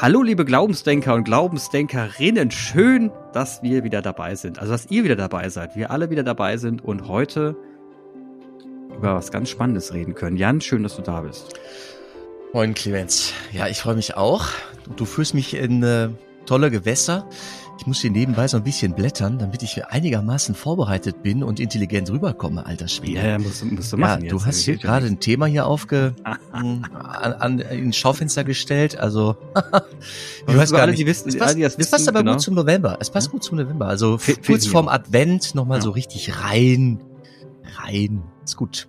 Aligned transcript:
Hallo, 0.00 0.22
liebe 0.22 0.44
Glaubensdenker 0.44 1.12
und 1.14 1.24
Glaubensdenkerinnen. 1.24 2.52
Schön, 2.52 3.10
dass 3.32 3.64
wir 3.64 3.82
wieder 3.82 4.00
dabei 4.00 4.36
sind. 4.36 4.60
Also, 4.60 4.70
dass 4.70 4.86
ihr 4.92 5.02
wieder 5.02 5.16
dabei 5.16 5.48
seid. 5.48 5.74
Wir 5.74 5.90
alle 5.90 6.08
wieder 6.08 6.22
dabei 6.22 6.56
sind 6.56 6.84
und 6.84 7.08
heute 7.08 7.56
über 8.96 9.16
was 9.16 9.32
ganz 9.32 9.50
Spannendes 9.50 9.92
reden 9.92 10.14
können. 10.14 10.36
Jan, 10.36 10.60
schön, 10.60 10.84
dass 10.84 10.94
du 10.94 11.02
da 11.02 11.22
bist. 11.22 11.58
Moin, 12.52 12.74
Clemens. 12.74 13.32
Ja, 13.50 13.66
ich 13.66 13.78
freue 13.80 13.96
mich 13.96 14.16
auch. 14.16 14.46
Du 14.94 15.04
führst 15.04 15.34
mich 15.34 15.54
in 15.54 15.82
äh, 15.82 16.10
tolle 16.46 16.70
Gewässer. 16.70 17.28
Ich 17.78 17.86
muss 17.86 18.00
hier 18.00 18.10
nebenbei 18.10 18.48
so 18.48 18.56
ein 18.56 18.64
bisschen 18.64 18.92
blättern, 18.92 19.38
damit 19.38 19.62
ich 19.62 19.86
einigermaßen 19.86 20.56
vorbereitet 20.56 21.22
bin 21.22 21.44
und 21.44 21.60
intelligent 21.60 22.10
rüberkomme, 22.10 22.66
alter 22.66 22.88
Schwede. 22.88 23.24
Ja, 23.24 23.38
musst, 23.38 23.64
musst 23.64 23.92
du 23.92 23.96
machen. 23.96 24.24
Ja, 24.24 24.30
du 24.30 24.44
hast 24.44 24.58
hier 24.62 24.76
gerade 24.76 25.06
ein 25.06 25.20
Thema 25.20 25.46
hier 25.46 25.66
aufge 25.66 26.14
an, 26.52 26.84
an, 26.92 27.58
ins 27.60 27.96
Schaufenster 27.96 28.42
gestellt, 28.42 28.98
also 28.98 29.36
ich 30.48 30.56
weiß 30.56 30.72
gar 30.72 30.82
alle, 30.82 30.90
nicht. 30.90 31.00
Die 31.00 31.06
wissen, 31.06 31.28
es 31.28 31.38
passt, 31.38 31.54
alle, 31.54 31.66
es 31.66 31.90
passt 31.90 32.08
aber 32.08 32.20
genau. 32.20 32.32
gut 32.32 32.42
zum 32.42 32.54
November. 32.54 32.98
Es 33.00 33.10
passt 33.10 33.28
ja? 33.28 33.32
gut 33.32 33.44
zum 33.44 33.58
November. 33.58 33.86
Also 33.86 34.16
F 34.16 34.40
kurz 34.44 34.66
vorm 34.66 34.88
Advent 34.88 35.54
nochmal 35.54 35.78
ja. 35.78 35.84
so 35.84 35.90
richtig 35.90 36.42
rein. 36.42 37.00
Rein. 37.76 38.22
Ist 38.44 38.56
gut. 38.56 38.88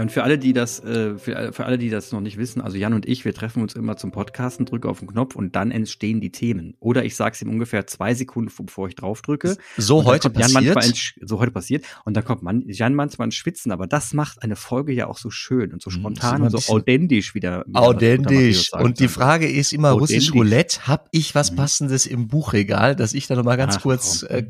Ja, 0.00 0.02
und 0.02 0.10
für 0.10 0.22
alle, 0.22 0.38
die 0.38 0.54
das, 0.54 0.82
äh, 0.82 1.18
für, 1.18 1.52
für 1.52 1.66
alle, 1.66 1.76
die 1.76 1.90
das 1.90 2.10
noch 2.10 2.22
nicht 2.22 2.38
wissen, 2.38 2.62
also 2.62 2.78
Jan 2.78 2.94
und 2.94 3.06
ich, 3.06 3.26
wir 3.26 3.34
treffen 3.34 3.60
uns 3.60 3.74
immer 3.74 3.98
zum 3.98 4.12
Podcasten, 4.12 4.64
drücke 4.64 4.88
auf 4.88 5.00
den 5.00 5.08
Knopf 5.08 5.36
und 5.36 5.54
dann 5.54 5.70
entstehen 5.70 6.22
die 6.22 6.32
Themen. 6.32 6.74
Oder 6.80 7.04
ich 7.04 7.16
sage 7.16 7.34
es 7.34 7.42
ihm 7.42 7.50
ungefähr 7.50 7.86
zwei 7.86 8.14
Sekunden, 8.14 8.50
bevor 8.64 8.88
ich 8.88 8.94
drauf 8.94 9.20
drücke. 9.20 9.58
So 9.76 10.06
heute 10.06 10.30
passiert. 10.30 10.82
Ins, 10.82 11.12
so 11.20 11.38
heute 11.38 11.50
passiert. 11.50 11.84
Und 12.06 12.16
dann 12.16 12.24
kommt 12.24 12.42
man, 12.42 12.64
Jan 12.66 12.94
manchmal 12.94 13.26
ins 13.26 13.34
Schwitzen, 13.34 13.72
aber 13.72 13.86
das 13.86 14.14
macht 14.14 14.42
eine 14.42 14.56
Folge 14.56 14.94
ja 14.94 15.06
auch 15.06 15.18
so 15.18 15.28
schön 15.28 15.70
und 15.74 15.82
so 15.82 15.90
hm, 15.90 15.98
spontan 15.98 16.42
und 16.42 16.50
so 16.50 16.72
authentisch 16.72 17.34
wieder. 17.34 17.66
authentisch. 17.74 18.72
Und 18.72 19.00
die 19.00 19.08
Frage 19.08 19.50
ist 19.50 19.74
immer, 19.74 19.90
russisch 19.90 20.32
Roulette, 20.32 20.86
hab 20.86 21.08
ich 21.10 21.34
was 21.34 21.52
mhm. 21.52 21.56
Passendes 21.56 22.06
im 22.06 22.28
Buchregal, 22.28 22.96
dass 22.96 23.12
ich 23.12 23.26
da 23.26 23.34
nochmal 23.34 23.58
ganz 23.58 23.76
Ach, 23.76 23.82
kurz 23.82 24.22
äh, 24.22 24.44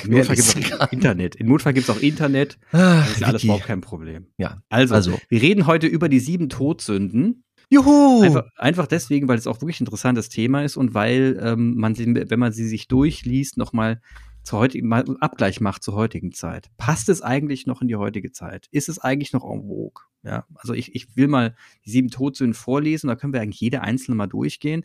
Internet. 0.92 1.34
In 1.34 1.48
Notfall 1.48 1.72
gibt's 1.74 1.90
auch 1.90 2.00
Internet. 2.00 2.56
Ah, 2.70 3.00
das 3.00 3.16
ist 3.16 3.24
alles 3.24 3.42
überhaupt 3.42 3.64
kein 3.64 3.80
Problem. 3.80 4.26
Ja. 4.38 4.62
Also, 4.68 4.94
also 4.94 5.18
wir 5.28 5.39
reden 5.40 5.66
heute 5.66 5.86
über 5.86 6.08
die 6.08 6.20
sieben 6.20 6.48
Todsünden. 6.48 7.44
Juhu! 7.68 8.22
Einfach, 8.22 8.46
einfach 8.56 8.86
deswegen, 8.86 9.28
weil 9.28 9.38
es 9.38 9.46
auch 9.46 9.60
wirklich 9.60 9.80
ein 9.80 9.84
interessantes 9.84 10.28
Thema 10.28 10.64
ist 10.64 10.76
und 10.76 10.94
weil 10.94 11.38
ähm, 11.40 11.76
man 11.76 11.96
wenn 11.96 12.38
man 12.38 12.52
sie 12.52 12.66
sich 12.66 12.88
durchliest, 12.88 13.56
nochmal 13.56 14.00
zur 14.42 14.58
heutigen, 14.58 14.88
mal 14.88 15.04
Abgleich 15.20 15.60
macht 15.60 15.82
zur 15.82 15.94
heutigen 15.94 16.32
Zeit. 16.32 16.70
Passt 16.76 17.08
es 17.08 17.22
eigentlich 17.22 17.66
noch 17.66 17.82
in 17.82 17.88
die 17.88 17.96
heutige 17.96 18.32
Zeit? 18.32 18.66
Ist 18.70 18.88
es 18.88 18.98
eigentlich 18.98 19.32
noch 19.32 19.44
en 19.44 19.62
vogue? 19.62 20.02
Ja, 20.22 20.46
also 20.54 20.74
ich, 20.74 20.94
ich 20.94 21.16
will 21.16 21.28
mal 21.28 21.54
die 21.84 21.90
sieben 21.90 22.10
Todsünden 22.10 22.54
vorlesen, 22.54 23.08
da 23.08 23.16
können 23.16 23.32
wir 23.32 23.40
eigentlich 23.40 23.60
jede 23.60 23.82
einzelne 23.82 24.16
mal 24.16 24.26
durchgehen. 24.26 24.84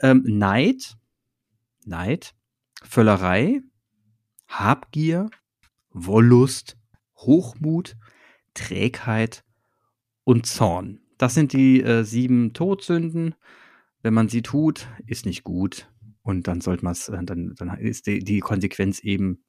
Ähm, 0.00 0.22
Neid, 0.26 0.96
Neid, 1.84 2.34
Völlerei, 2.82 3.62
Habgier, 4.48 5.30
Wollust, 5.90 6.76
Hochmut, 7.16 7.96
Trägheit 8.54 9.44
und 10.24 10.46
Zorn. 10.46 11.00
Das 11.18 11.34
sind 11.34 11.52
die 11.52 11.82
äh, 11.82 12.04
sieben 12.04 12.52
Todsünden. 12.52 13.34
Wenn 14.02 14.14
man 14.14 14.28
sie 14.28 14.42
tut, 14.42 14.88
ist 15.06 15.26
nicht 15.26 15.44
gut. 15.44 15.90
Und 16.22 16.48
dann 16.48 16.60
sollte 16.60 16.84
man 16.84 16.92
es, 16.92 17.08
äh, 17.08 17.22
dann, 17.22 17.54
dann 17.56 17.76
ist 17.78 18.06
die, 18.06 18.20
die 18.20 18.40
Konsequenz 18.40 19.00
eben 19.00 19.44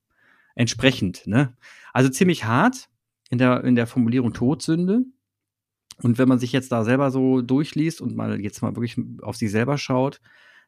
entsprechend. 0.56 1.28
Ne? 1.28 1.56
Also 1.94 2.10
ziemlich 2.10 2.46
hart 2.46 2.90
in 3.30 3.38
der, 3.38 3.64
in 3.64 3.76
der 3.76 3.88
Formulierung 3.88 4.34
Todsünde. 4.34 5.06
Und 5.98 6.18
wenn 6.18 6.28
man 6.28 6.40
sich 6.40 6.52
jetzt 6.52 6.72
da 6.72 6.84
selber 6.84 7.12
so 7.12 7.42
durchliest 7.42 8.02
und 8.02 8.16
mal 8.16 8.40
jetzt 8.42 8.62
mal 8.62 8.76
wirklich 8.76 8.98
auf 9.22 9.36
sich 9.36 9.52
selber 9.52 9.78
schaut, 9.78 10.20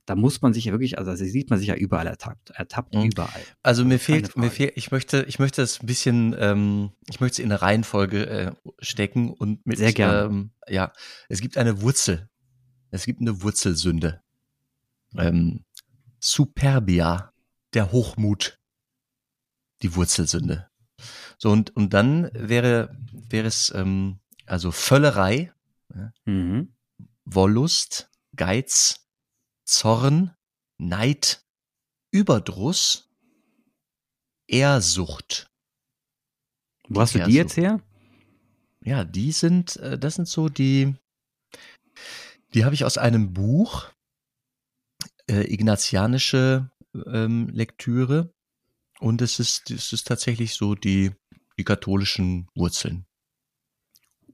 da 0.05 0.15
muss 0.15 0.41
man 0.41 0.53
sich 0.53 0.65
ja 0.65 0.73
wirklich, 0.73 0.97
also 0.97 1.11
da 1.11 1.17
sieht 1.17 1.49
man 1.49 1.59
sich 1.59 1.69
ja 1.69 1.75
überall 1.75 2.07
ertappt, 2.07 2.49
ertappt 2.51 2.93
mhm. 2.93 3.03
überall. 3.03 3.41
Also 3.61 3.85
mir 3.85 3.99
fehlt, 3.99 4.35
mir 4.35 4.51
fehlt, 4.51 4.73
ich 4.75 4.91
möchte, 4.91 5.23
ich 5.27 5.39
möchte 5.39 5.61
es 5.61 5.81
ein 5.81 5.85
bisschen, 5.85 6.35
ähm, 6.37 6.91
ich 7.07 7.21
möchte 7.21 7.41
es 7.41 7.45
in 7.45 7.51
eine 7.51 7.61
Reihenfolge 7.61 8.27
äh, 8.27 8.51
stecken 8.79 9.31
und 9.31 9.65
mit, 9.65 9.77
sehr 9.77 9.93
gerne. 9.93 10.23
Ähm, 10.23 10.51
ja, 10.67 10.91
es 11.29 11.39
gibt 11.39 11.57
eine 11.57 11.81
Wurzel, 11.81 12.29
es 12.91 13.05
gibt 13.05 13.21
eine 13.21 13.41
Wurzelsünde, 13.41 14.21
ähm, 15.17 15.63
Superbia, 16.19 17.33
der 17.73 17.91
Hochmut, 17.91 18.59
die 19.81 19.95
Wurzelsünde. 19.95 20.67
So 21.37 21.49
und 21.49 21.75
und 21.75 21.93
dann 21.93 22.29
wäre 22.33 22.95
wäre 23.29 23.47
es 23.47 23.71
ähm, 23.75 24.19
also 24.45 24.71
Völlerei, 24.71 25.53
mhm. 26.25 26.73
Wollust, 27.25 28.09
Geiz, 28.35 29.02
Zorn, 29.65 30.35
Neid, 30.77 31.45
Überdruss, 32.11 33.09
Ehrsucht. 34.47 35.49
Wo 36.89 37.01
hast 37.01 37.15
du 37.15 37.23
die 37.23 37.33
jetzt 37.33 37.57
her? 37.57 37.81
Ja, 38.83 39.05
die 39.05 39.31
sind, 39.31 39.77
äh, 39.77 39.97
das 39.97 40.15
sind 40.15 40.27
so 40.27 40.49
die, 40.49 40.93
die 42.53 42.65
habe 42.65 42.75
ich 42.75 42.83
aus 42.83 42.97
einem 42.97 43.33
Buch, 43.33 43.89
äh, 45.29 45.51
ignatianische 45.51 46.69
ähm, 46.93 47.49
Lektüre. 47.49 48.33
Und 48.99 49.21
es 49.21 49.39
ist, 49.39 49.71
es 49.71 49.93
ist 49.93 50.07
tatsächlich 50.07 50.53
so 50.53 50.75
die, 50.75 51.11
die 51.57 51.63
katholischen 51.63 52.47
Wurzeln. 52.55 53.05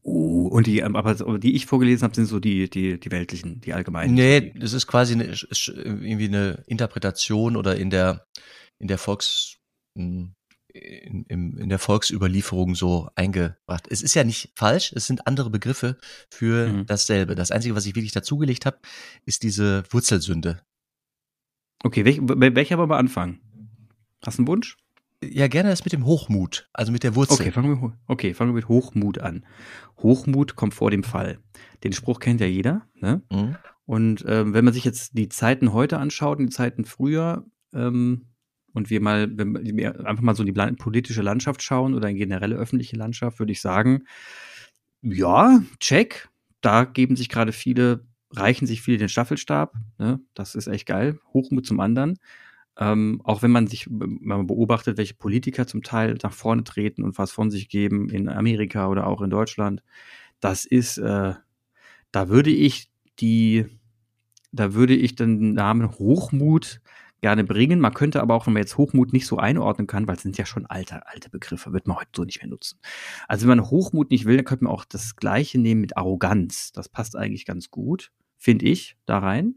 Oh, 0.01 0.47
und 0.47 0.67
die, 0.67 0.79
ähm, 0.79 0.95
aber 0.95 1.39
die 1.39 1.55
ich 1.55 1.65
vorgelesen 1.65 2.03
habe, 2.03 2.15
sind 2.15 2.25
so 2.25 2.39
die, 2.39 2.69
die, 2.69 2.99
die 2.99 3.11
weltlichen, 3.11 3.61
die 3.61 3.73
allgemeinen. 3.73 4.13
Nee, 4.13 4.53
das 4.57 4.73
ist 4.73 4.87
quasi 4.87 5.13
eine, 5.13 5.25
irgendwie 5.25 6.27
eine 6.27 6.63
Interpretation 6.67 7.55
oder 7.55 7.75
in 7.75 7.89
der, 7.89 8.25
in 8.77 8.87
der 8.87 8.97
Volks, 8.97 9.57
hm, 9.95 10.35
in, 10.73 11.25
in, 11.25 11.57
in 11.57 11.69
der 11.69 11.79
Volksüberlieferung 11.79 12.75
so 12.75 13.09
eingebracht. 13.15 13.87
Es 13.89 14.01
ist 14.01 14.13
ja 14.13 14.23
nicht 14.23 14.51
falsch, 14.55 14.93
es 14.93 15.05
sind 15.05 15.27
andere 15.27 15.49
Begriffe 15.49 15.97
für 16.29 16.69
mhm. 16.69 16.85
dasselbe. 16.85 17.35
Das 17.35 17.51
Einzige, 17.51 17.75
was 17.75 17.85
ich 17.85 17.95
wirklich 17.95 18.13
dazugelegt 18.13 18.65
habe, 18.65 18.79
ist 19.25 19.43
diese 19.43 19.83
Wurzelsünde. 19.89 20.61
Okay, 21.83 22.05
welch, 22.05 22.19
welcher 22.21 22.77
wollen 22.77 22.89
wir 22.89 22.97
anfangen? 22.97 23.41
Hast 24.23 24.37
du 24.37 24.41
einen 24.41 24.47
Wunsch? 24.47 24.77
Ja, 25.23 25.47
gerne 25.47 25.69
das 25.69 25.83
mit 25.83 25.91
dem 25.91 26.05
Hochmut, 26.05 26.69
also 26.73 26.91
mit 26.91 27.03
der 27.03 27.15
Wurzel. 27.15 27.33
Okay, 27.33 27.51
fangen 27.51 27.81
wir, 27.81 27.97
okay, 28.07 28.33
fangen 28.33 28.51
wir 28.51 28.55
mit 28.55 28.69
Hochmut 28.69 29.19
an. 29.19 29.45
Hochmut 29.97 30.55
kommt 30.55 30.73
vor 30.73 30.91
dem 30.91 31.03
Fall. 31.03 31.39
Den 31.83 31.91
Spruch 31.91 32.19
kennt 32.19 32.39
ja 32.39 32.47
jeder. 32.47 32.87
Ne? 32.95 33.21
Mhm. 33.29 33.55
Und 33.85 34.23
ähm, 34.27 34.53
wenn 34.53 34.63
man 34.63 34.73
sich 34.73 34.85
jetzt 34.85 35.17
die 35.17 35.27
Zeiten 35.27 35.73
heute 35.73 35.97
anschaut, 35.97 36.39
die 36.39 36.49
Zeiten 36.49 36.85
früher, 36.85 37.45
ähm, 37.73 38.27
und 38.73 38.89
wir 38.89 39.01
mal, 39.01 39.29
wenn 39.37 39.55
wir 39.77 40.05
einfach 40.05 40.23
mal 40.23 40.35
so 40.35 40.43
in 40.43 40.53
die 40.53 40.75
politische 40.75 41.21
Landschaft 41.21 41.61
schauen 41.63 41.93
oder 41.95 42.07
in 42.09 42.17
generelle 42.17 42.55
öffentliche 42.55 42.95
Landschaft, 42.95 43.39
würde 43.39 43.51
ich 43.51 43.61
sagen, 43.61 44.03
ja, 45.01 45.61
check. 45.79 46.29
Da 46.61 46.83
geben 46.83 47.15
sich 47.15 47.29
gerade 47.29 47.51
viele, 47.53 48.05
reichen 48.31 48.67
sich 48.67 48.81
viele 48.81 48.97
den 48.97 49.09
Staffelstab. 49.09 49.73
Ne? 49.97 50.19
Das 50.33 50.55
ist 50.55 50.67
echt 50.67 50.85
geil. 50.85 51.19
Hochmut 51.33 51.65
zum 51.65 51.79
anderen. 51.79 52.19
Ähm, 52.79 53.21
auch 53.25 53.41
wenn 53.41 53.51
man 53.51 53.67
sich, 53.67 53.87
man 53.89 54.47
beobachtet, 54.47 54.97
welche 54.97 55.13
Politiker 55.13 55.67
zum 55.67 55.83
Teil 55.83 56.17
nach 56.23 56.31
vorne 56.31 56.63
treten 56.63 57.03
und 57.03 57.17
was 57.17 57.31
von 57.31 57.51
sich 57.51 57.67
geben 57.67 58.09
in 58.09 58.29
Amerika 58.29 58.87
oder 58.87 59.05
auch 59.05 59.21
in 59.21 59.29
Deutschland, 59.29 59.83
das 60.39 60.63
ist, 60.63 60.97
äh, 60.97 61.33
da 62.11 62.29
würde 62.29 62.51
ich 62.51 62.89
die, 63.19 63.65
da 64.53 64.73
würde 64.73 64.95
ich 64.95 65.15
den 65.15 65.53
Namen 65.53 65.91
Hochmut 65.99 66.79
gerne 67.19 67.43
bringen. 67.43 67.81
Man 67.81 67.93
könnte 67.93 68.21
aber 68.21 68.33
auch, 68.33 68.47
wenn 68.47 68.53
man 68.53 68.63
jetzt 68.63 68.77
Hochmut 68.77 69.11
nicht 69.11 69.27
so 69.27 69.37
einordnen 69.37 69.87
kann, 69.87 70.07
weil 70.07 70.15
es 70.15 70.21
sind 70.21 70.37
ja 70.37 70.45
schon 70.45 70.65
alte, 70.65 71.05
alte 71.07 71.29
Begriffe, 71.29 71.73
wird 71.73 71.85
man 71.85 71.97
heute 71.97 72.11
so 72.15 72.23
nicht 72.23 72.41
mehr 72.41 72.49
nutzen. 72.49 72.79
Also 73.27 73.47
wenn 73.47 73.57
man 73.57 73.69
Hochmut 73.69 74.09
nicht 74.09 74.23
will, 74.23 74.37
dann 74.37 74.45
könnte 74.45 74.63
man 74.63 74.73
auch 74.73 74.85
das 74.85 75.17
Gleiche 75.17 75.59
nehmen 75.59 75.81
mit 75.81 75.97
Arroganz. 75.97 76.71
Das 76.71 76.87
passt 76.87 77.17
eigentlich 77.17 77.45
ganz 77.45 77.71
gut, 77.71 78.13
finde 78.37 78.67
ich, 78.67 78.95
da 79.05 79.19
rein. 79.19 79.55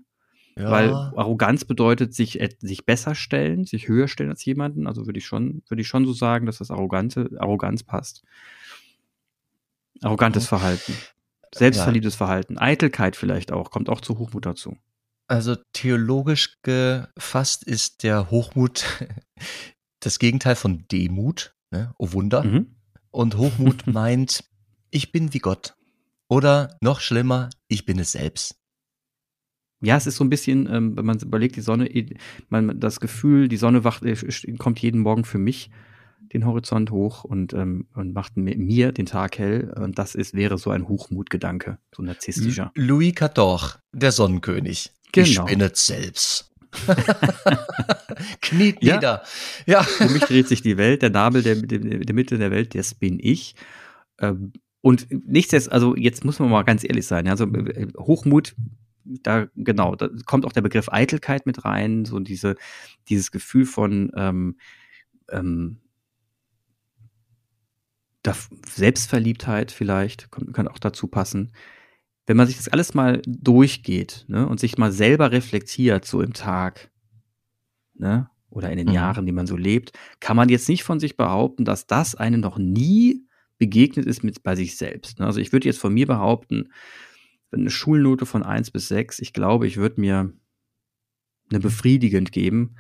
Ja. 0.57 0.71
Weil 0.71 0.91
Arroganz 0.91 1.65
bedeutet 1.65 2.15
sich, 2.15 2.39
sich 2.61 2.85
besser 2.85 3.15
stellen, 3.15 3.65
sich 3.65 3.89
höher 3.89 4.09
stellen 4.09 4.31
als 4.31 4.45
jemanden. 4.45 4.87
Also 4.87 5.07
würde 5.07 5.19
ich 5.19 5.27
schon, 5.27 5.63
würde 5.69 5.81
ich 5.81 5.89
schon 5.89 6.05
so 6.05 6.13
sagen, 6.13 6.47
dass 6.47 6.59
das 6.59 6.71
Arrogante, 6.71 7.31
Arroganz 7.39 7.83
passt. 7.83 8.23
Arrogantes 10.03 10.45
mhm. 10.45 10.49
Verhalten. 10.49 10.95
Selbstverliebtes 11.55 12.15
ja. 12.15 12.19
Verhalten. 12.19 12.59
Eitelkeit 12.59 13.17
vielleicht 13.17 13.53
auch, 13.53 13.71
kommt 13.71 13.89
auch 13.89 14.01
zu 14.01 14.19
Hochmut 14.19 14.47
dazu. 14.47 14.77
Also 15.27 15.57
theologisch 15.73 16.59
gefasst 16.63 17.65
ist 17.65 18.03
der 18.03 18.31
Hochmut 18.31 18.85
das 20.01 20.19
Gegenteil 20.19 20.57
von 20.57 20.87
Demut, 20.89 21.55
ne? 21.71 21.95
oh 21.99 22.13
Wunder. 22.13 22.45
Mhm. 22.45 22.75
Und 23.11 23.37
Hochmut 23.37 23.87
meint, 23.87 24.45
ich 24.91 25.13
bin 25.13 25.33
wie 25.33 25.39
Gott. 25.39 25.75
Oder 26.29 26.77
noch 26.81 27.01
schlimmer, 27.01 27.51
ich 27.69 27.85
bin 27.85 27.99
es 27.99 28.13
selbst. 28.13 28.62
Ja, 29.83 29.97
es 29.97 30.07
ist 30.07 30.17
so 30.17 30.25
ein 30.25 30.31
bisschen, 30.31 30.69
ähm, 30.73 30.97
wenn 30.97 31.05
man 31.05 31.19
überlegt, 31.19 31.57
die 31.57 31.61
Sonne, 31.61 31.91
man, 32.49 32.79
das 32.79 33.01
Gefühl, 33.01 33.49
die 33.49 33.57
Sonne 33.57 33.85
wacht, 33.85 34.05
äh, 34.05 34.17
kommt 34.59 34.79
jeden 34.81 35.01
Morgen 35.01 35.25
für 35.25 35.39
mich 35.39 35.71
den 36.33 36.47
Horizont 36.47 36.91
hoch 36.91 37.25
und, 37.25 37.53
ähm, 37.53 37.87
und 37.95 38.15
macht 38.15 38.37
mir 38.37 38.93
den 38.93 39.07
Tag 39.07 39.39
hell. 39.39 39.73
Und 39.77 39.99
das 39.99 40.15
ist, 40.15 40.35
wäre 40.35 40.57
so 40.57 40.71
ein 40.71 40.89
Hochmutgedanke, 40.89 41.79
so 41.95 42.03
ein 42.03 42.07
narzisstischer. 42.07 42.73
Louis 42.75 43.15
XIV, 43.15 43.79
der 43.93 44.13
Sonnenkönig. 44.13 44.93
Genau. 45.13 45.27
Ich 45.27 45.35
spinnet 45.35 45.77
selbst. 45.77 46.51
Kniet 48.41 48.83
ja. 48.83 48.95
nieder. 48.95 49.23
Ja. 49.67 49.83
Für 49.83 50.09
mich 50.09 50.23
dreht 50.23 50.49
sich 50.49 50.63
die 50.63 50.79
Welt, 50.79 51.03
der 51.03 51.11
Nabel 51.11 51.43
der, 51.43 51.57
der, 51.57 51.79
der 51.79 52.15
Mitte 52.15 52.39
der 52.39 52.51
Welt, 52.51 52.75
das 52.75 52.95
bin 52.95 53.19
ich. 53.21 53.55
Ähm, 54.19 54.53
und 54.81 55.07
nichtsdestotrotz, 55.11 55.75
also 55.75 55.97
jetzt 55.97 56.25
muss 56.25 56.39
man 56.39 56.51
mal 56.51 56.63
ganz 56.63 56.83
ehrlich 56.83 57.07
sein, 57.07 57.29
also 57.29 57.47
Hochmut, 57.99 58.55
da 59.05 59.49
genau, 59.57 59.97
da 59.97 60.09
kommt 60.27 60.45
auch 60.45 60.53
der 60.53 60.63
Begriff 60.63 60.89
Eitelkeit 60.91 61.47
mit 61.47 61.65
rein, 61.65 62.05
so 62.05 62.19
diese, 62.21 62.57
dieses 63.09 63.31
Gefühl 63.31 63.67
von 63.67 64.11
ähm, 64.17 64.57
ähm, 65.31 65.79
Selbstverliebtheit 68.69 69.73
vielleicht, 69.73 70.31
kann, 70.31 70.53
kann 70.53 70.69
auch 70.69 70.79
dazu 70.79 71.09
passen 71.09 71.53
wenn 72.27 72.37
man 72.37 72.47
sich 72.47 72.57
das 72.57 72.69
alles 72.69 72.95
mal 72.95 73.21
durchgeht 73.27 74.25
ne, 74.29 74.47
und 74.47 74.61
sich 74.61 74.79
mal 74.79 74.93
selber 74.93 75.33
reflektiert, 75.33 76.05
so 76.05 76.23
im 76.23 76.33
Tag 76.33 76.91
ne, 77.95 78.31
oder 78.51 78.71
in 78.71 78.79
den 78.79 78.89
mhm. 78.89 78.95
Jahren, 78.95 79.27
die 79.27 79.33
man 79.33 79.47
so 79.47 79.57
lebt, 79.57 79.93
kann 80.21 80.37
man 80.37 80.49
jetzt 80.49 80.69
nicht 80.69 80.85
von 80.85 81.01
sich 81.01 81.17
behaupten, 81.17 81.65
dass 81.65 81.87
das 81.87 82.15
einem 82.15 82.41
noch 82.41 82.59
nie 82.59 83.27
begegnet 83.59 84.07
ist 84.07 84.23
mit 84.25 84.43
bei 84.43 84.57
sich 84.57 84.77
selbst. 84.77 85.19
Ne? 85.19 85.27
Also 85.27 85.41
ich 85.41 85.53
würde 85.53 85.69
jetzt 85.69 85.79
von 85.79 85.93
mir 85.93 86.07
behaupten, 86.07 86.73
eine 87.53 87.71
Schulnote 87.71 88.27
von 88.27 88.43
eins 88.43 88.71
bis 88.71 88.89
sechs, 88.89 89.19
ich 89.19 89.33
glaube, 89.33 89.67
ich 89.67 89.77
würde 89.77 90.01
mir 90.01 90.33
eine 91.51 91.61
befriedigend 91.61 92.33
geben, 92.33 92.77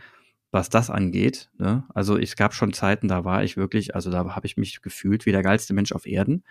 was 0.51 0.69
das 0.69 0.91
angeht. 0.91 1.51
Ne? 1.59 1.85
Also 1.95 2.19
es 2.19 2.37
gab 2.37 2.55
schon 2.55 2.73
Zeiten, 2.73 3.09
da 3.09 3.25
war 3.25 3.43
ich 3.45 3.57
wirklich, 3.57 3.95
also 3.95 4.11
da 4.11 4.35
habe 4.35 4.47
ich 4.47 4.57
mich 4.57 4.83
gefühlt 4.83 5.27
wie 5.27 5.33
der 5.33 5.43
geilste 5.43 5.75
Mensch 5.75 5.93
auf 5.93 6.07
Erden. 6.07 6.45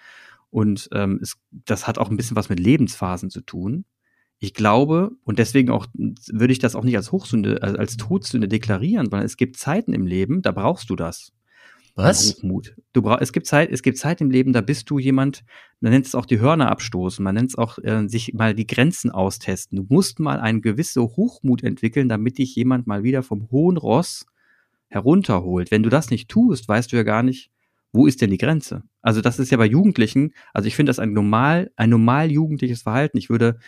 Und 0.50 0.89
ähm, 0.91 1.19
es, 1.21 1.38
das 1.51 1.88
hat 1.88 1.97
auch 1.97 2.09
ein 2.09 2.18
bisschen 2.18 2.35
was 2.35 2.50
mit 2.50 2.59
Lebensphasen 2.59 3.29
zu 3.29 3.41
tun. 3.41 3.85
Ich 4.39 4.53
glaube, 4.56 5.12
und 5.23 5.38
deswegen 5.38 5.69
auch 5.69 5.85
würde 5.94 6.51
ich 6.51 6.59
das 6.59 6.75
auch 6.75 6.83
nicht 6.83 6.97
als 6.97 7.12
Hochsünde, 7.12 7.62
als 7.62 7.95
Todsünde 7.97 8.47
deklarieren, 8.47 9.12
weil 9.12 9.23
es 9.23 9.38
gibt 9.38 9.57
Zeiten 9.57 9.94
im 9.94 10.07
Leben, 10.07 10.41
da 10.41 10.51
brauchst 10.51 10.89
du 10.89 10.95
das. 10.95 11.31
Was? 11.95 12.35
Hochmut. 12.38 12.75
Du 12.93 13.01
brauch, 13.01 13.19
es 13.19 13.33
gibt 13.33 13.47
Zeit, 13.47 13.69
es 13.71 13.81
gibt 13.81 13.97
Zeit 13.97 14.21
im 14.21 14.31
Leben, 14.31 14.53
da 14.53 14.61
bist 14.61 14.89
du 14.89 14.99
jemand, 14.99 15.43
man 15.79 15.91
nennt 15.91 16.05
es 16.05 16.15
auch 16.15 16.25
die 16.25 16.39
Hörner 16.39 16.69
abstoßen, 16.69 17.23
man 17.23 17.35
nennt 17.35 17.49
es 17.49 17.57
auch 17.57 17.77
äh, 17.79 18.07
sich 18.07 18.33
mal 18.33 18.53
die 18.53 18.67
Grenzen 18.67 19.11
austesten. 19.11 19.77
Du 19.77 19.85
musst 19.93 20.19
mal 20.19 20.39
eine 20.39 20.61
gewisse 20.61 21.01
Hochmut 21.01 21.63
entwickeln, 21.63 22.09
damit 22.09 22.38
dich 22.38 22.55
jemand 22.55 22.88
mal 22.88 23.03
wieder 23.03 23.23
vom 23.23 23.49
hohen 23.51 23.77
Ross 23.77 24.25
herunterholt. 24.88 25.71
Wenn 25.71 25.83
du 25.83 25.89
das 25.89 26.09
nicht 26.09 26.29
tust, 26.29 26.67
weißt 26.67 26.91
du 26.91 26.97
ja 26.97 27.03
gar 27.03 27.23
nicht, 27.23 27.51
wo 27.94 28.07
ist 28.07 28.21
denn 28.21 28.29
die 28.29 28.37
Grenze? 28.37 28.83
Also 29.01 29.21
das 29.21 29.39
ist 29.39 29.51
ja 29.51 29.57
bei 29.57 29.65
Jugendlichen, 29.65 30.33
also 30.53 30.67
ich 30.67 30.75
finde 30.75 30.91
das 30.91 30.99
ein 30.99 31.13
normal, 31.13 31.71
ein 31.75 31.89
normal 31.89 32.31
jugendliches 32.31 32.83
Verhalten. 32.83 33.17
Ich 33.17 33.29
würde 33.29 33.59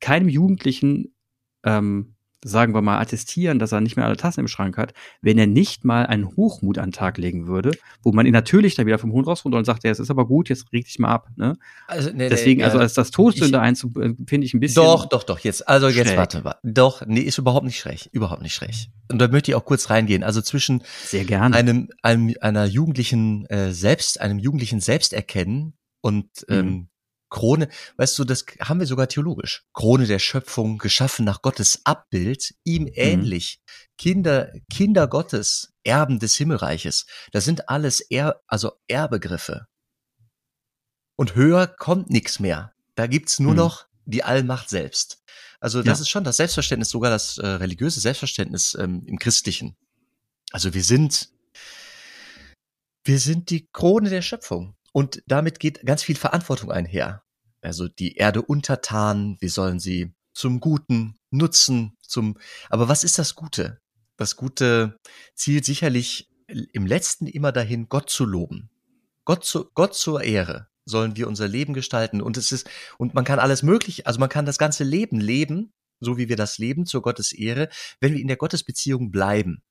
keinem 0.00 0.28
Jugendlichen 0.28 1.14
ähm, 1.64 2.14
sagen 2.44 2.74
wir 2.74 2.82
mal, 2.82 2.98
attestieren, 2.98 3.58
dass 3.58 3.72
er 3.72 3.80
nicht 3.80 3.96
mehr 3.96 4.06
alle 4.06 4.16
Tassen 4.16 4.40
im 4.40 4.48
Schrank 4.48 4.78
hat, 4.78 4.92
wenn 5.20 5.38
er 5.38 5.46
nicht 5.46 5.84
mal 5.84 6.06
einen 6.06 6.36
Hochmut 6.36 6.78
an 6.78 6.86
den 6.86 6.92
Tag 6.92 7.18
legen 7.18 7.46
würde, 7.46 7.72
wo 8.02 8.12
man 8.12 8.26
ihn 8.26 8.32
natürlich 8.32 8.74
dann 8.74 8.86
wieder 8.86 8.98
vom 8.98 9.12
Hohn 9.12 9.24
rausholt 9.24 9.54
und 9.54 9.64
sagt, 9.64 9.84
ja, 9.84 9.90
es 9.90 10.00
ist 10.00 10.10
aber 10.10 10.26
gut, 10.26 10.48
jetzt 10.48 10.72
reg 10.72 10.84
dich 10.84 10.98
mal 10.98 11.08
ab. 11.08 11.28
Ne? 11.36 11.56
Also, 11.86 12.10
nee, 12.12 12.28
Deswegen, 12.28 12.58
nee, 12.60 12.64
also 12.64 12.78
als 12.78 12.94
das 12.94 13.10
Todsünde 13.10 13.60
einzubinden, 13.60 14.26
finde 14.26 14.46
ich 14.46 14.54
ein 14.54 14.60
bisschen. 14.60 14.82
Doch, 14.82 15.06
doch, 15.06 15.22
doch, 15.22 15.38
jetzt, 15.40 15.68
also 15.68 15.90
schräg. 15.90 16.06
jetzt 16.06 16.16
warte, 16.16 16.44
warte. 16.44 16.60
Doch, 16.62 17.04
nee, 17.06 17.20
ist 17.20 17.38
überhaupt 17.38 17.66
nicht 17.66 17.78
schräg, 17.78 18.08
überhaupt 18.12 18.42
nicht 18.42 18.54
schräg. 18.54 18.88
Und 19.10 19.18
da 19.18 19.28
möchte 19.28 19.50
ich 19.50 19.54
auch 19.54 19.64
kurz 19.64 19.90
reingehen. 19.90 20.22
Also 20.22 20.40
zwischen 20.40 20.82
Sehr 21.04 21.24
gerne. 21.24 21.56
einem, 21.56 21.88
einem 22.02 22.34
einer 22.40 22.64
jugendlichen 22.64 23.44
äh, 23.46 23.72
Selbst, 23.72 24.20
einem 24.20 24.38
jugendlichen 24.38 24.80
Selbsterkennen 24.80 25.74
und 26.00 26.26
mhm. 26.48 26.54
ähm, 26.54 26.89
Krone, 27.30 27.68
weißt 27.96 28.18
du, 28.18 28.24
das 28.24 28.44
haben 28.60 28.80
wir 28.80 28.86
sogar 28.86 29.08
theologisch. 29.08 29.64
Krone 29.72 30.06
der 30.06 30.18
Schöpfung, 30.18 30.78
geschaffen 30.78 31.24
nach 31.24 31.42
Gottes 31.42 31.80
Abbild, 31.84 32.54
ihm 32.64 32.82
mhm. 32.82 32.92
ähnlich. 32.94 33.62
Kinder, 33.96 34.52
Kinder 34.70 35.06
Gottes, 35.06 35.72
Erben 35.84 36.18
des 36.18 36.36
Himmelreiches. 36.36 37.06
Das 37.32 37.44
sind 37.44 37.68
alles 37.68 38.00
er, 38.00 38.42
also 38.46 38.72
Erbegriffe. 38.88 39.66
Und 41.16 41.34
höher 41.34 41.66
kommt 41.66 42.10
nichts 42.10 42.40
mehr. 42.40 42.72
Da 42.94 43.06
gibt's 43.06 43.38
nur 43.38 43.52
mhm. 43.52 43.58
noch 43.58 43.86
die 44.04 44.24
Allmacht 44.24 44.68
selbst. 44.68 45.22
Also 45.60 45.82
das 45.82 45.98
ja. 45.98 46.02
ist 46.02 46.08
schon 46.08 46.24
das 46.24 46.38
Selbstverständnis, 46.38 46.90
sogar 46.90 47.10
das 47.10 47.38
äh, 47.38 47.46
religiöse 47.46 48.00
Selbstverständnis 48.00 48.76
ähm, 48.78 49.02
im 49.06 49.18
Christlichen. 49.18 49.76
Also 50.50 50.74
wir 50.74 50.82
sind, 50.82 51.28
wir 53.04 53.18
sind 53.18 53.50
die 53.50 53.68
Krone 53.70 54.08
der 54.08 54.22
Schöpfung. 54.22 54.74
Und 54.92 55.22
damit 55.26 55.60
geht 55.60 55.84
ganz 55.84 56.02
viel 56.02 56.16
Verantwortung 56.16 56.70
einher. 56.70 57.22
Also 57.62 57.88
die 57.88 58.16
Erde 58.16 58.42
untertan, 58.42 59.36
wir 59.40 59.50
sollen 59.50 59.78
sie 59.78 60.14
zum 60.32 60.60
Guten 60.60 61.16
nutzen, 61.30 61.96
zum, 62.00 62.38
aber 62.68 62.88
was 62.88 63.04
ist 63.04 63.18
das 63.18 63.34
Gute? 63.34 63.80
Das 64.16 64.36
Gute 64.36 64.98
zielt 65.34 65.64
sicherlich 65.64 66.30
im 66.46 66.86
letzten 66.86 67.26
immer 67.26 67.52
dahin, 67.52 67.88
Gott 67.88 68.10
zu 68.10 68.24
loben. 68.24 68.70
Gott, 69.24 69.44
zu, 69.44 69.70
Gott 69.74 69.94
zur 69.94 70.22
Ehre 70.22 70.68
sollen 70.84 71.16
wir 71.16 71.28
unser 71.28 71.46
Leben 71.46 71.74
gestalten. 71.74 72.20
Und 72.20 72.36
es 72.36 72.52
ist, 72.52 72.68
und 72.98 73.14
man 73.14 73.24
kann 73.24 73.38
alles 73.38 73.62
möglich, 73.62 74.06
also 74.06 74.18
man 74.18 74.28
kann 74.28 74.46
das 74.46 74.58
ganze 74.58 74.82
Leben 74.82 75.20
leben, 75.20 75.72
so 76.00 76.16
wie 76.16 76.28
wir 76.28 76.36
das 76.36 76.58
leben, 76.58 76.86
zur 76.86 77.02
Gottes 77.02 77.32
Ehre, 77.32 77.68
wenn 78.00 78.14
wir 78.14 78.20
in 78.20 78.28
der 78.28 78.36
Gottesbeziehung 78.36 79.10
bleiben 79.10 79.62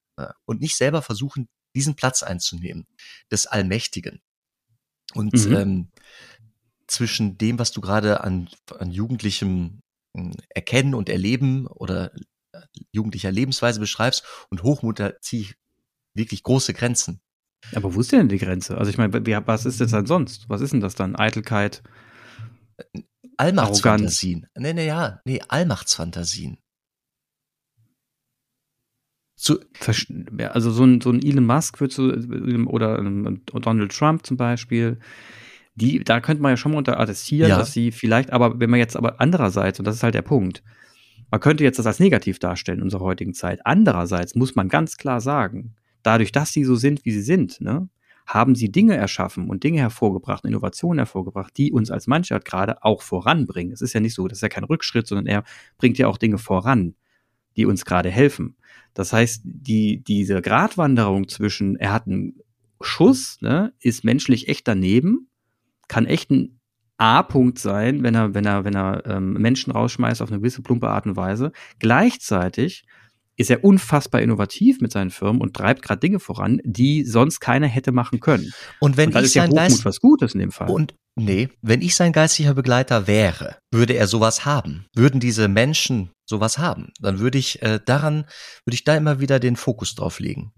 und 0.46 0.62
nicht 0.62 0.78
selber 0.78 1.02
versuchen, 1.02 1.48
diesen 1.76 1.96
Platz 1.96 2.24
einzunehmen, 2.24 2.88
des 3.32 3.48
Allmächtigen. 3.48 4.22
Und 5.14 5.34
mhm. 5.46 5.56
ähm, 5.56 5.88
zwischen 6.88 7.38
dem, 7.38 7.60
was 7.60 7.72
du 7.72 7.82
gerade 7.82 8.24
an, 8.24 8.50
an 8.78 8.92
jugendlichem 8.92 9.82
hm, 10.16 10.34
Erkennen 10.50 10.96
und 10.96 11.10
Erleben 11.10 11.68
oder 11.68 12.14
äh, 12.52 12.62
jugendlicher 12.92 13.32
Lebensweise 13.32 13.80
beschreibst 13.80 14.24
und 14.50 14.64
Hochmut, 14.64 15.00
da 15.00 15.20
ziehe 15.22 15.44
ich 15.44 15.56
wirklich 16.14 16.44
große 16.44 16.74
Grenzen. 16.74 17.22
Aber 17.76 17.94
wo 17.94 18.00
ist 18.00 18.12
denn 18.12 18.30
die 18.30 18.38
Grenze? 18.38 18.78
Also 18.78 18.90
ich 18.90 18.98
meine, 18.98 19.14
was 19.46 19.66
ist 19.66 19.82
das 19.82 19.92
dann 19.92 20.06
sonst? 20.06 20.50
Was 20.50 20.62
ist 20.62 20.72
denn 20.72 20.80
das 20.80 20.96
dann? 20.96 21.16
Eitelkeit? 21.16 21.84
Allmachtsfantasien. 23.38 24.48
Nee, 24.56 24.74
nee, 24.74 24.88
ja, 24.88 25.20
nee, 25.26 25.42
Allmachtsfantasien 25.48 26.58
zu, 29.40 29.58
also 30.52 30.70
so 30.70 30.84
ein, 30.84 31.00
so 31.00 31.12
ein 31.12 31.24
Elon 31.24 31.46
Musk 31.46 31.80
wird 31.80 31.94
so, 31.94 32.12
oder 32.12 33.02
Donald 33.02 33.98
Trump 33.98 34.26
zum 34.26 34.36
Beispiel, 34.36 35.00
die, 35.76 36.04
da 36.04 36.20
könnte 36.20 36.44
man 36.44 36.52
ja 36.52 36.58
schon 36.58 36.74
mal 36.74 36.80
unter 36.80 37.00
attestieren, 37.00 37.50
ja. 37.50 37.58
dass 37.58 37.72
sie 37.72 37.94
vielleicht, 37.94 38.34
aber 38.34 38.60
wenn 38.60 38.70
man 38.70 38.80
jetzt 38.80 38.98
aber 38.98 39.22
andererseits, 39.22 39.80
und 39.80 39.86
das 39.86 39.96
ist 39.96 40.04
halt 40.04 40.14
der 40.14 40.24
Punkt, 40.24 40.62
man 41.32 41.40
könnte 41.40 41.64
jetzt 41.64 41.80
das 41.80 41.86
als 41.86 42.02
negativ 42.02 42.40
darstellen 42.40 42.80
in 42.80 42.84
unserer 42.84 43.06
heutigen 43.06 43.34
Zeit. 43.34 43.66
Andererseits 43.66 44.36
muss 44.36 44.56
man 44.56 44.68
ganz 44.68 44.98
klar 44.98 45.22
sagen, 45.22 45.76
dadurch, 46.04 46.34
dass 46.34 46.52
sie 46.52 46.66
so 46.66 46.76
sind, 46.76 47.06
wie 47.06 47.12
sie 47.12 47.22
sind, 47.22 47.62
ne, 47.62 47.88
haben 48.28 48.56
sie 48.56 48.74
Dinge 48.74 48.98
erschaffen 48.98 49.50
und 49.50 49.64
Dinge 49.64 49.80
hervorgebracht, 49.80 50.44
Innovationen 50.44 51.00
hervorgebracht, 51.00 51.56
die 51.56 51.72
uns 51.72 51.92
als 51.92 52.08
Mannschaft 52.08 52.44
gerade 52.44 52.84
auch 52.84 53.04
voranbringen. 53.04 53.72
Es 53.72 53.82
ist 53.82 53.94
ja 53.94 54.02
nicht 54.02 54.16
so, 54.16 54.28
das 54.28 54.40
ist 54.40 54.44
ja 54.44 54.50
kein 54.50 54.66
Rückschritt, 54.66 55.08
sondern 55.08 55.28
er 55.28 55.46
bringt 55.78 55.98
ja 55.98 56.08
auch 56.08 56.18
Dinge 56.18 56.40
voran, 56.40 56.96
die 57.56 57.66
uns 57.66 57.86
gerade 57.86 58.10
helfen. 58.10 58.58
Das 59.00 59.14
heißt, 59.14 59.44
die, 59.46 60.04
diese 60.04 60.42
Gratwanderung 60.42 61.30
zwischen, 61.30 61.78
er 61.78 61.94
hat 61.94 62.06
einen 62.06 62.42
Schuss, 62.82 63.38
ne, 63.40 63.72
ist 63.80 64.04
menschlich 64.04 64.50
echt 64.50 64.68
daneben, 64.68 65.30
kann 65.88 66.06
echt 66.06 66.30
ein 66.32 66.60
A-Punkt 66.98 67.60
sein, 67.60 68.04
wenn 68.04 68.14
er, 68.14 68.34
wenn 68.34 68.46
er, 68.46 68.66
wenn 68.66 68.76
er 68.76 69.06
ähm, 69.06 69.36
Menschen 69.36 69.72
rausschmeißt 69.72 70.22
auf 70.22 70.30
eine 70.30 70.42
gewisse 70.42 70.62
plumpe 70.62 70.90
Art 70.90 71.06
und 71.06 71.16
Weise. 71.16 71.54
Gleichzeitig 71.80 72.84
ist 73.38 73.50
er 73.50 73.64
unfassbar 73.64 74.22
innovativ 74.22 74.82
mit 74.82 74.92
seinen 74.92 75.12
Firmen 75.12 75.42
und 75.42 75.56
treibt 75.56 75.82
gerade 75.82 76.02
Dinge 76.02 76.20
voran, 76.20 76.60
die 76.66 77.06
sonst 77.06 77.40
keiner 77.40 77.68
hätte 77.68 77.94
machen 77.94 78.20
können. 78.20 78.52
Und 78.82 78.98
wenn 78.98 79.14
und 79.14 79.20
ich 79.20 79.28
ist 79.28 79.36
ja 79.36 79.44
Hochmut 79.44 79.56
Geist, 79.56 79.86
was 79.86 80.02
Gutes 80.02 80.34
in 80.34 80.42
dem 80.42 80.52
Fall. 80.52 80.70
Und 80.70 80.94
nee, 81.16 81.48
wenn 81.62 81.82
ich 81.82 81.96
sein 81.96 82.12
geistlicher 82.12 82.54
Begleiter 82.54 83.08
wäre, 83.08 83.56
würde 83.72 83.94
er 83.94 84.08
sowas 84.08 84.44
haben. 84.44 84.88
Würden 84.94 85.22
diese 85.22 85.48
Menschen 85.48 86.10
sowas 86.30 86.60
haben, 86.60 86.94
dann 87.00 87.20
würde 87.20 87.38
ich 87.38 87.62
äh, 87.62 87.80
daran, 87.84 88.26
würde 88.64 88.76
ich 88.76 88.84
da 88.84 88.96
immer 88.96 89.20
wieder 89.20 89.40
den 89.40 89.56
Fokus 89.56 89.96
drauf 89.96 90.20
legen. 90.20 90.54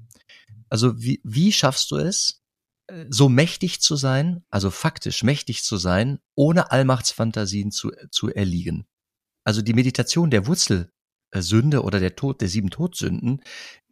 Also 0.69 1.01
wie, 1.01 1.21
wie 1.23 1.51
schaffst 1.51 1.89
du 1.91 1.95
es, 1.95 2.43
äh, 2.87 3.05
so 3.09 3.29
mächtig 3.29 3.81
zu 3.81 3.95
sein, 3.95 4.43
also 4.49 4.69
faktisch 4.69 5.23
mächtig 5.23 5.63
zu 5.63 5.77
sein, 5.77 6.19
ohne 6.35 6.71
Allmachtsfantasien 6.71 7.71
zu, 7.71 7.91
zu 8.11 8.29
erliegen? 8.29 8.85
Also 9.43 9.61
die 9.61 9.73
Meditation 9.73 10.29
der 10.29 10.45
Wurzel 10.45 10.91
äh, 11.31 11.41
Sünde 11.41 11.83
oder 11.83 11.99
der 11.99 12.15
Tod 12.15 12.41
der 12.41 12.49
sieben 12.49 12.69
Todsünden, 12.69 13.41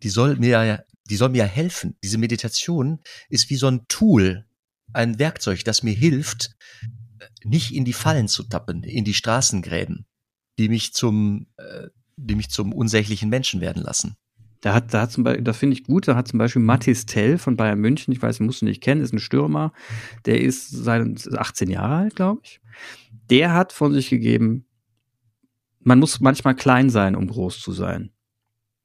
die 0.03 0.09
soll 0.09 0.35
mir 0.35 0.63
ja, 0.63 0.83
die 1.09 1.15
soll 1.15 1.29
mir 1.29 1.39
ja 1.39 1.45
helfen. 1.45 1.97
Diese 2.03 2.17
Meditation 2.17 2.99
ist 3.29 3.49
wie 3.49 3.55
so 3.55 3.67
ein 3.67 3.87
Tool, 3.87 4.45
ein 4.91 5.17
Werkzeug, 5.17 5.63
das 5.63 5.81
mir 5.81 5.93
hilft, 5.93 6.51
nicht 7.43 7.73
in 7.73 7.85
die 7.85 7.93
Fallen 7.93 8.27
zu 8.27 8.43
tappen, 8.43 8.83
in 8.83 9.05
die 9.05 9.13
Straßengräben, 9.13 10.05
die 10.59 10.69
mich 10.69 10.93
zum, 10.93 11.47
äh, 11.57 11.87
die 12.17 12.35
mich 12.35 12.49
zum 12.49 12.73
unsächlichen 12.73 13.29
Menschen 13.29 13.61
werden 13.61 13.81
lassen. 13.81 14.15
Da 14.61 14.73
hat, 14.73 14.93
da 14.93 15.03
hat 15.03 15.11
zum 15.11 15.23
Beispiel, 15.23 15.43
das 15.43 15.57
finde 15.57 15.75
ich 15.75 15.85
gut, 15.85 16.07
da 16.07 16.15
hat 16.17 16.27
zum 16.27 16.37
Beispiel 16.37 16.61
Mathis 16.61 17.05
Tell 17.05 17.37
von 17.37 17.55
Bayern 17.55 17.79
München, 17.79 18.11
ich 18.11 18.21
weiß, 18.21 18.41
musst 18.41 18.61
du 18.61 18.65
nicht 18.65 18.83
kennen, 18.83 19.01
ist 19.01 19.13
ein 19.13 19.19
Stürmer, 19.19 19.71
der 20.25 20.41
ist 20.41 20.69
seit 20.69 21.33
18 21.33 21.69
Jahre 21.69 21.95
alt, 21.95 22.15
glaube 22.17 22.41
ich. 22.43 22.59
Der 23.29 23.53
hat 23.53 23.71
von 23.71 23.93
sich 23.93 24.09
gegeben, 24.09 24.65
man 25.79 25.99
muss 25.99 26.19
manchmal 26.19 26.55
klein 26.55 26.89
sein, 26.89 27.15
um 27.15 27.27
groß 27.27 27.61
zu 27.61 27.71
sein. 27.71 28.11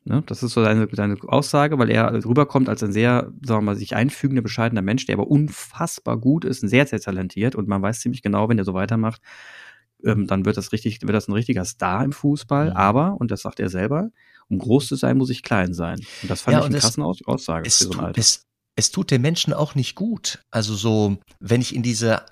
Ne? 0.04 0.22
Das 0.26 0.44
ist 0.44 0.52
so 0.52 0.62
seine, 0.62 0.86
seine 0.92 1.16
Aussage, 1.26 1.76
weil 1.78 1.90
er 1.90 2.24
rüberkommt 2.24 2.68
als 2.68 2.84
ein 2.84 2.92
sehr, 2.92 3.32
sagen 3.42 3.62
wir 3.62 3.72
mal, 3.72 3.76
sich 3.76 3.96
einfügender, 3.96 4.42
bescheidener 4.42 4.82
Mensch, 4.82 5.06
der 5.06 5.16
aber 5.16 5.26
unfassbar 5.26 6.18
gut 6.18 6.44
ist 6.44 6.62
und 6.62 6.68
sehr, 6.68 6.86
sehr 6.86 7.00
talentiert. 7.00 7.56
Und 7.56 7.66
man 7.66 7.82
weiß 7.82 8.00
ziemlich 8.00 8.22
genau, 8.22 8.48
wenn 8.48 8.58
er 8.58 8.64
so 8.64 8.74
weitermacht, 8.74 9.20
ähm, 10.04 10.26
dann 10.26 10.44
wird 10.44 10.56
das 10.56 10.72
richtig, 10.72 11.02
wird 11.02 11.14
das 11.14 11.28
ein 11.28 11.32
richtiger 11.32 11.64
Star 11.64 12.04
im 12.04 12.12
Fußball. 12.12 12.70
Mhm. 12.70 12.76
Aber, 12.76 13.20
und 13.20 13.30
das 13.30 13.42
sagt 13.42 13.60
er 13.60 13.68
selber, 13.68 14.10
um 14.48 14.58
groß 14.58 14.88
zu 14.88 14.96
sein, 14.96 15.16
muss 15.16 15.30
ich 15.30 15.42
klein 15.42 15.74
sein. 15.74 16.00
Und 16.22 16.30
das 16.30 16.42
fand 16.42 16.54
ja, 16.54 16.60
ich 16.60 16.66
eine 16.66 16.78
krasse 16.78 17.02
Aus 17.02 17.24
Aussage 17.24 17.70
für 17.70 17.84
so 17.84 17.92
ein 17.92 18.00
Alter. 18.00 18.20
Es, 18.20 18.42
es 18.76 18.90
tut 18.90 19.10
den 19.10 19.22
Menschen 19.22 19.52
auch 19.52 19.74
nicht 19.74 19.94
gut. 19.94 20.42
Also 20.50 20.74
so, 20.74 21.18
wenn 21.40 21.60
ich 21.60 21.74
in 21.74 21.82
diese 21.82 22.22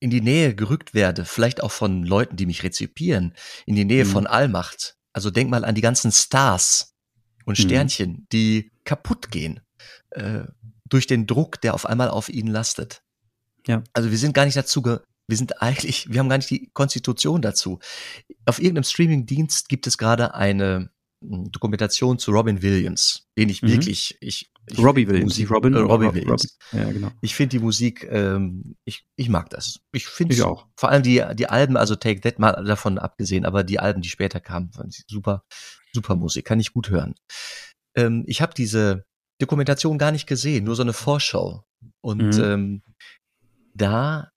in 0.00 0.10
die 0.10 0.20
Nähe 0.20 0.54
gerückt 0.54 0.94
werde, 0.94 1.24
vielleicht 1.24 1.60
auch 1.60 1.72
von 1.72 2.04
Leuten, 2.04 2.36
die 2.36 2.46
mich 2.46 2.62
rezipieren, 2.62 3.34
in 3.66 3.74
die 3.74 3.84
Nähe 3.84 4.04
mhm. 4.04 4.10
von 4.10 4.26
Allmacht. 4.28 4.94
Also 5.12 5.30
denk 5.30 5.50
mal 5.50 5.64
an 5.64 5.74
die 5.74 5.80
ganzen 5.80 6.12
Stars, 6.12 6.94
und 7.48 7.58
mhm. 7.58 7.62
Sternchen, 7.62 8.10
mhm. 8.10 8.26
die 8.30 8.70
kaputt 8.84 9.30
gehen 9.30 9.60
äh, 10.10 10.44
durch 10.84 11.06
den 11.06 11.26
Druck, 11.26 11.60
der 11.62 11.74
auf 11.74 11.86
einmal 11.86 12.10
auf 12.10 12.28
ihnen 12.28 12.48
lastet. 12.48 13.02
Ja. 13.66 13.82
Also 13.94 14.10
wir 14.10 14.18
sind 14.18 14.34
gar 14.34 14.44
nicht 14.44 14.56
dazu, 14.56 14.82
wir 15.28 15.36
sind 15.36 15.62
eigentlich, 15.62 16.10
wir 16.10 16.20
haben 16.20 16.28
gar 16.28 16.38
nicht 16.38 16.50
die 16.50 16.70
Konstitution 16.72 17.42
dazu. 17.42 17.78
Auf 18.46 18.58
irgendeinem 18.58 18.84
Streaming-Dienst 18.84 19.68
gibt 19.68 19.86
es 19.86 19.98
gerade 19.98 20.34
eine 20.34 20.90
hm, 21.22 21.52
Dokumentation 21.52 22.18
zu 22.18 22.32
Robin 22.32 22.62
Williams, 22.62 23.28
den 23.36 23.50
ich 23.50 23.62
mhm. 23.62 23.68
wirklich, 23.68 24.16
ich, 24.20 24.50
ich 24.68 24.78
Robbie 24.78 25.06
Williams, 25.06 25.34
Musik, 25.34 25.50
Robin, 25.50 25.74
äh, 25.74 25.78
Robbie 25.78 26.14
Williams. 26.14 26.58
Rob, 26.72 26.80
ja, 26.80 26.92
genau. 26.92 27.10
Ich 27.20 27.34
finde 27.34 27.56
die 27.56 27.64
Musik, 27.64 28.06
ähm, 28.10 28.76
ich, 28.84 29.06
ich 29.16 29.28
mag 29.28 29.48
das. 29.50 29.80
Ich 29.92 30.06
finde 30.06 30.34
ich 30.34 30.42
auch. 30.42 30.66
Vor 30.76 30.90
allem 30.90 31.02
die, 31.02 31.24
die 31.34 31.48
Alben, 31.48 31.76
also 31.76 31.94
Take 31.94 32.20
That 32.20 32.38
mal 32.38 32.64
davon 32.64 32.98
abgesehen, 32.98 33.44
aber 33.44 33.64
die 33.64 33.80
Alben, 33.80 34.02
die 34.02 34.10
später 34.10 34.40
kamen, 34.40 34.72
fand 34.72 34.94
ich 34.94 35.04
super, 35.08 35.44
super 35.94 36.16
Musik, 36.16 36.44
kann 36.44 36.60
ich 36.60 36.72
gut 36.72 36.90
hören. 36.90 37.14
Ähm, 37.96 38.24
ich 38.26 38.42
habe 38.42 38.52
diese 38.54 39.06
Dokumentation 39.40 39.98
gar 39.98 40.12
nicht 40.12 40.26
gesehen, 40.26 40.64
nur 40.64 40.76
so 40.76 40.82
eine 40.82 40.92
Vorschau. 40.92 41.64
Und 42.02 42.36
mhm. 42.36 42.44
ähm, 42.44 42.82
da, 43.74 44.30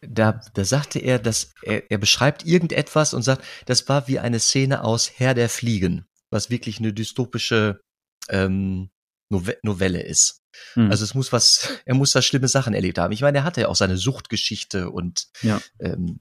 da, 0.00 0.40
da 0.54 0.64
sagte 0.64 0.98
er, 0.98 1.18
dass 1.18 1.52
er, 1.62 1.90
er 1.90 1.98
beschreibt 1.98 2.44
irgendetwas 2.46 3.14
und 3.14 3.22
sagt, 3.22 3.44
das 3.66 3.88
war 3.88 4.08
wie 4.08 4.18
eine 4.18 4.40
Szene 4.40 4.82
aus 4.84 5.10
Herr 5.18 5.34
der 5.34 5.48
Fliegen, 5.48 6.06
was 6.30 6.50
wirklich 6.50 6.78
eine 6.78 6.92
dystopische 6.92 7.80
ähm, 8.28 8.90
Novelle 9.30 10.02
ist. 10.02 10.42
Mhm. 10.74 10.90
Also 10.90 11.04
es 11.04 11.14
muss 11.14 11.32
was, 11.32 11.68
er 11.84 11.94
muss 11.94 12.12
da 12.12 12.22
schlimme 12.22 12.48
Sachen 12.48 12.74
erlebt 12.74 12.98
haben. 12.98 13.12
Ich 13.12 13.22
meine, 13.22 13.38
er 13.38 13.44
hatte 13.44 13.62
ja 13.62 13.68
auch 13.68 13.76
seine 13.76 13.96
Suchtgeschichte 13.96 14.90
und 14.90 15.28
ja. 15.42 15.60
ähm, 15.78 16.20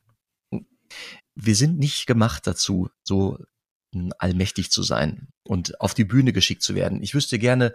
wir 1.36 1.56
sind 1.56 1.80
nicht 1.80 2.06
gemacht 2.06 2.46
dazu, 2.46 2.90
so 3.04 3.40
allmächtig 4.18 4.72
zu 4.72 4.84
sein 4.84 5.30
und 5.44 5.80
auf 5.82 5.94
die 5.94 6.04
Bühne 6.04 6.34
geschickt 6.34 6.62
zu 6.62 6.76
werden. 6.76 7.02
Ich 7.02 7.16
wüsste 7.16 7.40
gerne, 7.40 7.74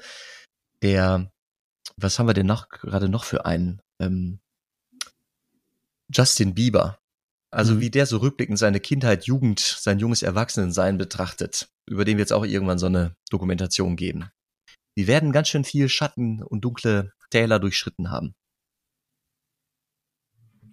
der, 0.82 1.32
was 1.96 2.18
haben 2.18 2.28
wir 2.28 2.34
denn 2.34 2.46
noch 2.46 2.68
gerade 2.68 3.08
noch 3.08 3.24
für 3.24 3.46
einen? 3.46 3.80
Ähm, 3.98 4.40
Justin 6.14 6.54
Bieber. 6.54 6.98
Also 7.50 7.74
mhm. 7.74 7.80
wie 7.80 7.90
der 7.90 8.06
so 8.06 8.18
rückblickend 8.18 8.58
seine 8.58 8.80
Kindheit, 8.80 9.26
Jugend, 9.26 9.60
sein 9.60 9.98
junges 9.98 10.22
Erwachsenensein 10.22 10.98
betrachtet, 10.98 11.68
über 11.86 12.04
den 12.04 12.16
wir 12.16 12.22
jetzt 12.22 12.32
auch 12.32 12.44
irgendwann 12.44 12.78
so 12.78 12.86
eine 12.86 13.16
Dokumentation 13.30 13.96
geben. 13.96 14.30
Die 14.96 15.06
werden 15.06 15.32
ganz 15.32 15.48
schön 15.48 15.64
viel 15.64 15.88
Schatten 15.88 16.42
und 16.42 16.62
dunkle 16.62 17.12
Täler 17.30 17.58
durchschritten 17.58 18.10
haben. 18.10 18.34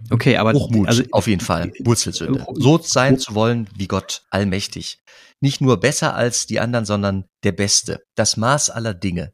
Okay, 0.10 0.38
aber 0.38 0.54
Hochmut, 0.54 0.88
also 0.88 1.04
auf 1.12 1.28
jeden 1.28 1.42
Fall, 1.42 1.72
Wurzelsünde. 1.80 2.46
So 2.56 2.80
sein 2.80 3.20
zu 3.20 3.36
wollen 3.36 3.68
wie 3.76 3.88
Gott 3.88 4.24
allmächtig. 4.32 5.00
Nicht 5.40 5.62
nur 5.62 5.80
besser 5.80 6.16
als 6.16 6.48
die 6.48 6.60
anderen, 6.60 6.86
sondern 6.86 7.26
der 7.44 7.52
Beste. 7.52 8.04
Das 8.16 8.38
Maß 8.38 8.72
aller 8.72 8.96
Dinge. 8.96 9.34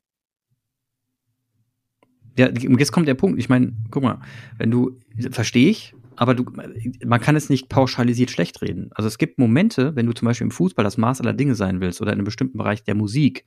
Ja, 2.38 2.50
jetzt 2.50 2.92
kommt 2.92 3.08
der 3.08 3.16
Punkt. 3.16 3.40
Ich 3.40 3.50
meine, 3.50 3.74
guck 3.90 4.04
mal, 4.04 4.22
wenn 4.58 4.70
du, 4.70 5.00
verstehe 5.32 5.70
ich, 5.70 5.96
aber 6.18 6.34
du, 6.34 6.46
man 7.06 7.22
kann 7.22 7.36
es 7.36 7.50
nicht 7.50 7.70
pauschalisiert 7.70 8.32
schlecht 8.32 8.62
reden. 8.62 8.90
Also 8.92 9.08
es 9.08 9.18
gibt 9.18 9.38
Momente, 9.38 9.96
wenn 9.96 10.08
du 10.08 10.14
zum 10.14 10.26
Beispiel 10.26 10.46
im 10.46 10.52
Fußball 10.52 10.84
das 10.84 10.98
Maß 10.98 11.22
aller 11.22 11.34
Dinge 11.34 11.56
sein 11.56 11.80
willst 11.80 12.02
oder 12.02 12.12
in 12.12 12.18
einem 12.18 12.26
bestimmten 12.26 12.58
Bereich 12.58 12.84
der 12.84 12.96
Musik 12.96 13.46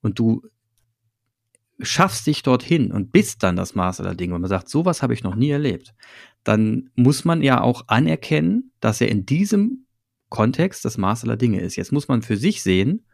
und 0.00 0.18
du 0.18 0.42
schaffst 1.80 2.26
dich 2.26 2.42
dorthin 2.42 2.90
und 2.90 3.12
bist 3.12 3.42
dann 3.42 3.56
das 3.56 3.74
Maß 3.74 4.00
aller 4.00 4.14
Dinge 4.14 4.34
und 4.34 4.40
man 4.40 4.48
sagt, 4.48 4.68
sowas 4.68 5.02
habe 5.02 5.14
ich 5.14 5.22
noch 5.22 5.36
nie 5.36 5.50
erlebt, 5.50 5.94
dann 6.44 6.90
muss 6.96 7.24
man 7.24 7.42
ja 7.42 7.60
auch 7.60 7.84
anerkennen, 7.86 8.72
dass 8.80 9.00
er 9.00 9.08
in 9.08 9.26
diesem 9.26 9.86
Kontext 10.28 10.84
das 10.84 10.98
Maß 10.98 11.24
aller 11.24 11.36
Dinge 11.36 11.60
ist. 11.60 11.76
Jetzt 11.76 11.92
muss 11.92 12.08
man 12.08 12.22
für 12.22 12.36
sich 12.36 12.62
sehen, 12.62 13.06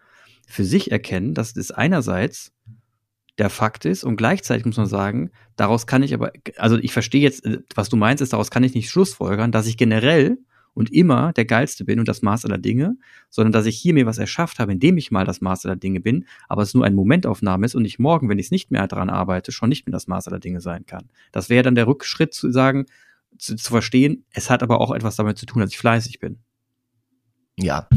für 0.47 0.65
sich 0.65 0.93
erkennen, 0.93 1.35
dass 1.35 1.57
es 1.57 1.71
einerseits 1.71 2.53
der 3.39 3.51
Fakt 3.51 3.85
ist 3.85 4.05
und 4.05 4.17
gleichzeitig 4.17 4.65
muss 4.65 4.77
man 4.77 4.87
sagen, 4.87 5.31
daraus 5.57 5.87
kann 5.87 6.03
ich 6.03 6.15
aber, 6.15 6.33
also 6.57 6.77
ich 6.79 6.93
verstehe 6.93 7.23
jetzt, 7.23 7.49
was 7.75 7.89
du 7.89 7.97
meinst, 7.97 8.23
ist, 8.23 8.33
daraus 8.33 8.51
kann 8.51 8.63
ich 8.63 8.75
nicht 8.75 8.91
schlussfolgern, 8.91 9.51
dass 9.53 9.67
ich 9.67 9.77
generell 9.77 10.39
und 10.75 10.93
immer 10.93 11.33
der 11.33 11.45
Geilste 11.45 11.85
bin 11.85 11.99
und 11.99 12.09
das 12.09 12.23
Maß 12.23 12.45
aller 12.45 12.59
Dinge, 12.59 12.97
sondern 13.31 13.53
dass 13.53 13.67
ich 13.67 13.79
hier 13.79 13.95
mir 13.95 14.07
was 14.07 14.19
erschafft 14.19 14.59
habe, 14.59 14.73
indem 14.73 14.97
ich 14.99 15.11
mal 15.11 15.25
das 15.25 15.41
Maß 15.41 15.67
aller 15.67 15.77
Dinge 15.77 16.01
bin, 16.01 16.27
aber 16.49 16.63
es 16.63 16.75
nur 16.75 16.85
eine 16.85 16.95
Momentaufnahme 16.95 17.67
ist 17.67 17.75
und 17.75 17.85
ich 17.85 17.99
morgen, 17.99 18.29
wenn 18.29 18.39
ich 18.39 18.47
es 18.47 18.53
nicht 18.53 18.71
mehr 18.71 18.87
daran 18.87 19.11
arbeite, 19.11 19.53
schon 19.53 19.69
nicht 19.69 19.87
mehr 19.87 19.93
das 19.93 20.07
Maß 20.07 20.29
aller 20.29 20.41
Dinge 20.41 20.61
sein 20.61 20.85
kann. 20.87 21.09
Das 21.33 21.49
wäre 21.49 21.63
dann 21.63 21.77
der 21.77 21.87
Rückschritt 21.87 22.35
zu 22.35 22.51
sagen, 22.51 22.87
zu, 23.39 23.57
zu 23.57 23.71
verstehen, 23.71 24.25
es 24.31 24.51
hat 24.51 24.63
aber 24.63 24.81
auch 24.81 24.93
etwas 24.93 25.17
damit 25.17 25.39
zu 25.39 25.47
tun, 25.47 25.61
dass 25.61 25.71
ich 25.71 25.79
fleißig 25.79 26.21
bin. 26.21 26.39
Ja, 27.57 27.89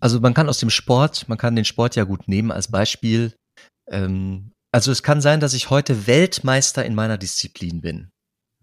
also 0.00 0.20
man 0.20 0.34
kann 0.34 0.48
aus 0.48 0.58
dem 0.58 0.70
Sport, 0.70 1.28
man 1.28 1.38
kann 1.38 1.56
den 1.56 1.64
Sport 1.64 1.96
ja 1.96 2.04
gut 2.04 2.28
nehmen 2.28 2.50
als 2.50 2.70
Beispiel. 2.70 3.34
Ähm, 3.90 4.52
also 4.72 4.90
es 4.90 5.02
kann 5.02 5.20
sein, 5.20 5.40
dass 5.40 5.54
ich 5.54 5.70
heute 5.70 6.06
Weltmeister 6.06 6.84
in 6.84 6.94
meiner 6.94 7.18
Disziplin 7.18 7.80
bin. 7.80 8.10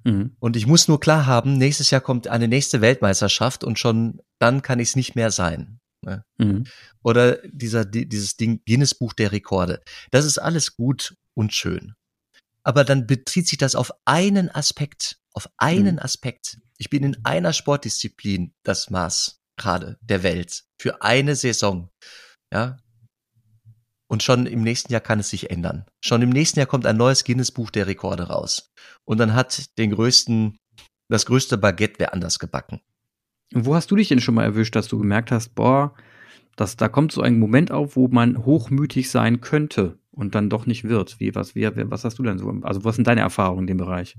Mhm. 0.03 0.35
Und 0.39 0.55
ich 0.55 0.67
muss 0.67 0.87
nur 0.87 0.99
klar 0.99 1.25
haben, 1.25 1.57
nächstes 1.57 1.91
Jahr 1.91 2.01
kommt 2.01 2.27
eine 2.27 2.47
nächste 2.47 2.81
Weltmeisterschaft 2.81 3.63
und 3.63 3.79
schon 3.79 4.21
dann 4.39 4.61
kann 4.61 4.79
ich 4.79 4.89
es 4.89 4.95
nicht 4.95 5.15
mehr 5.15 5.31
sein. 5.31 5.79
Ne? 6.03 6.25
Mhm. 6.37 6.65
Oder 7.03 7.37
dieser, 7.47 7.85
dieses 7.85 8.35
Ding, 8.35 8.61
Guinness 8.65 8.95
Buch 8.95 9.13
der 9.13 9.31
Rekorde. 9.31 9.81
Das 10.09 10.25
ist 10.25 10.39
alles 10.39 10.75
gut 10.75 11.15
und 11.33 11.53
schön. 11.53 11.93
Aber 12.63 12.83
dann 12.83 13.07
bezieht 13.07 13.47
sich 13.47 13.57
das 13.57 13.75
auf 13.75 13.91
einen 14.05 14.49
Aspekt, 14.49 15.17
auf 15.33 15.49
einen 15.57 15.95
mhm. 15.95 16.01
Aspekt. 16.01 16.59
Ich 16.77 16.89
bin 16.89 17.03
in 17.03 17.17
einer 17.23 17.53
Sportdisziplin 17.53 18.53
das 18.63 18.89
Maß 18.89 19.39
gerade 19.57 19.97
der 20.01 20.23
Welt 20.23 20.63
für 20.79 21.01
eine 21.01 21.35
Saison. 21.35 21.89
Ja, 22.51 22.77
und 24.11 24.23
schon 24.23 24.45
im 24.45 24.61
nächsten 24.61 24.91
Jahr 24.91 24.99
kann 24.99 25.21
es 25.21 25.29
sich 25.29 25.51
ändern. 25.51 25.85
Schon 26.01 26.21
im 26.21 26.31
nächsten 26.31 26.59
Jahr 26.59 26.67
kommt 26.67 26.85
ein 26.85 26.97
neues 26.97 27.23
Guinness-Buch 27.23 27.71
der 27.71 27.87
Rekorde 27.87 28.23
raus. 28.23 28.73
Und 29.05 29.21
dann 29.21 29.33
hat 29.33 29.77
den 29.77 29.91
größten, 29.91 30.57
das 31.07 31.25
größte 31.25 31.57
Baguette 31.57 31.95
wer 31.97 32.13
anders 32.13 32.37
gebacken. 32.37 32.81
Und 33.53 33.65
wo 33.65 33.73
hast 33.73 33.89
du 33.89 33.95
dich 33.95 34.09
denn 34.09 34.19
schon 34.19 34.35
mal 34.35 34.43
erwischt, 34.43 34.75
dass 34.75 34.89
du 34.89 34.99
gemerkt 34.99 35.31
hast, 35.31 35.55
boah, 35.55 35.95
dass 36.57 36.75
da 36.75 36.89
kommt 36.89 37.13
so 37.13 37.21
ein 37.21 37.39
Moment 37.39 37.71
auf, 37.71 37.95
wo 37.95 38.09
man 38.09 38.43
hochmütig 38.43 39.09
sein 39.09 39.39
könnte 39.39 39.97
und 40.11 40.35
dann 40.35 40.49
doch 40.49 40.65
nicht 40.65 40.83
wird? 40.83 41.21
Wie, 41.21 41.33
was, 41.33 41.55
wie, 41.55 41.65
was 41.89 42.03
hast 42.03 42.19
du 42.19 42.23
denn 42.23 42.37
so? 42.37 42.53
Also, 42.63 42.83
was 42.83 42.97
sind 42.97 43.07
deine 43.07 43.21
Erfahrungen 43.21 43.61
in 43.61 43.67
dem 43.67 43.77
Bereich? 43.77 44.17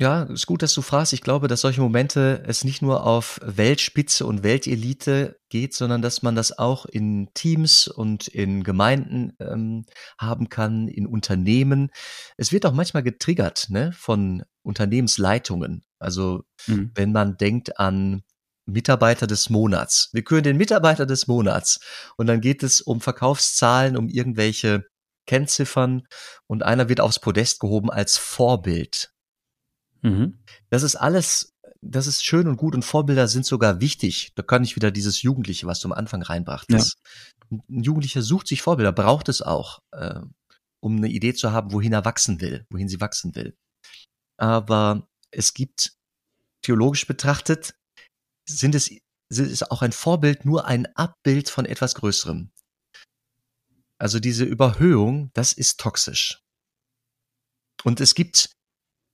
Ja, 0.00 0.22
ist 0.22 0.46
gut, 0.46 0.62
dass 0.62 0.72
du 0.72 0.80
fragst. 0.80 1.12
Ich 1.12 1.20
glaube, 1.20 1.46
dass 1.46 1.60
solche 1.60 1.82
Momente 1.82 2.42
es 2.46 2.64
nicht 2.64 2.80
nur 2.80 3.04
auf 3.04 3.38
Weltspitze 3.44 4.24
und 4.24 4.42
Weltelite 4.42 5.38
geht, 5.50 5.74
sondern 5.74 6.00
dass 6.00 6.22
man 6.22 6.34
das 6.34 6.58
auch 6.58 6.86
in 6.86 7.28
Teams 7.34 7.86
und 7.86 8.26
in 8.26 8.64
Gemeinden 8.64 9.34
ähm, 9.38 9.84
haben 10.18 10.48
kann, 10.48 10.88
in 10.88 11.06
Unternehmen. 11.06 11.90
Es 12.38 12.50
wird 12.50 12.64
auch 12.64 12.72
manchmal 12.72 13.02
getriggert 13.02 13.66
ne, 13.68 13.92
von 13.92 14.42
Unternehmensleitungen. 14.62 15.84
Also 15.98 16.44
mhm. 16.66 16.92
wenn 16.94 17.12
man 17.12 17.36
denkt 17.36 17.78
an 17.78 18.22
Mitarbeiter 18.64 19.26
des 19.26 19.50
Monats. 19.50 20.08
Wir 20.14 20.24
küren 20.24 20.44
den 20.44 20.56
Mitarbeiter 20.56 21.04
des 21.04 21.26
Monats. 21.26 21.78
Und 22.16 22.26
dann 22.26 22.40
geht 22.40 22.62
es 22.62 22.80
um 22.80 23.02
Verkaufszahlen, 23.02 23.98
um 23.98 24.08
irgendwelche 24.08 24.84
Kennziffern 25.26 26.06
und 26.46 26.62
einer 26.62 26.88
wird 26.88 27.00
aufs 27.00 27.20
Podest 27.20 27.60
gehoben 27.60 27.90
als 27.90 28.16
Vorbild. 28.16 29.12
Mhm. 30.02 30.38
Das 30.70 30.82
ist 30.82 30.96
alles, 30.96 31.54
das 31.80 32.06
ist 32.06 32.24
schön 32.24 32.48
und 32.48 32.56
gut 32.56 32.74
und 32.74 32.84
Vorbilder 32.84 33.28
sind 33.28 33.46
sogar 33.46 33.80
wichtig. 33.80 34.32
Da 34.34 34.42
kann 34.42 34.64
ich 34.64 34.76
wieder 34.76 34.90
dieses 34.90 35.22
Jugendliche, 35.22 35.66
was 35.66 35.80
du 35.80 35.88
am 35.88 35.92
Anfang 35.92 36.22
reinbrachtest. 36.22 36.96
Ja. 37.50 37.58
Ein 37.68 37.82
Jugendlicher 37.82 38.22
sucht 38.22 38.48
sich 38.48 38.62
Vorbilder, 38.62 38.92
braucht 38.92 39.28
es 39.28 39.42
auch, 39.42 39.80
äh, 39.92 40.20
um 40.80 40.96
eine 40.96 41.08
Idee 41.08 41.34
zu 41.34 41.52
haben, 41.52 41.72
wohin 41.72 41.92
er 41.92 42.04
wachsen 42.04 42.40
will, 42.40 42.66
wohin 42.70 42.88
sie 42.88 43.00
wachsen 43.00 43.34
will. 43.34 43.56
Aber 44.36 45.06
es 45.30 45.52
gibt, 45.52 45.92
theologisch 46.62 47.06
betrachtet, 47.06 47.74
sind 48.48 48.74
es, 48.74 48.90
sind 49.28 49.50
es 49.50 49.62
auch 49.62 49.82
ein 49.82 49.92
Vorbild 49.92 50.44
nur 50.44 50.66
ein 50.66 50.86
Abbild 50.96 51.50
von 51.50 51.66
etwas 51.66 51.94
Größerem. 51.94 52.50
Also 53.98 54.18
diese 54.18 54.44
Überhöhung, 54.44 55.30
das 55.34 55.52
ist 55.52 55.78
toxisch. 55.78 56.42
Und 57.84 58.00
es 58.00 58.14
gibt 58.14 58.50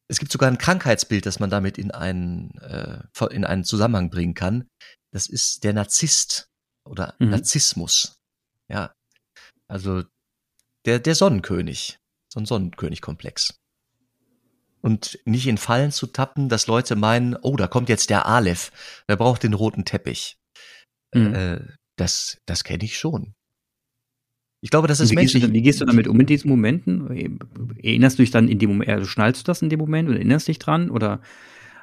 es 0.09 0.19
gibt 0.19 0.31
sogar 0.31 0.49
ein 0.49 0.59
Krankheitsbild, 0.59 1.27
das 1.27 1.41
man 1.41 1.51
damit 1.51 1.79
in 1.79 1.91
einen, 1.91 2.57
äh, 2.59 3.03
in 3.31 3.45
einen 3.45 3.65
Zusammenhang 3.65 4.11
bringen 4.11 4.35
kann. 4.35 4.69
Das 5.13 5.29
ist 5.29 5.65
der 5.65 5.73
Narzisst 5.73 6.49
oder 6.85 7.15
mhm. 7.19 7.31
Narzissmus. 7.31 8.17
Ja. 8.69 8.95
Also 9.69 10.05
der, 10.85 11.01
der 11.01 11.15
Sonnenkönig. 11.15 11.99
So 12.33 12.41
ein 12.41 12.47
Sonnenkönig-Komplex. 12.47 13.59
Und 14.81 15.19
nicht 15.25 15.47
in 15.47 15.59
Fallen 15.59 15.91
zu 15.91 16.07
tappen, 16.07 16.49
dass 16.49 16.69
Leute 16.69 16.95
meinen, 16.95 17.35
oh, 17.35 17.57
da 17.57 17.67
kommt 17.67 17.89
jetzt 17.89 18.11
der 18.11 18.27
Aleph, 18.27 18.71
der 19.09 19.17
braucht 19.17 19.43
den 19.43 19.55
roten 19.55 19.85
Teppich. 19.85 20.39
Mhm. 21.13 21.35
Äh, 21.35 21.61
das, 21.97 22.39
das 22.47 22.63
kenne 22.63 22.85
ich 22.85 22.99
schon. 22.99 23.35
Ich 24.67 24.71
glaube, 24.71 24.89
das 24.89 24.99
ist 24.99 25.13
wie 25.13 25.15
menschlich. 25.15 25.45
Gehst 25.45 25.49
du, 25.49 25.55
wie 25.55 25.63
gehst 25.63 25.81
du 25.81 25.85
damit 25.85 26.09
um 26.09 26.19
in 26.19 26.27
diesen 26.27 26.49
Momenten? 26.51 27.09
Erinnerst 27.81 28.19
du 28.19 28.25
dich 28.25 28.33
dann 28.33 28.49
in 28.49 28.59
dem 28.59 28.71
Moment, 28.71 28.91
also 28.91 29.07
schnallst 29.07 29.43
du 29.43 29.45
das 29.45 29.63
in 29.63 29.69
dem 29.69 29.79
Moment 29.79 30.09
und 30.09 30.17
erinnerst 30.17 30.49
dich 30.49 30.59
dran? 30.59 30.91
Oder 30.91 31.21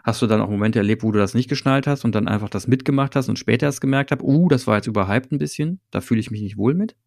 hast 0.03 0.21
du 0.21 0.27
dann 0.27 0.41
auch 0.41 0.49
Momente 0.49 0.79
erlebt, 0.79 1.01
wo 1.01 1.13
du 1.13 1.17
das 1.17 1.33
nicht 1.33 1.47
geschnallt 1.47 1.87
hast 1.87 2.03
und 2.03 2.13
dann 2.13 2.27
einfach 2.27 2.49
das 2.49 2.67
mitgemacht 2.67 3.15
hast 3.15 3.29
und 3.29 3.39
später 3.39 3.67
erst 3.67 3.79
gemerkt 3.79 4.11
hast, 4.11 4.21
uh, 4.21 4.49
das 4.49 4.67
war 4.67 4.75
jetzt 4.75 4.87
überhyped 4.87 5.31
ein 5.31 5.37
bisschen, 5.37 5.79
da 5.91 6.01
fühle 6.01 6.19
ich 6.19 6.29
mich 6.29 6.41
nicht 6.41 6.57
wohl 6.57 6.73
mit? 6.73 6.97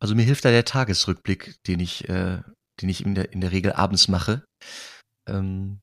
Also 0.00 0.16
mir 0.16 0.24
hilft 0.24 0.44
da 0.44 0.50
der 0.50 0.64
Tagesrückblick, 0.64 1.62
den 1.68 1.78
ich, 1.78 2.08
äh, 2.08 2.40
den 2.82 2.88
ich 2.88 3.06
in 3.06 3.14
der, 3.14 3.32
in 3.32 3.40
der 3.40 3.52
Regel 3.52 3.74
abends 3.74 4.08
mache. 4.08 4.42
Ähm, 5.28 5.78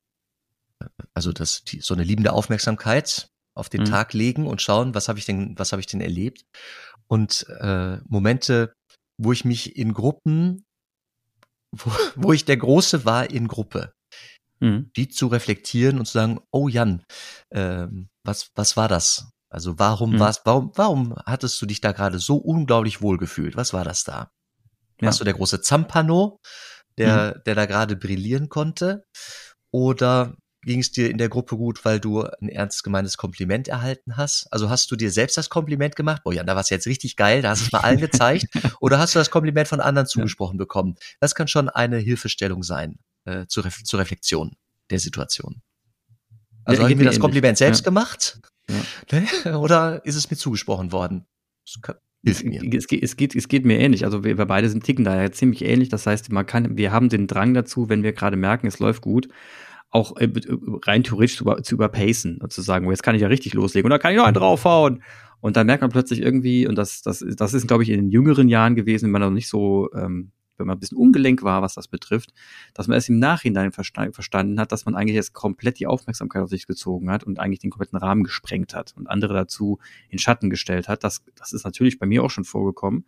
also 1.14 1.32
das, 1.32 1.64
die, 1.64 1.80
so 1.80 1.94
eine 1.94 2.04
liebende 2.04 2.34
Aufmerksamkeit 2.34 3.30
auf 3.54 3.70
den 3.70 3.80
mhm. 3.80 3.86
Tag 3.86 4.12
legen 4.12 4.46
und 4.46 4.60
schauen, 4.60 4.94
was 4.94 5.08
habe 5.08 5.18
ich 5.18 5.24
denn, 5.24 5.58
was 5.58 5.72
habe 5.72 5.80
ich 5.80 5.86
denn 5.86 6.02
erlebt? 6.02 6.44
Und 7.08 7.46
äh, 7.60 7.98
Momente, 8.06 8.74
wo 9.18 9.32
ich 9.32 9.44
mich 9.44 9.76
in 9.76 9.94
Gruppen, 9.94 10.64
wo, 11.72 11.90
wo 12.16 12.32
ich 12.32 12.44
der 12.44 12.56
Große 12.56 13.04
war 13.04 13.30
in 13.30 13.48
Gruppe, 13.48 13.92
mhm. 14.60 14.90
die 14.96 15.08
zu 15.08 15.26
reflektieren 15.26 15.98
und 15.98 16.06
zu 16.06 16.12
sagen, 16.12 16.40
oh 16.52 16.68
Jan, 16.68 17.04
äh, 17.50 17.86
was, 18.24 18.50
was 18.54 18.76
war 18.76 18.88
das? 18.88 19.30
Also 19.50 19.78
warum 19.78 20.12
mhm. 20.12 20.20
war's, 20.20 20.42
warum, 20.44 20.72
warum 20.74 21.14
hattest 21.24 21.60
du 21.60 21.66
dich 21.66 21.80
da 21.80 21.92
gerade 21.92 22.18
so 22.18 22.36
unglaublich 22.36 23.00
wohl 23.00 23.16
gefühlt? 23.16 23.56
Was 23.56 23.72
war 23.72 23.84
das 23.84 24.04
da? 24.04 24.30
Ja. 25.00 25.06
Warst 25.06 25.20
du 25.20 25.24
der 25.24 25.34
große 25.34 25.62
Zampano, 25.62 26.40
der, 26.98 27.36
mhm. 27.36 27.42
der 27.46 27.54
da 27.54 27.66
gerade 27.66 27.96
brillieren 27.96 28.48
konnte? 28.48 29.04
Oder 29.70 30.36
ging 30.62 30.80
es 30.80 30.90
dir 30.90 31.10
in 31.10 31.18
der 31.18 31.28
Gruppe 31.28 31.56
gut, 31.56 31.84
weil 31.84 32.00
du 32.00 32.22
ein 32.22 32.48
ernst 32.48 32.82
gemeintes 32.84 33.16
Kompliment 33.16 33.68
erhalten 33.68 34.16
hast? 34.16 34.46
Also 34.50 34.70
hast 34.70 34.90
du 34.90 34.96
dir 34.96 35.10
selbst 35.10 35.36
das 35.36 35.50
Kompliment 35.50 35.96
gemacht? 35.96 36.22
Oh 36.24 36.32
ja, 36.32 36.42
da 36.44 36.54
war 36.54 36.62
es 36.62 36.70
jetzt 36.70 36.86
richtig 36.86 37.16
geil, 37.16 37.42
da 37.42 37.50
hast 37.50 37.62
du 37.62 37.66
es 37.66 37.72
mal 37.72 37.80
allen 37.80 38.00
gezeigt. 38.00 38.46
Oder 38.80 38.98
hast 38.98 39.14
du 39.14 39.18
das 39.18 39.30
Kompliment 39.30 39.68
von 39.68 39.80
anderen 39.80 40.06
zugesprochen 40.06 40.56
ja. 40.56 40.64
bekommen? 40.64 40.96
Das 41.20 41.34
kann 41.34 41.48
schon 41.48 41.68
eine 41.68 41.98
Hilfestellung 41.98 42.62
sein 42.62 42.98
äh, 43.24 43.46
zur, 43.46 43.64
Re 43.64 43.70
zur 43.70 44.00
Reflexion 44.00 44.56
der 44.90 44.98
Situation. 44.98 45.62
Also 46.64 46.80
ja, 46.80 46.84
habe 46.84 46.92
ich 46.92 46.98
mir 46.98 47.04
das 47.04 47.20
Kompliment 47.20 47.58
selbst 47.58 47.80
ja. 47.80 47.84
gemacht? 47.84 48.40
Ne? 49.10 49.58
Oder 49.58 50.04
ist 50.04 50.14
es 50.14 50.30
mir 50.30 50.36
zugesprochen 50.36 50.92
worden? 50.92 51.24
Es, 52.22 52.42
geht, 52.42 53.02
es, 53.02 53.16
geht, 53.16 53.34
es 53.34 53.48
geht 53.48 53.64
mir 53.64 53.78
ähnlich. 53.78 54.04
Also 54.04 54.24
wir, 54.24 54.36
wir 54.36 54.44
beide 54.44 54.68
sind 54.68 54.84
ticken 54.84 55.06
da 55.06 55.18
ja 55.18 55.32
ziemlich 55.32 55.64
ähnlich. 55.64 55.88
Das 55.88 56.06
heißt, 56.06 56.30
man 56.32 56.44
kann, 56.44 56.76
wir 56.76 56.92
haben 56.92 57.08
den 57.08 57.26
Drang 57.26 57.54
dazu, 57.54 57.88
wenn 57.88 58.02
wir 58.02 58.12
gerade 58.12 58.36
merken, 58.36 58.66
es 58.66 58.78
läuft 58.78 59.00
gut, 59.00 59.28
auch 59.90 60.16
äh, 60.16 60.28
rein 60.82 61.02
theoretisch 61.02 61.38
zu, 61.38 61.44
zu 61.62 61.74
überpacen 61.74 62.38
und 62.38 62.52
zu 62.52 62.62
sagen, 62.62 62.88
jetzt 62.90 63.02
kann 63.02 63.14
ich 63.14 63.22
ja 63.22 63.28
richtig 63.28 63.54
loslegen 63.54 63.86
und 63.86 63.90
da 63.90 63.98
kann 63.98 64.12
ich 64.12 64.18
noch 64.18 64.26
einen 64.26 64.34
draufhauen. 64.34 65.02
Und 65.40 65.56
dann 65.56 65.66
merkt 65.66 65.82
man 65.82 65.90
plötzlich 65.90 66.20
irgendwie, 66.20 66.66
und 66.66 66.74
das, 66.74 67.02
das, 67.02 67.24
das 67.36 67.54
ist, 67.54 67.68
glaube 67.68 67.84
ich, 67.84 67.90
in 67.90 68.00
den 68.00 68.10
jüngeren 68.10 68.48
Jahren 68.48 68.74
gewesen, 68.74 69.06
wenn 69.06 69.12
man 69.12 69.22
noch 69.22 69.30
nicht 69.30 69.48
so, 69.48 69.88
ähm, 69.94 70.32
wenn 70.56 70.66
man 70.66 70.76
ein 70.76 70.80
bisschen 70.80 70.98
ungelenk 70.98 71.44
war, 71.44 71.62
was 71.62 71.74
das 71.74 71.86
betrifft, 71.86 72.34
dass 72.74 72.88
man 72.88 72.96
erst 72.96 73.08
im 73.08 73.20
Nachhinein 73.20 73.70
versta 73.70 74.10
verstanden 74.10 74.58
hat, 74.58 74.72
dass 74.72 74.84
man 74.84 74.96
eigentlich 74.96 75.14
jetzt 75.14 75.32
komplett 75.32 75.78
die 75.78 75.86
Aufmerksamkeit 75.86 76.42
auf 76.42 76.50
sich 76.50 76.66
gezogen 76.66 77.10
hat 77.10 77.22
und 77.22 77.38
eigentlich 77.38 77.60
den 77.60 77.70
kompletten 77.70 77.98
Rahmen 77.98 78.24
gesprengt 78.24 78.74
hat 78.74 78.94
und 78.96 79.06
andere 79.06 79.34
dazu 79.34 79.78
in 80.08 80.18
Schatten 80.18 80.50
gestellt 80.50 80.88
hat. 80.88 81.04
Das, 81.04 81.22
das 81.36 81.52
ist 81.52 81.64
natürlich 81.64 82.00
bei 82.00 82.06
mir 82.06 82.24
auch 82.24 82.30
schon 82.30 82.44
vorgekommen. 82.44 83.04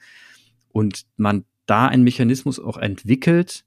Und 0.68 1.06
man 1.16 1.44
da 1.66 1.88
einen 1.88 2.04
Mechanismus 2.04 2.60
auch 2.60 2.76
entwickelt, 2.76 3.64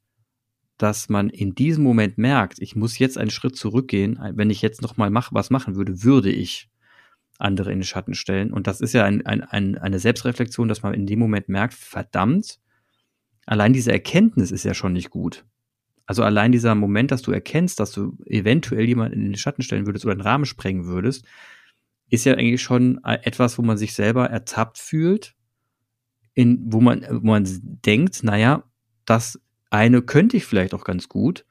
dass 0.77 1.09
man 1.09 1.29
in 1.29 1.55
diesem 1.55 1.83
Moment 1.83 2.17
merkt, 2.17 2.59
ich 2.59 2.75
muss 2.75 2.97
jetzt 2.99 3.17
einen 3.17 3.29
Schritt 3.29 3.55
zurückgehen. 3.55 4.19
Wenn 4.33 4.49
ich 4.49 4.61
jetzt 4.61 4.81
noch 4.81 4.97
mal 4.97 5.09
mach, 5.09 5.33
was 5.33 5.49
machen 5.49 5.75
würde, 5.75 6.03
würde 6.03 6.31
ich 6.31 6.69
andere 7.37 7.71
in 7.71 7.79
den 7.79 7.85
Schatten 7.85 8.15
stellen. 8.15 8.51
Und 8.51 8.67
das 8.67 8.81
ist 8.81 8.93
ja 8.93 9.05
ein, 9.05 9.25
ein, 9.25 9.41
ein, 9.41 9.77
eine 9.77 9.99
Selbstreflexion, 9.99 10.67
dass 10.67 10.83
man 10.83 10.93
in 10.93 11.05
dem 11.05 11.19
Moment 11.19 11.49
merkt, 11.49 11.73
verdammt, 11.73 12.59
allein 13.45 13.73
diese 13.73 13.91
Erkenntnis 13.91 14.51
ist 14.51 14.63
ja 14.63 14.73
schon 14.73 14.93
nicht 14.93 15.09
gut. 15.09 15.45
Also 16.05 16.23
allein 16.23 16.51
dieser 16.51 16.75
Moment, 16.75 17.11
dass 17.11 17.21
du 17.21 17.31
erkennst, 17.31 17.79
dass 17.79 17.91
du 17.91 18.17
eventuell 18.25 18.85
jemanden 18.85 19.19
in 19.19 19.25
den 19.25 19.37
Schatten 19.37 19.61
stellen 19.61 19.85
würdest 19.85 20.05
oder 20.05 20.13
einen 20.13 20.21
Rahmen 20.21 20.45
sprengen 20.45 20.85
würdest, 20.85 21.25
ist 22.09 22.25
ja 22.25 22.33
eigentlich 22.33 22.61
schon 22.61 23.03
etwas, 23.03 23.57
wo 23.57 23.61
man 23.61 23.77
sich 23.77 23.93
selber 23.93 24.29
ertappt 24.29 24.77
fühlt, 24.77 25.35
in, 26.33 26.61
wo 26.65 26.81
man, 26.81 27.05
wo 27.09 27.27
man 27.27 27.47
denkt, 27.85 28.23
naja, 28.23 28.63
das 29.05 29.39
eine 29.73 30.01
könnte 30.03 30.37
ich 30.37 30.45
vielleicht 30.45 30.73
auch 30.73 30.83
ganz 30.83 31.09
gut, 31.09 31.45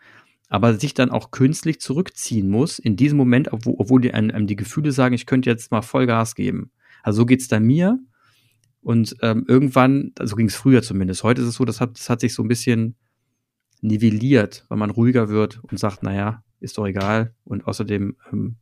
aber 0.48 0.74
sich 0.78 0.94
dann 0.94 1.10
auch 1.10 1.30
künstlich 1.32 1.80
zurückziehen 1.80 2.48
muss, 2.48 2.78
in 2.78 2.96
diesem 2.96 3.18
Moment, 3.18 3.52
obwohl, 3.52 4.00
die, 4.00 4.14
einem 4.14 4.46
die 4.46 4.56
Gefühle 4.56 4.92
sagen, 4.92 5.14
ich 5.14 5.26
könnte 5.26 5.50
jetzt 5.50 5.70
mal 5.72 5.82
Vollgas 5.82 6.34
geben. 6.34 6.70
Also 7.02 7.22
so 7.22 7.26
geht's 7.26 7.48
da 7.48 7.58
mir. 7.58 7.98
Und 8.80 9.16
ähm, 9.22 9.44
irgendwann, 9.48 10.12
also 10.18 10.36
ging 10.36 10.46
es 10.46 10.56
früher 10.56 10.82
zumindest, 10.82 11.22
heute 11.22 11.40
ist 11.40 11.48
es 11.48 11.54
so, 11.54 11.64
das 11.64 11.80
hat, 11.80 11.98
das 11.98 12.10
hat 12.10 12.20
sich 12.20 12.34
so 12.34 12.42
ein 12.42 12.48
bisschen 12.48 12.96
nivelliert, 13.80 14.66
weil 14.68 14.78
man 14.78 14.90
ruhiger 14.90 15.28
wird 15.28 15.62
und 15.64 15.78
sagt, 15.78 16.02
naja, 16.02 16.44
ist 16.60 16.78
doch 16.78 16.86
egal. 16.86 17.34
Und 17.44 17.66
außerdem 17.66 18.16
ähm, 18.32 18.56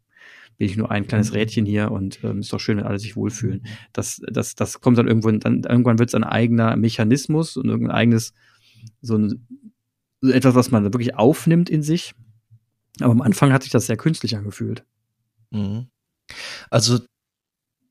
bin 0.56 0.66
ich 0.66 0.76
nur 0.76 0.90
ein 0.90 1.06
kleines 1.06 1.34
Rädchen 1.34 1.66
hier 1.66 1.90
und 1.90 2.22
ähm, 2.22 2.40
ist 2.40 2.52
doch 2.52 2.60
schön, 2.60 2.78
wenn 2.78 2.84
alle 2.84 2.98
sich 2.98 3.16
wohlfühlen. 3.16 3.66
Das, 3.92 4.20
das, 4.26 4.54
das 4.54 4.80
kommt 4.80 4.98
dann 4.98 5.08
irgendwann, 5.08 5.40
dann 5.40 5.64
irgendwann 5.64 5.98
wird 5.98 6.10
es 6.10 6.14
ein 6.14 6.24
eigener 6.24 6.76
Mechanismus 6.76 7.56
und 7.56 7.68
irgendein 7.68 7.96
eigenes 7.96 8.34
so, 9.02 9.16
ein, 9.16 9.46
etwas, 10.22 10.54
was 10.54 10.70
man 10.70 10.84
wirklich 10.84 11.14
aufnimmt 11.14 11.70
in 11.70 11.82
sich. 11.82 12.14
Aber 13.00 13.12
am 13.12 13.22
Anfang 13.22 13.52
hat 13.52 13.62
sich 13.62 13.72
das 13.72 13.86
sehr 13.86 13.96
künstlich 13.96 14.36
angefühlt. 14.36 14.84
Mhm. 15.50 15.88
Also, 16.70 17.00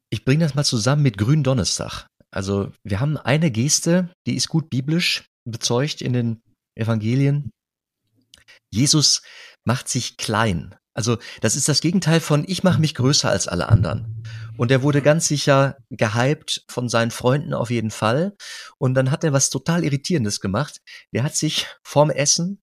ich 0.09 0.25
bringe 0.25 0.43
das 0.43 0.55
mal 0.55 0.63
zusammen 0.63 1.03
mit 1.03 1.17
Gründonnerstag. 1.17 2.07
Also, 2.31 2.71
wir 2.83 2.99
haben 2.99 3.17
eine 3.17 3.51
Geste, 3.51 4.13
die 4.27 4.35
ist 4.35 4.49
gut 4.49 4.69
biblisch 4.69 5.25
bezeugt 5.45 6.01
in 6.01 6.13
den 6.13 6.41
Evangelien. 6.75 7.51
Jesus 8.71 9.21
macht 9.65 9.87
sich 9.87 10.17
klein. 10.17 10.75
Also 10.99 11.17
das 11.39 11.55
ist 11.55 11.69
das 11.69 11.79
Gegenteil 11.79 12.19
von 12.19 12.43
ich 12.45 12.61
mache 12.63 12.81
mich 12.81 12.93
größer 12.93 13.29
als 13.29 13.47
alle 13.47 13.69
anderen. 13.69 14.21
Und 14.57 14.69
er 14.69 14.83
wurde 14.83 15.01
ganz 15.01 15.29
sicher 15.29 15.77
gehypt 15.89 16.65
von 16.67 16.89
seinen 16.89 17.09
Freunden 17.09 17.53
auf 17.53 17.69
jeden 17.69 17.89
Fall. 17.89 18.35
Und 18.77 18.95
dann 18.95 19.09
hat 19.09 19.23
er 19.23 19.31
was 19.31 19.49
total 19.49 19.85
Irritierendes 19.85 20.41
gemacht. 20.41 20.81
Der 21.13 21.23
hat 21.23 21.37
sich 21.37 21.67
vorm 21.83 22.09
Essen, 22.09 22.61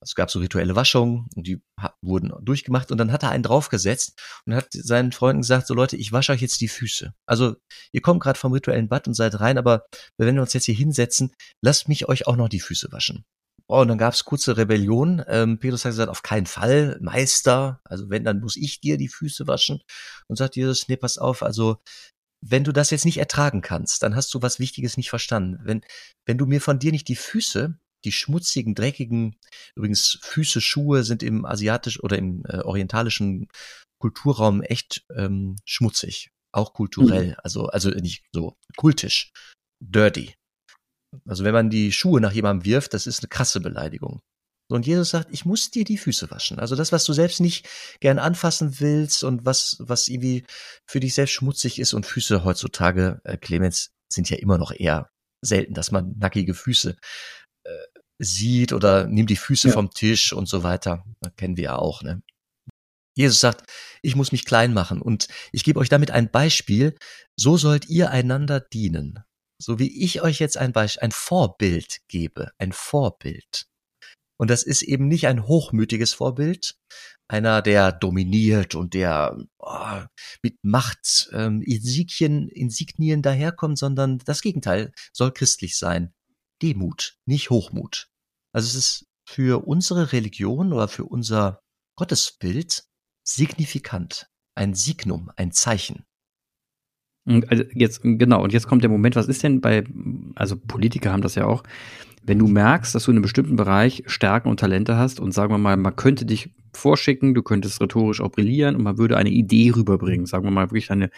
es 0.00 0.16
gab 0.16 0.32
so 0.32 0.40
rituelle 0.40 0.74
Waschungen 0.74 1.28
die 1.36 1.62
wurden 2.02 2.32
durchgemacht 2.44 2.90
und 2.90 2.98
dann 2.98 3.12
hat 3.12 3.22
er 3.22 3.30
einen 3.30 3.44
draufgesetzt 3.44 4.20
und 4.46 4.56
hat 4.56 4.66
seinen 4.72 5.12
Freunden 5.12 5.42
gesagt, 5.42 5.68
so 5.68 5.74
Leute, 5.74 5.96
ich 5.96 6.10
wasche 6.10 6.32
euch 6.32 6.40
jetzt 6.40 6.60
die 6.60 6.66
Füße. 6.66 7.14
Also 7.24 7.54
ihr 7.92 8.02
kommt 8.02 8.20
gerade 8.20 8.36
vom 8.36 8.52
rituellen 8.52 8.88
Bad 8.88 9.06
und 9.06 9.14
seid 9.14 9.38
rein, 9.38 9.58
aber 9.58 9.86
wenn 10.18 10.34
wir 10.34 10.42
uns 10.42 10.54
jetzt 10.54 10.64
hier 10.64 10.74
hinsetzen, 10.74 11.32
lasst 11.62 11.86
mich 11.86 12.08
euch 12.08 12.26
auch 12.26 12.34
noch 12.34 12.48
die 12.48 12.58
Füße 12.58 12.90
waschen. 12.90 13.24
Oh, 13.66 13.80
und 13.80 13.88
dann 13.88 13.98
gab 13.98 14.12
es 14.12 14.24
kurze 14.24 14.56
Rebellion. 14.56 15.22
Ähm, 15.26 15.58
Petrus 15.58 15.84
hat 15.84 15.92
gesagt, 15.92 16.10
auf 16.10 16.22
keinen 16.22 16.46
Fall, 16.46 16.98
Meister. 17.00 17.80
Also 17.84 18.10
wenn, 18.10 18.24
dann 18.24 18.40
muss 18.40 18.56
ich 18.56 18.80
dir 18.80 18.98
die 18.98 19.08
Füße 19.08 19.46
waschen. 19.46 19.80
Und 20.28 20.36
sagt 20.36 20.56
Jesus, 20.56 20.88
nee, 20.88 20.96
pass 20.96 21.16
auf, 21.18 21.42
also 21.42 21.78
wenn 22.46 22.64
du 22.64 22.72
das 22.72 22.90
jetzt 22.90 23.06
nicht 23.06 23.16
ertragen 23.16 23.62
kannst, 23.62 24.02
dann 24.02 24.14
hast 24.14 24.32
du 24.34 24.42
was 24.42 24.58
Wichtiges 24.58 24.98
nicht 24.98 25.08
verstanden. 25.08 25.60
Wenn, 25.64 25.80
wenn 26.26 26.36
du 26.36 26.44
mir 26.44 26.60
von 26.60 26.78
dir 26.78 26.92
nicht 26.92 27.08
die 27.08 27.16
Füße, 27.16 27.78
die 28.04 28.12
schmutzigen, 28.12 28.74
dreckigen, 28.74 29.36
übrigens 29.74 30.18
Füße, 30.20 30.60
Schuhe 30.60 31.04
sind 31.04 31.22
im 31.22 31.46
asiatischen 31.46 32.02
oder 32.02 32.18
im 32.18 32.44
äh, 32.46 32.58
orientalischen 32.58 33.48
Kulturraum 33.98 34.60
echt 34.60 35.06
ähm, 35.16 35.56
schmutzig, 35.64 36.30
auch 36.52 36.74
kulturell, 36.74 37.28
mhm. 37.28 37.36
also 37.42 37.66
also 37.68 37.88
nicht 37.90 38.24
so 38.32 38.58
kultisch, 38.76 39.32
dirty. 39.80 40.34
Also 41.26 41.44
wenn 41.44 41.54
man 41.54 41.70
die 41.70 41.92
Schuhe 41.92 42.20
nach 42.20 42.32
jemandem 42.32 42.64
wirft, 42.64 42.94
das 42.94 43.06
ist 43.06 43.20
eine 43.20 43.28
krasse 43.28 43.60
Beleidigung. 43.60 44.20
Und 44.68 44.86
Jesus 44.86 45.10
sagt, 45.10 45.28
ich 45.30 45.44
muss 45.44 45.70
dir 45.70 45.84
die 45.84 45.98
Füße 45.98 46.30
waschen. 46.30 46.58
Also 46.58 46.74
das, 46.74 46.90
was 46.90 47.04
du 47.04 47.12
selbst 47.12 47.40
nicht 47.40 47.68
gern 48.00 48.18
anfassen 48.18 48.80
willst 48.80 49.22
und 49.22 49.44
was, 49.44 49.76
was 49.78 50.08
irgendwie 50.08 50.44
für 50.86 51.00
dich 51.00 51.14
selbst 51.14 51.32
schmutzig 51.32 51.78
ist 51.78 51.92
und 51.92 52.06
Füße 52.06 52.44
heutzutage, 52.44 53.20
äh, 53.24 53.36
Clemens, 53.36 53.90
sind 54.08 54.30
ja 54.30 54.38
immer 54.38 54.58
noch 54.58 54.72
eher 54.72 55.10
selten, 55.42 55.74
dass 55.74 55.90
man 55.90 56.14
nackige 56.18 56.54
Füße 56.54 56.96
äh, 57.64 57.70
sieht 58.18 58.72
oder 58.72 59.06
nimm 59.06 59.26
die 59.26 59.36
Füße 59.36 59.68
ja. 59.68 59.74
vom 59.74 59.90
Tisch 59.90 60.32
und 60.32 60.48
so 60.48 60.62
weiter. 60.62 61.04
Das 61.20 61.36
kennen 61.36 61.56
wir 61.56 61.64
ja 61.64 61.76
auch, 61.76 62.02
ne? 62.02 62.22
Jesus 63.16 63.38
sagt, 63.38 63.70
ich 64.02 64.16
muss 64.16 64.32
mich 64.32 64.44
klein 64.44 64.74
machen 64.74 65.00
und 65.00 65.28
ich 65.52 65.62
gebe 65.62 65.78
euch 65.78 65.88
damit 65.88 66.10
ein 66.10 66.30
Beispiel. 66.30 66.96
So 67.36 67.56
sollt 67.56 67.88
ihr 67.88 68.10
einander 68.10 68.58
dienen 68.58 69.20
so 69.64 69.78
wie 69.78 70.04
ich 70.04 70.22
euch 70.22 70.38
jetzt 70.38 70.56
ein 70.58 70.72
Beispiel, 70.72 71.04
ein 71.04 71.12
Vorbild 71.12 72.00
gebe, 72.08 72.50
ein 72.58 72.72
Vorbild. 72.72 73.66
Und 74.36 74.50
das 74.50 74.62
ist 74.62 74.82
eben 74.82 75.08
nicht 75.08 75.26
ein 75.26 75.46
hochmütiges 75.46 76.12
Vorbild, 76.12 76.76
einer, 77.28 77.62
der 77.62 77.92
dominiert 77.92 78.74
und 78.74 78.92
der 78.92 79.38
oh, 79.58 80.02
mit 80.42 80.58
Macht 80.62 81.30
ähm, 81.32 81.62
Insignien, 81.62 82.48
Insignien 82.48 83.22
daherkommt, 83.22 83.78
sondern 83.78 84.18
das 84.18 84.42
Gegenteil 84.42 84.92
soll 85.12 85.32
christlich 85.32 85.78
sein. 85.78 86.12
Demut, 86.60 87.16
nicht 87.26 87.50
Hochmut. 87.50 88.08
Also 88.52 88.68
es 88.68 88.74
ist 88.74 89.06
für 89.26 89.66
unsere 89.66 90.12
Religion 90.12 90.72
oder 90.72 90.88
für 90.88 91.04
unser 91.04 91.60
Gottesbild 91.96 92.84
signifikant. 93.26 94.26
Ein 94.54 94.74
Signum, 94.74 95.30
ein 95.36 95.52
Zeichen. 95.52 96.04
Also 97.26 97.64
jetzt, 97.74 98.02
genau, 98.02 98.42
und 98.42 98.52
jetzt 98.52 98.66
kommt 98.66 98.82
der 98.82 98.90
Moment, 98.90 99.16
was 99.16 99.28
ist 99.28 99.42
denn 99.42 99.60
bei, 99.62 99.84
also 100.34 100.56
Politiker 100.56 101.10
haben 101.10 101.22
das 101.22 101.34
ja 101.34 101.46
auch, 101.46 101.62
wenn 102.22 102.38
du 102.38 102.46
merkst, 102.46 102.94
dass 102.94 103.04
du 103.04 103.10
in 103.10 103.16
einem 103.16 103.22
bestimmten 103.22 103.56
Bereich 103.56 104.02
Stärken 104.06 104.48
und 104.48 104.60
Talente 104.60 104.96
hast 104.96 105.20
und 105.20 105.32
sagen 105.32 105.52
wir 105.52 105.58
mal, 105.58 105.76
man 105.76 105.96
könnte 105.96 106.26
dich 106.26 106.50
vorschicken, 106.72 107.34
du 107.34 107.42
könntest 107.42 107.80
rhetorisch 107.80 108.20
auch 108.20 108.30
brillieren 108.30 108.76
und 108.76 108.82
man 108.82 108.98
würde 108.98 109.16
eine 109.16 109.30
Idee 109.30 109.72
rüberbringen, 109.74 110.26
sagen 110.26 110.44
wir 110.44 110.50
mal 110.50 110.70
wirklich 110.70 110.90
eine, 110.90 111.10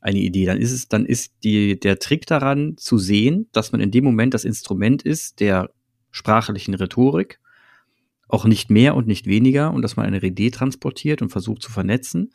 eine 0.00 0.18
Idee, 0.18 0.44
dann 0.44 0.58
ist 0.58 0.72
es, 0.72 0.88
dann 0.88 1.06
ist 1.06 1.32
die, 1.44 1.78
der 1.78 1.98
Trick 1.98 2.26
daran 2.26 2.76
zu 2.76 2.98
sehen, 2.98 3.48
dass 3.52 3.72
man 3.72 3.80
in 3.80 3.90
dem 3.90 4.04
Moment 4.04 4.34
das 4.34 4.44
Instrument 4.44 5.02
ist 5.02 5.40
der 5.40 5.70
sprachlichen 6.10 6.74
Rhetorik, 6.74 7.40
auch 8.28 8.44
nicht 8.44 8.70
mehr 8.70 8.94
und 8.94 9.06
nicht 9.06 9.26
weniger 9.26 9.72
und 9.72 9.82
dass 9.82 9.96
man 9.96 10.06
eine 10.06 10.22
Idee 10.22 10.50
transportiert 10.50 11.22
und 11.22 11.30
versucht 11.30 11.62
zu 11.62 11.70
vernetzen, 11.70 12.30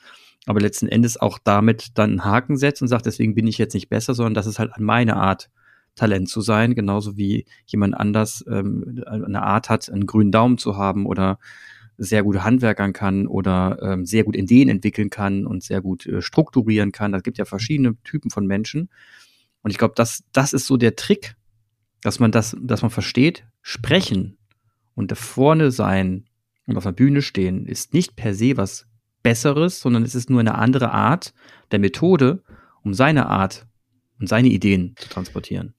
aber 0.46 0.60
letzten 0.60 0.88
Endes 0.88 1.18
auch 1.18 1.40
damit 1.44 1.98
dann 1.98 2.12
einen 2.12 2.26
Haken 2.26 2.58
setzt 2.58 2.82
und 2.82 2.88
sagt, 2.88 3.06
deswegen 3.06 3.36
bin 3.36 3.48
ich 3.48 3.58
jetzt 3.58 3.74
nicht 3.74 3.90
besser, 3.90 4.14
sondern 4.14 4.34
das 4.34 4.48
ist 4.48 4.60
halt 4.60 4.72
meine 4.80 5.16
Art, 5.16 5.50
Talent 5.96 6.30
zu 6.30 6.42
sein, 6.42 6.74
genauso 6.76 7.18
wie 7.18 7.46
jemand 7.66 7.96
anders 7.96 8.44
ähm, 8.50 9.04
eine 9.06 9.44
Art 9.44 9.70
hat, 9.70 9.90
einen 9.90 10.06
grünen 10.06 10.32
Daumen 10.32 10.58
zu 10.58 10.78
haben 10.78 11.06
oder 11.06 11.40
sehr 11.98 12.24
gut 12.24 12.44
handwerkern 12.44 12.94
kann 12.94 13.28
oder 13.28 13.78
ähm, 13.82 14.06
sehr 14.06 14.24
gut 14.24 14.36
Ideen 14.36 14.70
entwickeln 14.70 15.10
kann 15.10 15.46
und 15.46 15.64
sehr 15.64 15.82
gut 15.82 16.06
äh, 16.08 16.22
strukturieren 16.22 16.92
kann. 16.92 17.12
Das 17.12 17.22
gibt 17.22 17.38
ja 17.38 17.46
verschiedene 17.46 17.96
Typen 18.04 18.32
von 18.32 18.48
Menschen. 18.48 18.90
Und 19.62 19.72
ich 19.72 19.78
glaube, 19.78 19.94
das, 19.96 20.24
das 20.34 20.54
ist 20.54 20.66
so 20.66 20.78
der 20.78 20.96
Trick, 20.96 21.36
dass 22.02 22.20
man 22.20 22.32
das, 22.32 22.58
dass 22.60 22.82
man 22.82 22.92
versteht, 22.92 23.46
sprechen 23.62 24.38
und 24.96 25.12
da 25.12 25.16
vorne 25.16 25.72
sein 25.72 26.26
und 26.66 26.78
auf 26.78 26.84
der 26.84 26.92
Bühne 26.92 27.22
stehen 27.22 27.66
ist 27.66 27.94
nicht 27.94 28.16
per 28.16 28.34
se 28.34 28.58
was 28.58 28.88
Besseres, 29.24 29.80
sondern 29.80 30.04
es 30.04 30.16
ist 30.16 30.30
nur 30.30 30.40
eine 30.40 30.56
andere 30.56 30.92
Art 30.92 31.34
der 31.72 31.80
Methode, 31.80 32.44
um 32.84 32.94
seine 32.94 33.28
Art 33.28 33.66
und 34.20 34.28
seine 34.28 34.50
Ideen 34.50 34.96
zu 34.98 35.10
transportieren. 35.10 35.74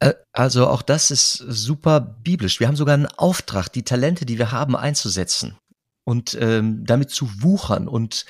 Äh, 0.00 0.14
also 0.32 0.66
auch 0.68 0.82
das 0.82 1.10
ist 1.10 1.34
super 1.36 2.00
biblisch. 2.00 2.60
Wir 2.60 2.68
haben 2.68 2.76
sogar 2.76 2.94
einen 2.94 3.06
Auftrag, 3.06 3.68
die 3.72 3.84
Talente, 3.84 4.26
die 4.26 4.38
wir 4.38 4.52
haben, 4.52 4.76
einzusetzen 4.76 5.56
und 6.04 6.36
ähm, 6.40 6.84
damit 6.84 7.10
zu 7.10 7.42
wuchern 7.42 7.88
und 7.88 8.26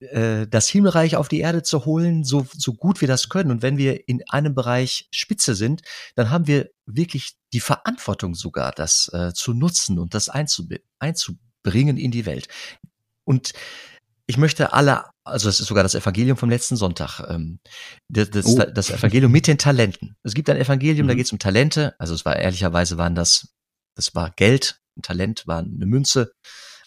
äh, 0.00 0.46
das 0.46 0.68
Himmelreich 0.68 1.16
auf 1.16 1.28
die 1.28 1.40
Erde 1.40 1.62
zu 1.62 1.84
holen, 1.84 2.24
so, 2.24 2.46
so 2.52 2.74
gut 2.74 3.00
wir 3.00 3.08
das 3.08 3.28
können. 3.28 3.50
Und 3.50 3.62
wenn 3.62 3.78
wir 3.78 4.08
in 4.08 4.22
einem 4.28 4.54
Bereich 4.54 5.08
Spitze 5.10 5.54
sind, 5.54 5.82
dann 6.14 6.30
haben 6.30 6.46
wir 6.46 6.70
wirklich 6.84 7.36
die 7.52 7.60
Verantwortung 7.60 8.34
sogar, 8.34 8.72
das 8.72 9.10
äh, 9.12 9.32
zu 9.32 9.54
nutzen 9.54 9.98
und 9.98 10.14
das 10.14 10.28
einzub 10.28 10.70
einzubringen 10.98 11.96
in 11.96 12.10
die 12.10 12.26
Welt. 12.26 12.48
Und 13.26 13.52
ich 14.26 14.38
möchte 14.38 14.72
alle, 14.72 15.04
also 15.24 15.48
das 15.48 15.60
ist 15.60 15.66
sogar 15.66 15.82
das 15.82 15.94
Evangelium 15.94 16.36
vom 16.36 16.50
letzten 16.50 16.76
Sonntag, 16.76 17.20
ähm, 17.28 17.60
das, 18.08 18.30
das, 18.30 18.46
oh. 18.46 18.58
das 18.58 18.90
Evangelium 18.90 19.30
mit 19.30 19.46
den 19.46 19.58
Talenten. 19.58 20.16
Es 20.22 20.34
gibt 20.34 20.50
ein 20.50 20.56
Evangelium, 20.56 21.06
mhm. 21.06 21.08
da 21.08 21.14
geht 21.14 21.26
es 21.26 21.32
um 21.32 21.38
Talente, 21.38 21.94
also 21.98 22.14
es 22.14 22.24
war 22.24 22.36
ehrlicherweise 22.36 22.98
waren 22.98 23.14
das, 23.14 23.54
das 23.94 24.14
war 24.14 24.30
Geld, 24.30 24.80
ein 24.98 25.02
Talent 25.02 25.46
war 25.46 25.58
eine 25.58 25.86
Münze, 25.86 26.32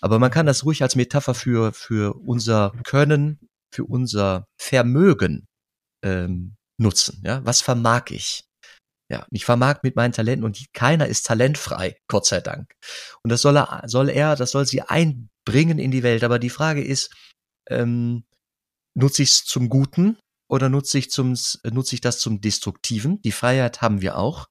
aber 0.02 0.20
man 0.20 0.32
kann 0.32 0.46
das 0.46 0.66
ruhig 0.66 0.82
als 0.82 0.96
Metapher 0.96 1.34
für, 1.34 1.72
für 1.74 2.16
unser 2.16 2.74
Können, 2.84 3.40
für 3.74 3.86
unser 3.86 4.46
Vermögen 4.58 5.46
ähm, 6.04 6.56
nutzen. 6.78 7.22
Ja, 7.24 7.46
was 7.46 7.62
vermag 7.62 8.06
ich? 8.10 8.44
Ja, 9.12 9.26
ich 9.32 9.44
vermag 9.44 9.80
mit 9.82 9.96
meinen 9.96 10.12
Talenten 10.12 10.46
und 10.46 10.72
keiner 10.74 11.08
ist 11.08 11.26
talentfrei, 11.26 11.98
Gott 12.08 12.28
sei 12.28 12.42
Dank. 12.42 12.72
Und 13.24 13.32
das 13.32 13.42
soll 13.42 13.58
er, 13.58 13.84
soll 13.88 14.10
er, 14.10 14.36
das 14.36 14.52
soll 14.52 14.68
sie 14.68 14.84
einbringen 15.50 15.80
in 15.80 15.92
die 15.92 16.04
Welt. 16.04 16.24
Aber 16.24 16.40
die 16.40 16.50
Frage 16.50 16.84
ist, 16.84 17.14
ähm, 17.70 18.24
nutze 18.96 19.24
ich 19.24 19.30
es 19.30 19.44
zum 19.46 19.70
Guten 19.70 20.18
oder 20.48 20.70
nutze 20.70 20.98
ich, 20.98 21.12
zum, 21.12 21.36
nutze 21.64 21.96
ich 21.96 22.02
das 22.02 22.20
zum 22.20 22.42
Destruktiven? 22.42 23.22
Die 23.22 23.32
Freiheit 23.32 23.82
haben 23.82 24.02
wir 24.02 24.18
auch. 24.18 24.48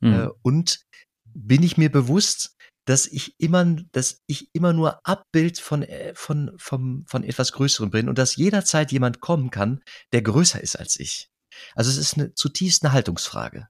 Mhm. 0.00 0.12
Äh, 0.12 0.28
und 0.42 0.80
bin 1.24 1.62
ich 1.62 1.76
mir 1.76 1.90
bewusst, 1.90 2.54
dass 2.86 3.06
ich 3.06 3.34
immer, 3.38 3.64
dass 3.92 4.20
ich 4.26 4.48
immer 4.52 4.72
nur 4.72 5.00
Abbild 5.04 5.58
von, 5.58 5.82
äh, 5.82 6.14
von, 6.14 6.52
von, 6.56 7.04
von 7.06 7.24
etwas 7.24 7.52
Größerem 7.52 7.90
bin 7.90 8.08
und 8.08 8.18
dass 8.18 8.36
jederzeit 8.36 8.92
jemand 8.92 9.20
kommen 9.20 9.50
kann, 9.50 9.82
der 10.12 10.22
größer 10.22 10.60
ist 10.60 10.78
als 10.78 10.98
ich. 10.98 11.28
Also 11.74 11.90
es 11.90 11.96
ist 11.96 12.14
eine, 12.14 12.34
zutiefst 12.34 12.84
eine 12.84 12.92
Haltungsfrage. 12.92 13.68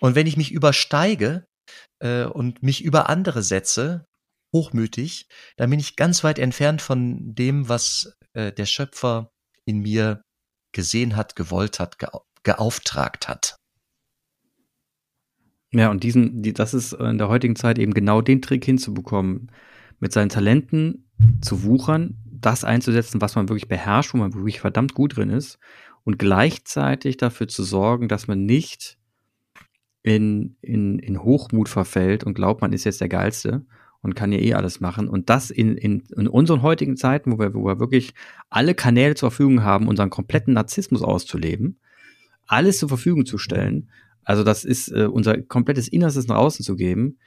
Und 0.00 0.14
wenn 0.14 0.26
ich 0.26 0.36
mich 0.36 0.52
übersteige 0.52 1.46
äh, 2.00 2.24
und 2.24 2.62
mich 2.62 2.84
über 2.84 3.08
andere 3.08 3.42
setze, 3.42 4.06
hochmütig, 4.52 5.28
dann 5.56 5.70
bin 5.70 5.80
ich 5.80 5.96
ganz 5.96 6.24
weit 6.24 6.38
entfernt 6.38 6.82
von 6.82 7.34
dem, 7.34 7.68
was 7.68 8.16
äh, 8.32 8.52
der 8.52 8.66
Schöpfer 8.66 9.30
in 9.64 9.80
mir 9.80 10.22
gesehen 10.72 11.16
hat, 11.16 11.36
gewollt 11.36 11.78
hat, 11.78 11.98
ge 11.98 12.08
geauftragt 12.42 13.28
hat. 13.28 13.56
Ja, 15.72 15.90
und 15.90 16.02
diesen, 16.02 16.42
die, 16.42 16.54
das 16.54 16.72
ist 16.72 16.94
in 16.94 17.18
der 17.18 17.28
heutigen 17.28 17.54
Zeit 17.54 17.78
eben 17.78 17.92
genau 17.92 18.22
den 18.22 18.40
Trick 18.40 18.64
hinzubekommen, 18.64 19.52
mit 19.98 20.12
seinen 20.12 20.30
Talenten 20.30 21.10
zu 21.42 21.64
wuchern, 21.64 22.16
das 22.24 22.64
einzusetzen, 22.64 23.20
was 23.20 23.36
man 23.36 23.50
wirklich 23.50 23.68
beherrscht, 23.68 24.14
wo 24.14 24.18
man 24.18 24.32
wirklich 24.32 24.60
verdammt 24.60 24.94
gut 24.94 25.16
drin 25.16 25.28
ist 25.28 25.58
und 26.04 26.18
gleichzeitig 26.18 27.18
dafür 27.18 27.46
zu 27.46 27.62
sorgen, 27.62 28.08
dass 28.08 28.26
man 28.26 28.46
nicht 28.46 28.98
in, 30.02 30.56
in, 30.62 30.98
in 30.98 31.22
Hochmut 31.22 31.68
verfällt 31.68 32.24
und 32.24 32.34
glaubt, 32.34 32.60
man 32.60 32.72
ist 32.72 32.84
jetzt 32.84 33.00
der 33.00 33.08
Geilste, 33.08 33.64
und 34.02 34.14
kann 34.14 34.32
ja 34.32 34.38
eh 34.38 34.54
alles 34.54 34.80
machen. 34.80 35.08
Und 35.08 35.30
das 35.30 35.50
in, 35.50 35.76
in, 35.76 36.02
in 36.16 36.28
unseren 36.28 36.62
heutigen 36.62 36.96
Zeiten, 36.96 37.32
wo 37.32 37.38
wir, 37.38 37.54
wo 37.54 37.64
wir 37.64 37.80
wirklich 37.80 38.14
alle 38.48 38.74
Kanäle 38.74 39.14
zur 39.14 39.30
Verfügung 39.30 39.62
haben, 39.62 39.88
unseren 39.88 40.10
kompletten 40.10 40.54
Narzissmus 40.54 41.02
auszuleben, 41.02 41.78
alles 42.46 42.78
zur 42.78 42.88
Verfügung 42.88 43.26
zu 43.26 43.38
stellen, 43.38 43.90
also 44.24 44.44
das 44.44 44.64
ist 44.64 44.88
äh, 44.88 45.06
unser 45.06 45.40
komplettes 45.42 45.88
Innerstes 45.88 46.26
nach 46.26 46.36
außen 46.36 46.64
zu 46.64 46.76
geben, 46.76 47.18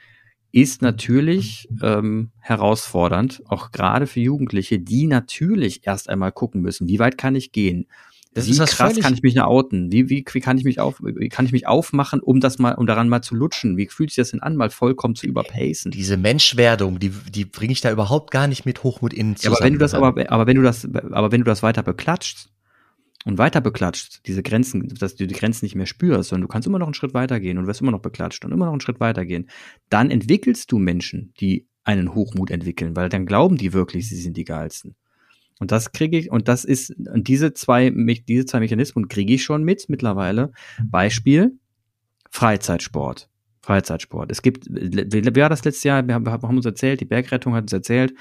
ist 0.52 0.82
natürlich 0.82 1.68
ähm, 1.82 2.30
herausfordernd, 2.38 3.42
auch 3.46 3.72
gerade 3.72 4.06
für 4.06 4.20
Jugendliche, 4.20 4.78
die 4.78 5.06
natürlich 5.06 5.86
erst 5.86 6.08
einmal 6.08 6.30
gucken 6.32 6.62
müssen, 6.62 6.86
wie 6.86 7.00
weit 7.00 7.18
kann 7.18 7.34
ich 7.34 7.50
gehen, 7.50 7.86
das 8.34 8.48
wie 8.48 8.56
krass 8.56 8.98
kann 8.98 9.14
ich 9.14 9.22
mich 9.22 9.40
outen? 9.40 9.92
Wie, 9.92 10.10
wie, 10.10 10.24
wie 10.30 10.40
kann 10.40 10.58
ich 10.58 10.64
mich 10.64 10.80
auf, 10.80 11.00
wie 11.00 11.28
kann 11.28 11.46
ich 11.46 11.52
mich 11.52 11.66
aufmachen, 11.66 12.20
um 12.20 12.40
das 12.40 12.58
mal, 12.58 12.74
um 12.74 12.86
daran 12.86 13.08
mal 13.08 13.22
zu 13.22 13.34
lutschen? 13.34 13.76
Wie 13.76 13.86
fühlt 13.86 14.10
sich 14.10 14.16
das 14.16 14.32
denn 14.32 14.40
an, 14.40 14.56
mal 14.56 14.70
vollkommen 14.70 15.14
zu 15.14 15.26
überpacen? 15.26 15.92
Diese 15.92 16.16
Menschwerdung, 16.16 16.98
die, 16.98 17.10
die 17.10 17.44
bringe 17.44 17.72
ich 17.72 17.80
da 17.80 17.92
überhaupt 17.92 18.32
gar 18.32 18.48
nicht 18.48 18.66
mit 18.66 18.82
Hochmut 18.82 19.12
in 19.12 19.36
zusammen. 19.36 19.54
Ja, 19.54 19.58
aber 19.58 19.64
wenn 19.64 19.72
du 19.74 19.78
das, 19.78 19.94
aber, 19.94 20.32
aber 20.32 20.46
wenn 20.46 20.56
du 20.56 20.62
das, 20.62 20.84
aber 20.84 21.32
wenn 21.32 21.40
du 21.40 21.44
das 21.44 21.62
weiter 21.62 21.82
beklatschst 21.84 22.48
und 23.24 23.38
weiter 23.38 23.60
beklatscht, 23.60 24.26
diese 24.26 24.42
Grenzen, 24.42 24.88
dass 24.88 25.14
du 25.14 25.26
die 25.26 25.34
Grenzen 25.34 25.64
nicht 25.64 25.76
mehr 25.76 25.86
spürst, 25.86 26.30
sondern 26.30 26.42
du 26.42 26.48
kannst 26.48 26.66
immer 26.66 26.80
noch 26.80 26.86
einen 26.86 26.94
Schritt 26.94 27.14
weitergehen 27.14 27.58
und 27.58 27.68
wirst 27.68 27.80
immer 27.80 27.92
noch 27.92 28.02
beklatscht 28.02 28.44
und 28.44 28.52
immer 28.52 28.66
noch 28.66 28.72
einen 28.72 28.80
Schritt 28.80 28.98
weitergehen, 29.00 29.48
dann 29.90 30.10
entwickelst 30.10 30.72
du 30.72 30.78
Menschen, 30.78 31.32
die 31.38 31.68
einen 31.84 32.14
Hochmut 32.14 32.50
entwickeln, 32.50 32.96
weil 32.96 33.08
dann 33.08 33.26
glauben 33.26 33.56
die 33.56 33.72
wirklich, 33.72 34.08
sie 34.08 34.16
sind 34.16 34.36
die 34.36 34.44
geilsten. 34.44 34.96
Und 35.60 35.72
das 35.72 35.92
kriege 35.92 36.18
ich, 36.18 36.30
und 36.30 36.48
das 36.48 36.64
ist, 36.64 36.90
und 36.90 37.28
diese 37.28 37.54
zwei, 37.54 37.90
diese 37.90 38.44
zwei 38.44 38.60
Mechanismen 38.60 39.08
kriege 39.08 39.34
ich 39.34 39.44
schon 39.44 39.62
mit 39.62 39.88
mittlerweile. 39.88 40.52
Beispiel 40.82 41.58
Freizeitsport. 42.30 43.28
Freizeitsport. 43.64 44.30
Es 44.30 44.42
gibt, 44.42 44.66
wie 44.68 45.40
war 45.40 45.48
das 45.48 45.64
letztes 45.64 45.84
Jahr? 45.84 46.06
Wir 46.06 46.14
haben 46.14 46.56
uns 46.56 46.66
erzählt, 46.66 47.00
die 47.00 47.06
Bergrettung 47.06 47.54
hat 47.54 47.62
uns 47.62 47.72
erzählt, 47.72 48.14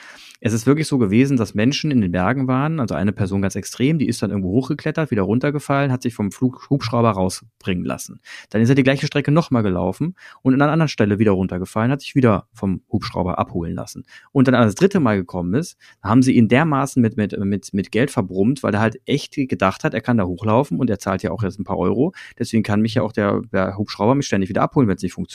es 0.46 0.52
ist 0.52 0.66
wirklich 0.66 0.88
so 0.88 0.98
gewesen, 0.98 1.38
dass 1.38 1.54
Menschen 1.54 1.92
in 1.92 2.02
den 2.02 2.12
Bergen 2.12 2.48
waren, 2.48 2.80
also 2.80 2.96
eine 2.96 3.14
Person 3.14 3.42
ganz 3.42 3.56
extrem, 3.56 3.98
die 3.98 4.08
ist 4.08 4.22
dann 4.22 4.30
irgendwo 4.30 4.52
hochgeklettert, 4.52 5.12
wieder 5.12 5.22
runtergefallen, 5.22 5.92
hat 5.92 6.02
sich 6.02 6.14
vom 6.14 6.32
Flug, 6.32 6.70
Hubschrauber 6.70 7.12
rausbringen 7.12 7.86
lassen. 7.86 8.20
Dann 8.50 8.62
ist 8.62 8.70
er 8.70 8.76
die 8.76 8.84
gleiche 8.84 9.06
Strecke 9.06 9.32
nochmal 9.32 9.64
gelaufen 9.64 10.16
und 10.42 10.54
an 10.54 10.62
einer 10.62 10.72
anderen 10.72 10.90
Stelle 10.90 11.20
wieder 11.20 11.32
runtergefallen, 11.32 11.92
hat 11.92 12.02
sich 12.02 12.16
wieder 12.16 12.48
vom 12.54 12.82
Hubschrauber 12.92 13.40
abholen 13.40 13.74
lassen. 13.74 14.04
Und 14.32 14.48
dann, 14.48 14.56
als 14.56 14.74
das 14.74 14.76
dritte 14.76 15.00
Mal 15.00 15.18
gekommen 15.18 15.54
ist, 15.54 15.78
haben 16.02 16.22
sie 16.22 16.34
ihn 16.34 16.48
dermaßen 16.48 17.02
mit, 17.02 17.18
mit, 17.18 17.38
mit, 17.38 17.74
mit 17.74 17.92
Geld 17.92 18.12
verbrummt, 18.12 18.64
weil 18.64 18.74
er 18.74 18.82
halt 18.82 19.00
echt 19.06 19.36
gedacht 19.36 19.84
hat, 19.84 19.94
er 19.94 20.02
kann 20.02 20.18
da 20.18 20.26
hochlaufen 20.26 20.80
und 20.80 20.90
er 20.90 21.00
zahlt 21.00 21.24
ja 21.24 21.32
auch 21.32 21.44
jetzt 21.44 21.60
ein 21.60 21.64
paar 21.64 21.78
Euro. 21.78 22.14
Deswegen 22.38 22.64
kann 22.64 22.82
mich 22.82 22.96
ja 22.96 23.02
auch 23.02 23.12
der, 23.12 23.42
der 23.52 23.78
Hubschrauber 23.78 24.16
mich 24.16 24.28
ständig 24.28 24.50
wieder 24.50 24.62
abholen, 24.62 24.88
wenn 24.88 24.98
es 24.98 25.04
nicht 25.04 25.14
funktioniert. 25.14 25.33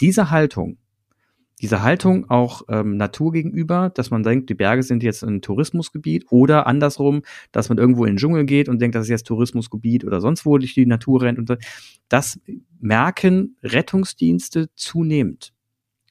Diese 0.00 0.30
Haltung, 0.30 0.78
diese 1.60 1.82
Haltung 1.82 2.30
auch 2.30 2.62
ähm, 2.68 2.96
Natur 2.96 3.32
gegenüber, 3.32 3.90
dass 3.90 4.10
man 4.10 4.22
denkt, 4.22 4.48
die 4.48 4.54
Berge 4.54 4.82
sind 4.82 5.02
jetzt 5.02 5.24
ein 5.24 5.42
Tourismusgebiet 5.42 6.26
oder 6.30 6.66
andersrum, 6.66 7.22
dass 7.50 7.68
man 7.68 7.78
irgendwo 7.78 8.04
in 8.04 8.12
den 8.12 8.16
Dschungel 8.18 8.44
geht 8.44 8.68
und 8.68 8.80
denkt, 8.80 8.94
das 8.94 9.04
ist 9.04 9.10
jetzt 9.10 9.26
Tourismusgebiet 9.26 10.04
oder 10.04 10.20
sonst 10.20 10.46
wo 10.46 10.56
durch 10.58 10.74
die 10.74 10.86
Natur 10.86 11.22
rennt. 11.22 11.38
Und 11.38 11.58
das 12.08 12.40
merken 12.80 13.56
Rettungsdienste 13.62 14.68
zunehmend. 14.76 15.52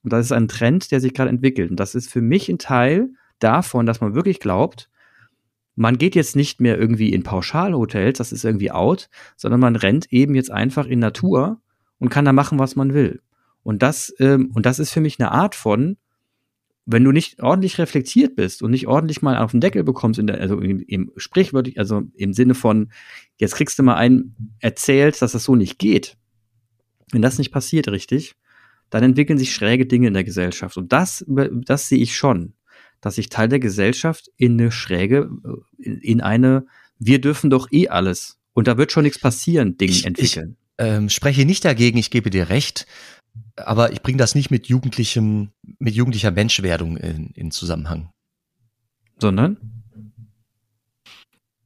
Und 0.03 0.13
das 0.13 0.25
ist 0.25 0.32
ein 0.32 0.47
Trend, 0.47 0.91
der 0.91 0.99
sich 0.99 1.13
gerade 1.13 1.30
entwickelt. 1.30 1.71
Und 1.71 1.80
das 1.80 1.95
ist 1.95 2.12
für 2.12 2.21
mich 2.21 2.49
ein 2.49 2.60
Teil 2.60 3.10
davon, 3.39 3.86
dass 3.86 4.01
man 4.01 4.15
wirklich 4.15 4.39
glaubt, 4.39 4.89
man 5.75 5.97
geht 5.97 6.15
jetzt 6.15 6.36
nicht 6.36 6.60
mehr 6.60 6.77
irgendwie 6.77 7.13
in 7.13 7.23
Pauschalhotels, 7.23 8.17
das 8.17 8.32
ist 8.32 8.43
irgendwie 8.43 8.71
out, 8.71 9.10
sondern 9.36 9.60
man 9.60 9.75
rennt 9.75 10.12
eben 10.12 10.34
jetzt 10.34 10.51
einfach 10.51 10.88
in 10.88 10.99
Natur 10.99 11.62
und 11.99 12.10
kann 12.10 12.25
da 12.25 12.33
machen, 12.33 12.60
was 12.60 12.75
man 12.75 12.93
will. 12.93 13.21
Und 13.63 13.83
das, 13.83 14.13
ähm, 14.19 14.51
und 14.53 14.65
das 14.65 14.79
ist 14.79 14.91
für 14.91 15.01
mich 15.01 15.19
eine 15.19 15.31
Art 15.31 15.55
von, 15.55 15.97
wenn 16.86 17.03
du 17.03 17.12
nicht 17.12 17.43
ordentlich 17.43 17.79
reflektiert 17.79 18.38
bist 18.38 18.63
und 18.63 18.71
nicht 18.71 18.88
ordentlich 18.88 19.21
mal 19.21 19.38
auf 19.38 19.51
den 19.51 19.60
Deckel 19.60 19.83
bekommst, 19.83 20.19
in 20.19 20.27
der, 20.27 20.39
also 20.39 20.60
im, 20.60 20.79
im 20.79 21.12
sprichwörtlich, 21.17 21.77
also 21.77 22.03
im 22.15 22.31
Sinne 22.31 22.55
von, 22.55 22.91
jetzt 23.38 23.55
kriegst 23.55 23.77
du 23.77 23.83
mal 23.83 23.95
einen 23.95 24.55
erzählt, 24.60 25.21
dass 25.21 25.33
das 25.33 25.43
so 25.43 25.55
nicht 25.55 25.79
geht. 25.79 26.17
Wenn 27.12 27.21
das 27.21 27.38
nicht 27.38 27.51
passiert, 27.51 27.89
richtig, 27.89 28.36
dann 28.89 29.03
entwickeln 29.03 29.38
sich 29.38 29.53
schräge 29.53 29.86
Dinge 29.86 30.07
in 30.07 30.13
der 30.13 30.23
Gesellschaft. 30.23 30.77
Und 30.77 30.93
das, 30.93 31.25
das 31.27 31.89
sehe 31.89 31.99
ich 31.99 32.15
schon, 32.15 32.53
dass 33.01 33.15
sich 33.15 33.27
Teil 33.27 33.49
der 33.49 33.60
Gesellschaft 33.60 34.31
in 34.38 34.53
eine 34.53 34.71
schräge, 34.71 35.29
in, 35.77 35.97
in 35.99 36.21
eine, 36.21 36.65
wir 36.99 37.19
dürfen 37.19 37.49
doch 37.49 37.67
eh 37.71 37.89
alles. 37.89 38.39
Und 38.53 38.69
da 38.69 38.77
wird 38.77 38.93
schon 38.93 39.03
nichts 39.03 39.19
passieren, 39.19 39.77
Ding 39.77 39.91
entwickeln. 40.05 40.55
Ähm, 40.79 41.09
spreche 41.09 41.45
nicht 41.45 41.65
dagegen, 41.65 41.97
ich 41.97 42.11
gebe 42.11 42.29
dir 42.29 42.49
recht 42.49 42.85
aber 43.55 43.91
ich 43.91 44.01
bringe 44.01 44.17
das 44.17 44.35
nicht 44.35 44.51
mit 44.51 44.67
jugendlichem, 44.67 45.51
mit 45.79 45.95
jugendlicher 45.95 46.31
Menschwerdung 46.31 46.97
in, 46.97 47.31
in 47.31 47.51
Zusammenhang. 47.51 48.11
Sondern? 49.19 49.83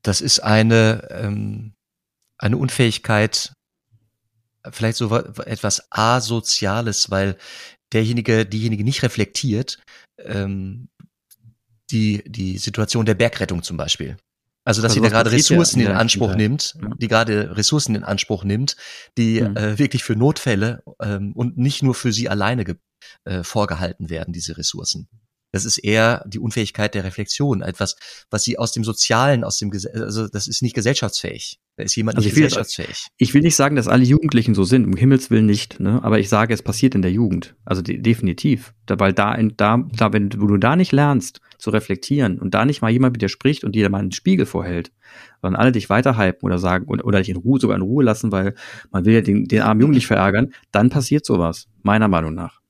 Das 0.02 0.22
ist 0.22 0.40
eine, 0.40 1.08
ähm, 1.12 1.74
eine 2.38 2.58
Unfähigkeit, 2.58 3.54
vielleicht 4.72 4.98
so 4.98 5.16
etwas 5.16 5.92
Asoziales, 5.92 7.12
weil 7.12 7.38
derjenige, 7.94 8.46
diejenige 8.46 8.84
nicht 8.84 9.04
reflektiert, 9.04 9.82
ähm, 10.18 10.88
die, 11.92 12.24
die 12.26 12.58
Situation 12.58 13.06
der 13.06 13.16
Bergrettung 13.16 13.64
zum 13.64 13.78
Beispiel. 13.78 14.18
Also, 14.64 14.82
dass 14.82 14.92
also 14.92 15.02
sie 15.02 15.10
da 15.10 15.10
gerade 15.10 15.32
Ressourcen 15.32 15.80
in 15.82 15.88
Anspruch 15.88 16.36
nimmt, 16.36 16.76
ja. 16.80 16.90
die 17.00 17.08
gerade 17.08 17.58
Ressourcen 17.58 17.96
in 17.96 18.04
Anspruch 18.04 18.44
nimmt, 18.44 18.76
die 19.18 19.42
mhm. 19.42 19.58
äh, 19.58 19.80
wirklich 19.80 20.04
für 20.04 20.16
Notfälle 20.16 20.84
ähm, 21.02 21.34
und 21.34 21.58
nicht 21.58 21.82
nur 21.82 21.96
für 21.96 22.14
sie 22.14 22.30
alleine 22.30 22.66
äh, 23.26 23.44
vorgehalten 23.44 24.10
werden, 24.10 24.34
diese 24.34 24.58
Ressourcen. 24.58 25.08
Das 25.52 25.66
ist 25.66 25.78
eher 25.78 26.24
die 26.28 26.40
Unfähigkeit 26.40 26.96
der 26.96 27.04
Reflexion, 27.04 27.62
etwas, 27.62 27.96
was 28.30 28.44
sie 28.44 28.58
aus 28.58 28.72
dem 28.72 28.84
Sozialen, 28.84 29.44
aus 29.44 29.58
dem, 29.58 29.72
also 29.72 30.28
das 30.28 30.48
ist 30.48 30.62
nicht 30.62 30.76
gesellschaftsfähig. 30.76 31.60
Da 31.76 31.84
ist 31.84 31.96
jemand 31.96 32.18
also 32.18 32.26
nicht 32.26 32.34
ich 32.34 32.38
will, 32.38 32.44
gesellschaftsfähig. 32.46 33.08
Ich 33.18 33.34
will 33.34 33.42
nicht 33.42 33.56
sagen, 33.56 33.76
dass 33.76 33.88
alle 33.88 34.04
Jugendlichen 34.04 34.56
so 34.56 34.64
sind, 34.64 34.86
um 34.86 34.96
Himmels 34.96 35.30
Willen 35.30 35.46
nicht, 35.46 35.80
ne? 35.80 36.02
aber 36.04 36.20
ich 36.20 36.30
sage, 36.30 36.54
es 36.54 36.62
passiert 36.62 36.96
in 36.96 37.02
der 37.02 37.12
Jugend. 37.12 37.56
Also 37.66 37.82
de 37.82 37.98
definitiv. 37.98 38.74
Da, 38.86 39.00
weil 39.00 39.14
da, 39.14 39.34
in, 39.36 39.56
da, 39.58 39.84
da, 39.94 40.14
wenn 40.14 40.30
du 40.30 40.58
da 40.58 40.76
nicht 40.76 40.92
lernst, 40.92 41.42
zu 41.58 41.70
reflektieren 41.70 42.40
und 42.40 42.54
da 42.54 42.66
nicht 42.66 42.82
mal 42.82 42.90
jemand 42.90 43.14
mit 43.14 43.22
dir 43.22 43.30
spricht 43.30 43.64
und 43.64 43.74
dir 43.74 43.90
mal 43.90 44.00
einen 44.00 44.12
Spiegel 44.12 44.46
vorhält, 44.46 44.92
sondern 45.42 45.62
alle 45.62 45.72
dich 45.72 45.90
weiterhypen 45.90 46.42
oder 46.42 46.58
sagen 46.58 46.86
oder, 46.88 47.06
oder 47.06 47.20
dich 47.20 47.30
in 47.30 47.38
Ruhe, 47.38 47.60
sogar 47.60 47.76
in 47.76 47.84
Ruhe 47.84 48.04
lassen, 48.04 48.32
weil 48.32 48.56
man 48.90 49.06
will 49.06 49.14
ja 49.14 49.22
den, 49.22 49.46
den 49.46 49.62
armen 49.62 49.82
Jungen 49.82 49.94
nicht 49.94 50.08
verärgern, 50.08 50.54
dann 50.72 50.90
passiert 50.90 51.26
sowas, 51.26 51.68
meiner 51.84 52.08
Meinung 52.08 52.34
nach. 52.34 52.62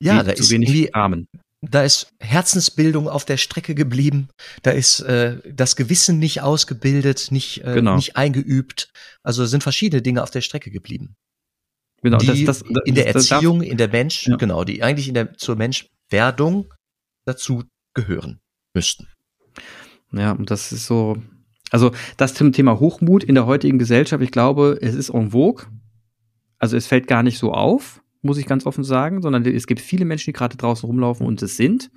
Ja, 0.00 0.22
da 0.22 0.32
ist 0.32 0.50
wenig 0.50 0.94
Armen. 0.94 1.28
Da 1.60 1.82
ist 1.82 2.14
Herzensbildung 2.20 3.08
auf 3.08 3.24
der 3.24 3.36
Strecke 3.36 3.74
geblieben. 3.74 4.28
Da 4.62 4.70
ist 4.70 5.00
äh, 5.00 5.38
das 5.52 5.74
Gewissen 5.74 6.18
nicht 6.18 6.40
ausgebildet, 6.40 7.28
nicht, 7.30 7.64
äh, 7.64 7.74
genau. 7.74 7.96
nicht 7.96 8.16
eingeübt. 8.16 8.90
Also 9.24 9.44
sind 9.44 9.62
verschiedene 9.64 10.00
Dinge 10.00 10.22
auf 10.22 10.30
der 10.30 10.40
Strecke 10.40 10.70
geblieben. 10.70 11.16
Genau, 12.02 12.18
die 12.18 12.44
das, 12.44 12.60
das, 12.60 12.72
das, 12.72 12.82
in 12.84 12.94
der 12.94 13.08
Erziehung, 13.08 13.62
in 13.62 13.76
der 13.76 13.88
Mensch, 13.88 14.28
ja. 14.28 14.36
genau, 14.36 14.62
die 14.62 14.84
eigentlich 14.84 15.08
in 15.08 15.14
der 15.14 15.34
zur 15.34 15.56
Menschwerdung 15.56 16.72
dazu 17.24 17.64
gehören 17.92 18.38
müssten. 18.72 19.08
Ja, 20.12 20.30
und 20.32 20.52
das 20.52 20.70
ist 20.70 20.86
so, 20.86 21.20
also 21.70 21.90
das 22.16 22.34
zum 22.34 22.52
Thema 22.52 22.78
Hochmut 22.78 23.24
in 23.24 23.34
der 23.34 23.46
heutigen 23.46 23.80
Gesellschaft, 23.80 24.22
ich 24.22 24.30
glaube, 24.30 24.78
es 24.80 24.94
ist 24.94 25.10
en 25.10 25.32
vogue. 25.32 25.66
Also 26.60 26.76
es 26.76 26.86
fällt 26.86 27.08
gar 27.08 27.24
nicht 27.24 27.38
so 27.38 27.52
auf 27.52 28.00
muss 28.22 28.38
ich 28.38 28.46
ganz 28.46 28.66
offen 28.66 28.84
sagen, 28.84 29.22
sondern 29.22 29.44
es 29.46 29.66
gibt 29.66 29.80
viele 29.80 30.04
Menschen, 30.04 30.26
die 30.30 30.32
gerade 30.32 30.56
draußen 30.56 30.86
rumlaufen 30.86 31.26
und 31.26 31.42
es 31.42 31.56
sind. 31.56 31.90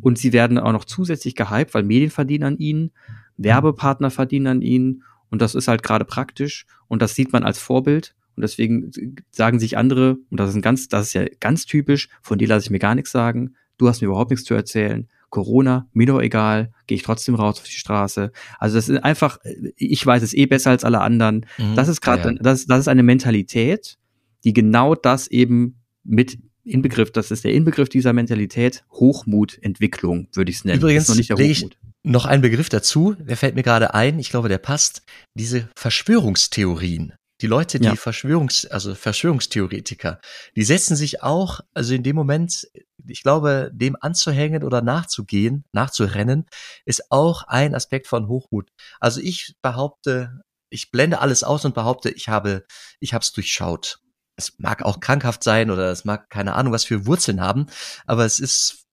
Und 0.00 0.18
sie 0.18 0.32
werden 0.32 0.58
auch 0.58 0.72
noch 0.72 0.84
zusätzlich 0.84 1.34
gehypt, 1.34 1.74
weil 1.74 1.82
Medien 1.82 2.10
verdienen 2.10 2.44
an 2.44 2.58
ihnen, 2.58 2.92
Werbepartner 3.36 4.10
verdienen 4.10 4.46
an 4.46 4.62
ihnen. 4.62 5.02
Und 5.30 5.42
das 5.42 5.54
ist 5.54 5.68
halt 5.68 5.82
gerade 5.82 6.04
praktisch. 6.04 6.66
Und 6.86 7.02
das 7.02 7.14
sieht 7.14 7.32
man 7.32 7.42
als 7.42 7.58
Vorbild. 7.58 8.14
Und 8.36 8.42
deswegen 8.42 8.90
sagen 9.30 9.58
sich 9.58 9.76
andere, 9.76 10.16
und 10.30 10.38
das 10.38 10.50
ist 10.50 10.56
ein 10.56 10.62
ganz, 10.62 10.88
das 10.88 11.08
ist 11.08 11.12
ja 11.14 11.24
ganz 11.40 11.66
typisch, 11.66 12.08
von 12.22 12.38
dir 12.38 12.48
lasse 12.48 12.66
ich 12.66 12.70
mir 12.70 12.78
gar 12.78 12.94
nichts 12.94 13.10
sagen. 13.10 13.54
Du 13.78 13.88
hast 13.88 14.00
mir 14.00 14.06
überhaupt 14.06 14.30
nichts 14.30 14.46
zu 14.46 14.54
erzählen. 14.54 15.08
Corona, 15.30 15.88
mir 15.92 16.06
doch 16.06 16.20
egal, 16.20 16.70
gehe 16.86 16.94
ich 16.94 17.02
trotzdem 17.02 17.34
raus 17.34 17.58
auf 17.58 17.64
die 17.64 17.72
Straße. 17.72 18.30
Also 18.60 18.76
das 18.76 18.88
ist 18.88 19.02
einfach, 19.02 19.38
ich 19.76 20.06
weiß 20.06 20.22
es 20.22 20.32
eh 20.32 20.46
besser 20.46 20.70
als 20.70 20.84
alle 20.84 21.00
anderen. 21.00 21.46
Mhm, 21.58 21.74
das 21.74 21.88
ist 21.88 22.00
gerade, 22.00 22.28
ja. 22.28 22.38
das, 22.40 22.66
das 22.66 22.80
ist 22.80 22.88
eine 22.88 23.02
Mentalität, 23.02 23.98
die 24.44 24.52
genau 24.52 24.94
das 24.94 25.26
eben 25.26 25.82
mit 26.02 26.38
Inbegriff, 26.64 27.12
das 27.12 27.30
ist 27.30 27.44
der 27.44 27.52
Inbegriff 27.52 27.88
dieser 27.88 28.12
Mentalität, 28.12 28.84
Hochmutentwicklung, 28.90 30.28
würde 30.32 30.50
ich 30.50 30.58
es 30.58 30.64
nennen. 30.64 30.80
Übrigens 30.80 31.08
noch, 31.08 31.16
nicht 31.16 31.30
der 31.30 31.38
ich 31.38 31.68
noch 32.02 32.26
einen 32.26 32.42
Begriff 32.42 32.68
dazu, 32.68 33.14
der 33.18 33.36
fällt 33.36 33.54
mir 33.54 33.62
gerade 33.62 33.94
ein, 33.94 34.18
ich 34.18 34.30
glaube, 34.30 34.48
der 34.48 34.58
passt, 34.58 35.02
diese 35.34 35.68
Verschwörungstheorien. 35.76 37.14
Die 37.40 37.46
Leute, 37.46 37.80
die 37.80 37.86
ja. 37.86 37.96
Verschwörungs, 37.96 38.64
also 38.66 38.94
Verschwörungstheoretiker, 38.94 40.20
die 40.56 40.62
setzen 40.62 40.96
sich 40.96 41.22
auch, 41.22 41.60
also 41.74 41.92
in 41.92 42.02
dem 42.02 42.14
Moment, 42.14 42.68
ich 43.06 43.22
glaube, 43.22 43.70
dem 43.74 43.96
anzuhängen 44.00 44.62
oder 44.62 44.82
nachzugehen, 44.82 45.64
nachzurennen, 45.72 46.46
ist 46.84 47.10
auch 47.10 47.42
ein 47.42 47.74
Aspekt 47.74 48.06
von 48.06 48.28
Hochmut. 48.28 48.70
Also 49.00 49.20
ich 49.20 49.56
behaupte, 49.62 50.42
ich 50.70 50.90
blende 50.90 51.20
alles 51.20 51.42
aus 51.42 51.64
und 51.64 51.74
behaupte, 51.74 52.10
ich 52.10 52.28
habe, 52.28 52.64
ich 53.00 53.12
habe 53.12 53.22
es 53.22 53.32
durchschaut 53.32 53.98
es 54.36 54.58
mag 54.58 54.82
auch 54.82 55.00
krankhaft 55.00 55.44
sein 55.44 55.70
oder 55.70 55.90
es 55.90 56.04
mag 56.04 56.30
keine 56.30 56.54
Ahnung, 56.54 56.72
was 56.72 56.84
für 56.84 57.06
Wurzeln 57.06 57.40
haben, 57.40 57.66
aber 58.06 58.24
es 58.24 58.40
ist 58.40 58.86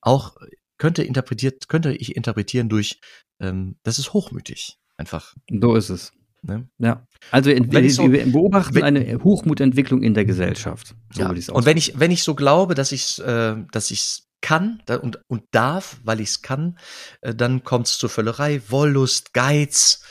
auch, 0.00 0.36
könnte 0.78 1.02
interpretiert, 1.02 1.68
könnte 1.68 1.92
ich 1.92 2.16
interpretieren 2.16 2.68
durch, 2.68 3.00
ähm, 3.40 3.76
das 3.82 3.98
ist 3.98 4.12
hochmütig. 4.12 4.78
Einfach. 4.96 5.34
So 5.48 5.74
ist 5.74 5.90
es. 5.90 6.12
Ne? 6.42 6.68
Ja. 6.78 7.06
Also 7.30 7.50
wir 7.50 7.90
so, 7.90 8.08
beobachten 8.08 8.74
wenn, 8.74 8.82
eine 8.82 9.22
Hochmutentwicklung 9.22 10.02
in 10.02 10.14
der 10.14 10.24
Gesellschaft. 10.24 10.94
So 11.12 11.22
ja. 11.22 11.28
Und 11.28 11.66
wenn 11.66 11.76
ich, 11.76 11.98
wenn 11.98 12.10
ich 12.10 12.24
so 12.24 12.34
glaube, 12.34 12.74
dass 12.74 12.90
ich 12.92 13.20
äh, 13.20 13.56
dass 13.70 13.90
ich's 13.90 14.28
kann 14.40 14.82
und, 15.00 15.20
und 15.28 15.44
darf, 15.52 15.98
weil 16.02 16.20
ich 16.20 16.30
es 16.30 16.42
kann, 16.42 16.76
äh, 17.20 17.34
dann 17.34 17.62
kommt 17.62 17.86
es 17.86 17.96
zur 17.96 18.10
Völlerei, 18.10 18.60
Wollust, 18.68 19.32
Geiz, 19.34 20.02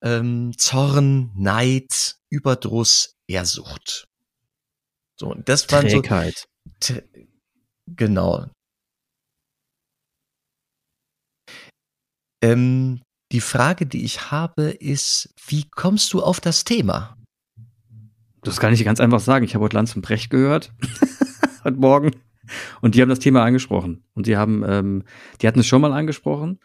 ähm, 0.00 0.52
Zorn, 0.56 1.32
Neid, 1.34 2.16
Überdruss, 2.30 3.16
Ehrsucht. 3.26 4.06
So, 5.20 5.32
und 5.32 5.46
das 5.50 5.66
Trägheit. 5.66 6.46
so. 6.82 6.94
Genau. 7.86 8.46
Ähm, 12.42 13.02
die 13.30 13.42
Frage, 13.42 13.84
die 13.84 14.02
ich 14.02 14.30
habe, 14.30 14.70
ist, 14.70 15.34
wie 15.46 15.68
kommst 15.68 16.14
du 16.14 16.22
auf 16.22 16.40
das 16.40 16.64
Thema? 16.64 17.18
Das 18.40 18.60
kann 18.60 18.72
ich 18.72 18.82
ganz 18.82 18.98
einfach 18.98 19.20
sagen. 19.20 19.44
Ich 19.44 19.54
habe 19.54 19.64
heute 19.64 19.76
Lanz 19.76 19.94
und 19.94 20.00
Brecht 20.00 20.30
gehört. 20.30 20.72
heute 21.64 21.76
Morgen. 21.76 22.12
Und 22.80 22.94
die 22.94 23.02
haben 23.02 23.10
das 23.10 23.18
Thema 23.18 23.44
angesprochen. 23.44 24.02
Und 24.14 24.26
die 24.26 24.38
haben, 24.38 24.64
ähm, 24.66 25.04
die 25.42 25.48
hatten 25.48 25.60
es 25.60 25.66
schon 25.66 25.82
mal 25.82 25.92
angesprochen 25.92 26.60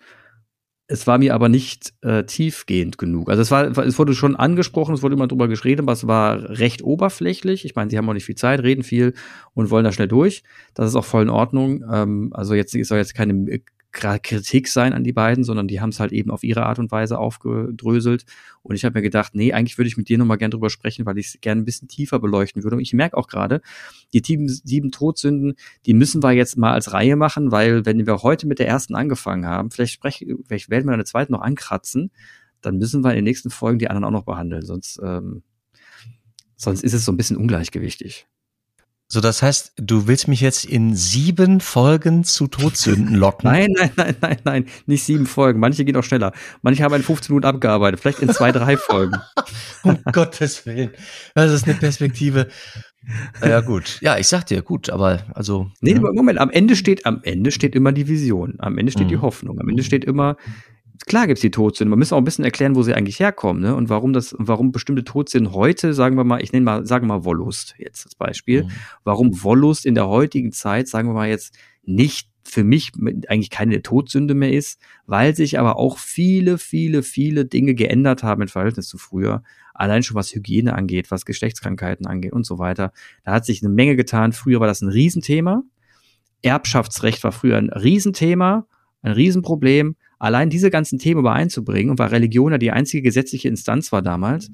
es 0.87 1.07
war 1.07 1.17
mir 1.17 1.33
aber 1.33 1.49
nicht 1.49 1.93
äh, 2.01 2.23
tiefgehend 2.25 2.97
genug. 2.97 3.29
Also 3.29 3.41
es 3.41 3.49
war, 3.49 3.75
es 3.77 3.97
wurde 3.97 4.13
schon 4.13 4.35
angesprochen, 4.35 4.93
es 4.93 5.01
wurde 5.01 5.15
immer 5.15 5.27
drüber 5.27 5.47
geschrieben, 5.47 5.81
aber 5.81 5.93
es 5.93 6.05
war 6.05 6.49
recht 6.59 6.83
oberflächlich. 6.83 7.65
Ich 7.65 7.75
meine, 7.75 7.89
sie 7.89 7.97
haben 7.97 8.07
auch 8.07 8.13
nicht 8.13 8.25
viel 8.25 8.35
Zeit, 8.35 8.61
reden 8.61 8.83
viel 8.83 9.13
und 9.53 9.71
wollen 9.71 9.83
da 9.83 9.91
schnell 9.91 10.07
durch. 10.07 10.43
Das 10.75 10.87
ist 10.87 10.95
auch 10.95 11.05
voll 11.05 11.23
in 11.23 11.29
Ordnung. 11.29 11.83
Ähm, 11.91 12.29
also 12.33 12.53
jetzt 12.53 12.71
soll 12.71 12.99
jetzt 12.99 13.15
keine 13.15 13.61
Kritik 13.95 14.67
sein 14.67 14.93
an 14.93 15.03
die 15.03 15.13
beiden, 15.13 15.43
sondern 15.43 15.67
die 15.67 15.79
haben 15.79 15.89
es 15.89 15.99
halt 15.99 16.11
eben 16.11 16.29
auf 16.29 16.43
ihre 16.43 16.65
Art 16.65 16.79
und 16.79 16.91
Weise 16.91 17.17
aufgedröselt. 17.17 18.25
Und 18.61 18.75
ich 18.75 18.83
habe 18.83 18.99
mir 18.99 19.01
gedacht, 19.01 19.35
nee, 19.35 19.53
eigentlich 19.53 19.77
würde 19.77 19.87
ich 19.87 19.97
mit 19.97 20.09
dir 20.09 20.17
nochmal 20.17 20.37
gern 20.37 20.51
drüber 20.51 20.69
sprechen, 20.69 21.05
weil 21.05 21.17
ich 21.17 21.27
es 21.27 21.41
gerne 21.41 21.61
ein 21.61 21.65
bisschen 21.65 21.87
tiefer 21.87 22.19
beleuchten 22.19 22.63
würde. 22.63 22.75
Und 22.75 22.81
ich 22.81 22.93
merke 22.93 23.17
auch 23.17 23.27
gerade, 23.27 23.61
die 24.13 24.21
sieben, 24.23 24.47
sieben 24.47 24.91
Todsünden, 24.91 25.55
die 25.85 25.93
müssen 25.93 26.21
wir 26.21 26.31
jetzt 26.31 26.57
mal 26.57 26.73
als 26.73 26.93
Reihe 26.93 27.15
machen, 27.15 27.51
weil 27.51 27.85
wenn 27.85 28.05
wir 28.05 28.21
heute 28.23 28.47
mit 28.47 28.59
der 28.59 28.67
ersten 28.67 28.95
angefangen 28.95 29.45
haben, 29.45 29.71
vielleicht 29.71 29.93
sprechen, 29.93 30.43
vielleicht 30.45 30.69
werden 30.69 30.85
wir 30.85 30.93
eine 30.93 31.05
zweite 31.05 31.31
noch 31.31 31.41
ankratzen, 31.41 32.11
dann 32.61 32.77
müssen 32.77 33.03
wir 33.03 33.11
in 33.11 33.17
den 33.17 33.23
nächsten 33.23 33.49
Folgen 33.49 33.79
die 33.79 33.89
anderen 33.89 34.03
auch 34.03 34.19
noch 34.19 34.25
behandeln. 34.25 34.65
Sonst, 34.65 34.99
ähm, 35.03 35.43
sonst 36.55 36.83
ist 36.83 36.93
es 36.93 37.05
so 37.05 37.11
ein 37.11 37.17
bisschen 37.17 37.37
ungleichgewichtig. 37.37 38.27
So, 39.07 39.21
das 39.21 39.43
heißt, 39.43 39.73
du 39.77 40.07
willst 40.07 40.27
mich 40.27 40.41
jetzt 40.41 40.65
in 40.65 40.95
sieben 40.95 41.61
Folgen 41.61 42.23
zu 42.23 42.47
Todsünden 42.47 43.15
locken? 43.15 43.49
nein, 43.51 43.67
nein, 43.75 43.91
nein, 43.95 44.15
nein, 44.19 44.37
nein, 44.43 44.65
nicht 44.87 45.03
sieben 45.03 45.27
Folgen. 45.27 45.59
Manche 45.59 45.85
gehen 45.85 45.95
auch 45.95 46.03
schneller. 46.03 46.33
Manche 46.63 46.83
haben 46.83 46.95
in 46.95 47.03
15 47.03 47.33
Minuten 47.33 47.47
abgearbeitet. 47.47 47.99
Vielleicht 47.99 48.19
in 48.19 48.29
zwei, 48.29 48.51
drei 48.51 48.77
Folgen. 48.77 49.15
um 49.83 49.99
Gottes 50.11 50.65
Willen. 50.65 50.89
Das 51.35 51.51
ist 51.51 51.65
eine 51.65 51.75
Perspektive. 51.75 52.47
Ja, 53.43 53.61
gut. 53.61 53.99
Ja, 54.01 54.17
ich 54.17 54.27
sag 54.27 54.47
dir, 54.47 54.63
gut, 54.63 54.89
aber 54.89 55.19
also. 55.35 55.69
Nee, 55.81 55.93
ja. 55.93 55.99
Ne? 55.99 56.11
Moment, 56.11 56.39
am 56.39 56.49
Ende 56.49 56.75
steht, 56.75 57.05
am 57.05 57.21
Ende 57.21 57.51
steht 57.51 57.75
immer 57.75 57.91
die 57.91 58.07
Vision. 58.07 58.55
Am 58.57 58.79
Ende 58.79 58.91
steht 58.91 59.05
mhm. 59.05 59.09
die 59.09 59.17
Hoffnung. 59.17 59.59
Am 59.59 59.69
Ende 59.69 59.83
steht 59.83 60.03
immer, 60.03 60.35
klar 61.05 61.27
gibt's 61.27 61.41
die 61.41 61.51
Todsünden. 61.51 61.89
Man 61.89 61.99
muss 61.99 62.13
auch 62.13 62.17
ein 62.17 62.23
bisschen 62.23 62.45
erklären, 62.45 62.75
wo 62.75 62.83
sie 62.83 62.93
eigentlich 62.93 63.19
herkommen, 63.19 63.61
ne? 63.61 63.75
Und 63.75 63.89
warum 63.89 64.13
das, 64.13 64.35
warum 64.37 64.71
bestimmte 64.71 65.03
Todsünden 65.03 65.53
heute, 65.53 65.93
sagen 65.93 66.17
wir 66.17 66.23
mal, 66.23 66.41
ich 66.41 66.51
nenne 66.51 66.65
mal, 66.65 66.85
sagen 66.85 67.07
wir 67.07 67.17
mal 67.17 67.25
Wollust 67.25 67.75
jetzt 67.77 68.05
als 68.05 68.15
Beispiel. 68.15 68.63
Mhm. 68.63 68.71
Warum 69.03 69.43
Wollust 69.43 69.85
in 69.85 69.95
der 69.95 70.07
heutigen 70.07 70.51
Zeit, 70.51 70.87
sagen 70.87 71.09
wir 71.09 71.13
mal 71.13 71.29
jetzt, 71.29 71.55
nicht 71.83 72.29
für 72.47 72.63
mich 72.63 72.91
eigentlich 73.27 73.49
keine 73.49 73.81
Todsünde 73.81 74.35
mehr 74.35 74.53
ist, 74.53 74.79
weil 75.07 75.35
sich 75.35 75.57
aber 75.59 75.77
auch 75.77 75.97
viele, 75.97 76.57
viele, 76.57 77.01
viele 77.01 77.45
Dinge 77.45 77.73
geändert 77.73 78.23
haben 78.23 78.43
im 78.43 78.47
Verhältnis 78.47 78.87
zu 78.87 78.97
früher. 78.97 79.43
Allein 79.73 80.03
schon 80.03 80.15
was 80.15 80.33
Hygiene 80.33 80.73
angeht, 80.73 81.09
was 81.11 81.25
Geschlechtskrankheiten 81.25 82.05
angeht 82.05 82.33
und 82.33 82.45
so 82.45 82.59
weiter. 82.59 82.93
Da 83.23 83.33
hat 83.33 83.45
sich 83.45 83.63
eine 83.63 83.73
Menge 83.73 83.95
getan. 83.95 84.31
Früher 84.31 84.59
war 84.59 84.67
das 84.67 84.81
ein 84.81 84.89
Riesenthema. 84.89 85.63
Erbschaftsrecht 86.43 87.23
war 87.23 87.31
früher 87.31 87.57
ein 87.57 87.71
Riesenthema, 87.71 88.67
ein 89.01 89.13
Riesenproblem 89.13 89.95
allein 90.19 90.49
diese 90.49 90.69
ganzen 90.69 90.99
Themen 90.99 91.19
übereinzubringen 91.19 91.91
und 91.91 91.99
weil 91.99 92.09
Religion 92.09 92.51
ja 92.51 92.57
die 92.57 92.71
einzige 92.71 93.03
gesetzliche 93.03 93.47
Instanz 93.47 93.91
war 93.91 94.01
damals, 94.01 94.49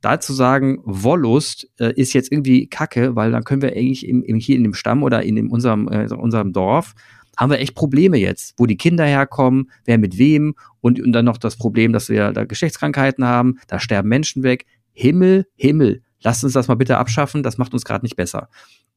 da 0.00 0.20
zu 0.20 0.32
sagen, 0.32 0.78
Wollust 0.84 1.68
äh, 1.78 1.92
ist 1.94 2.12
jetzt 2.12 2.30
irgendwie 2.30 2.68
Kacke, 2.68 3.16
weil 3.16 3.32
dann 3.32 3.44
können 3.44 3.62
wir 3.62 3.72
eigentlich 3.72 4.06
im, 4.06 4.22
im, 4.22 4.38
hier 4.38 4.56
in 4.56 4.62
dem 4.62 4.74
Stamm 4.74 5.02
oder 5.02 5.22
in 5.22 5.36
dem, 5.36 5.50
unserem, 5.50 5.88
äh, 5.88 6.08
unserem 6.14 6.52
Dorf 6.52 6.94
haben 7.36 7.50
wir 7.50 7.60
echt 7.60 7.74
Probleme 7.74 8.16
jetzt, 8.16 8.54
wo 8.56 8.66
die 8.66 8.76
Kinder 8.76 9.04
herkommen, 9.04 9.70
wer 9.84 9.96
mit 9.96 10.18
wem 10.18 10.54
und, 10.80 11.00
und 11.00 11.12
dann 11.12 11.24
noch 11.24 11.38
das 11.38 11.56
Problem, 11.56 11.92
dass 11.92 12.08
wir 12.08 12.32
da 12.32 12.44
Geschlechtskrankheiten 12.44 13.24
haben, 13.24 13.58
da 13.68 13.78
sterben 13.78 14.08
Menschen 14.08 14.42
weg. 14.42 14.66
Himmel, 14.92 15.46
Himmel, 15.54 16.02
lasst 16.20 16.42
uns 16.42 16.52
das 16.52 16.66
mal 16.66 16.74
bitte 16.74 16.98
abschaffen, 16.98 17.44
das 17.44 17.56
macht 17.56 17.72
uns 17.72 17.84
gerade 17.84 18.04
nicht 18.04 18.16
besser. 18.16 18.48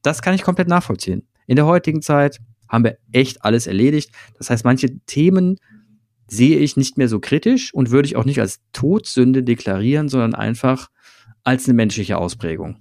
Das 0.02 0.24
kann 0.24 0.34
ich 0.34 0.41
komplett 0.41 0.67
nachvollziehen. 0.67 1.28
In 1.45 1.56
der 1.56 1.67
heutigen 1.67 2.02
Zeit 2.02 2.39
haben 2.67 2.84
wir 2.84 2.97
echt 3.12 3.43
alles 3.43 3.67
erledigt. 3.67 4.12
Das 4.38 4.50
heißt, 4.50 4.65
manche 4.65 4.97
Themen 5.06 5.58
sehe 6.32 6.60
ich 6.60 6.78
nicht 6.78 6.98
mehr 6.98 7.10
so 7.10 7.20
kritisch 7.20 7.74
und 7.74 7.91
würde 7.91 8.08
ich 8.08 8.15
auch 8.15 8.24
nicht 8.24 8.39
als 8.39 8.62
Todsünde 8.72 9.44
deklarieren, 9.44 10.08
sondern 10.08 10.34
einfach 10.34 10.89
als 11.44 11.65
eine 11.65 11.74
menschliche 11.74 12.17
Ausprägung. 12.17 12.78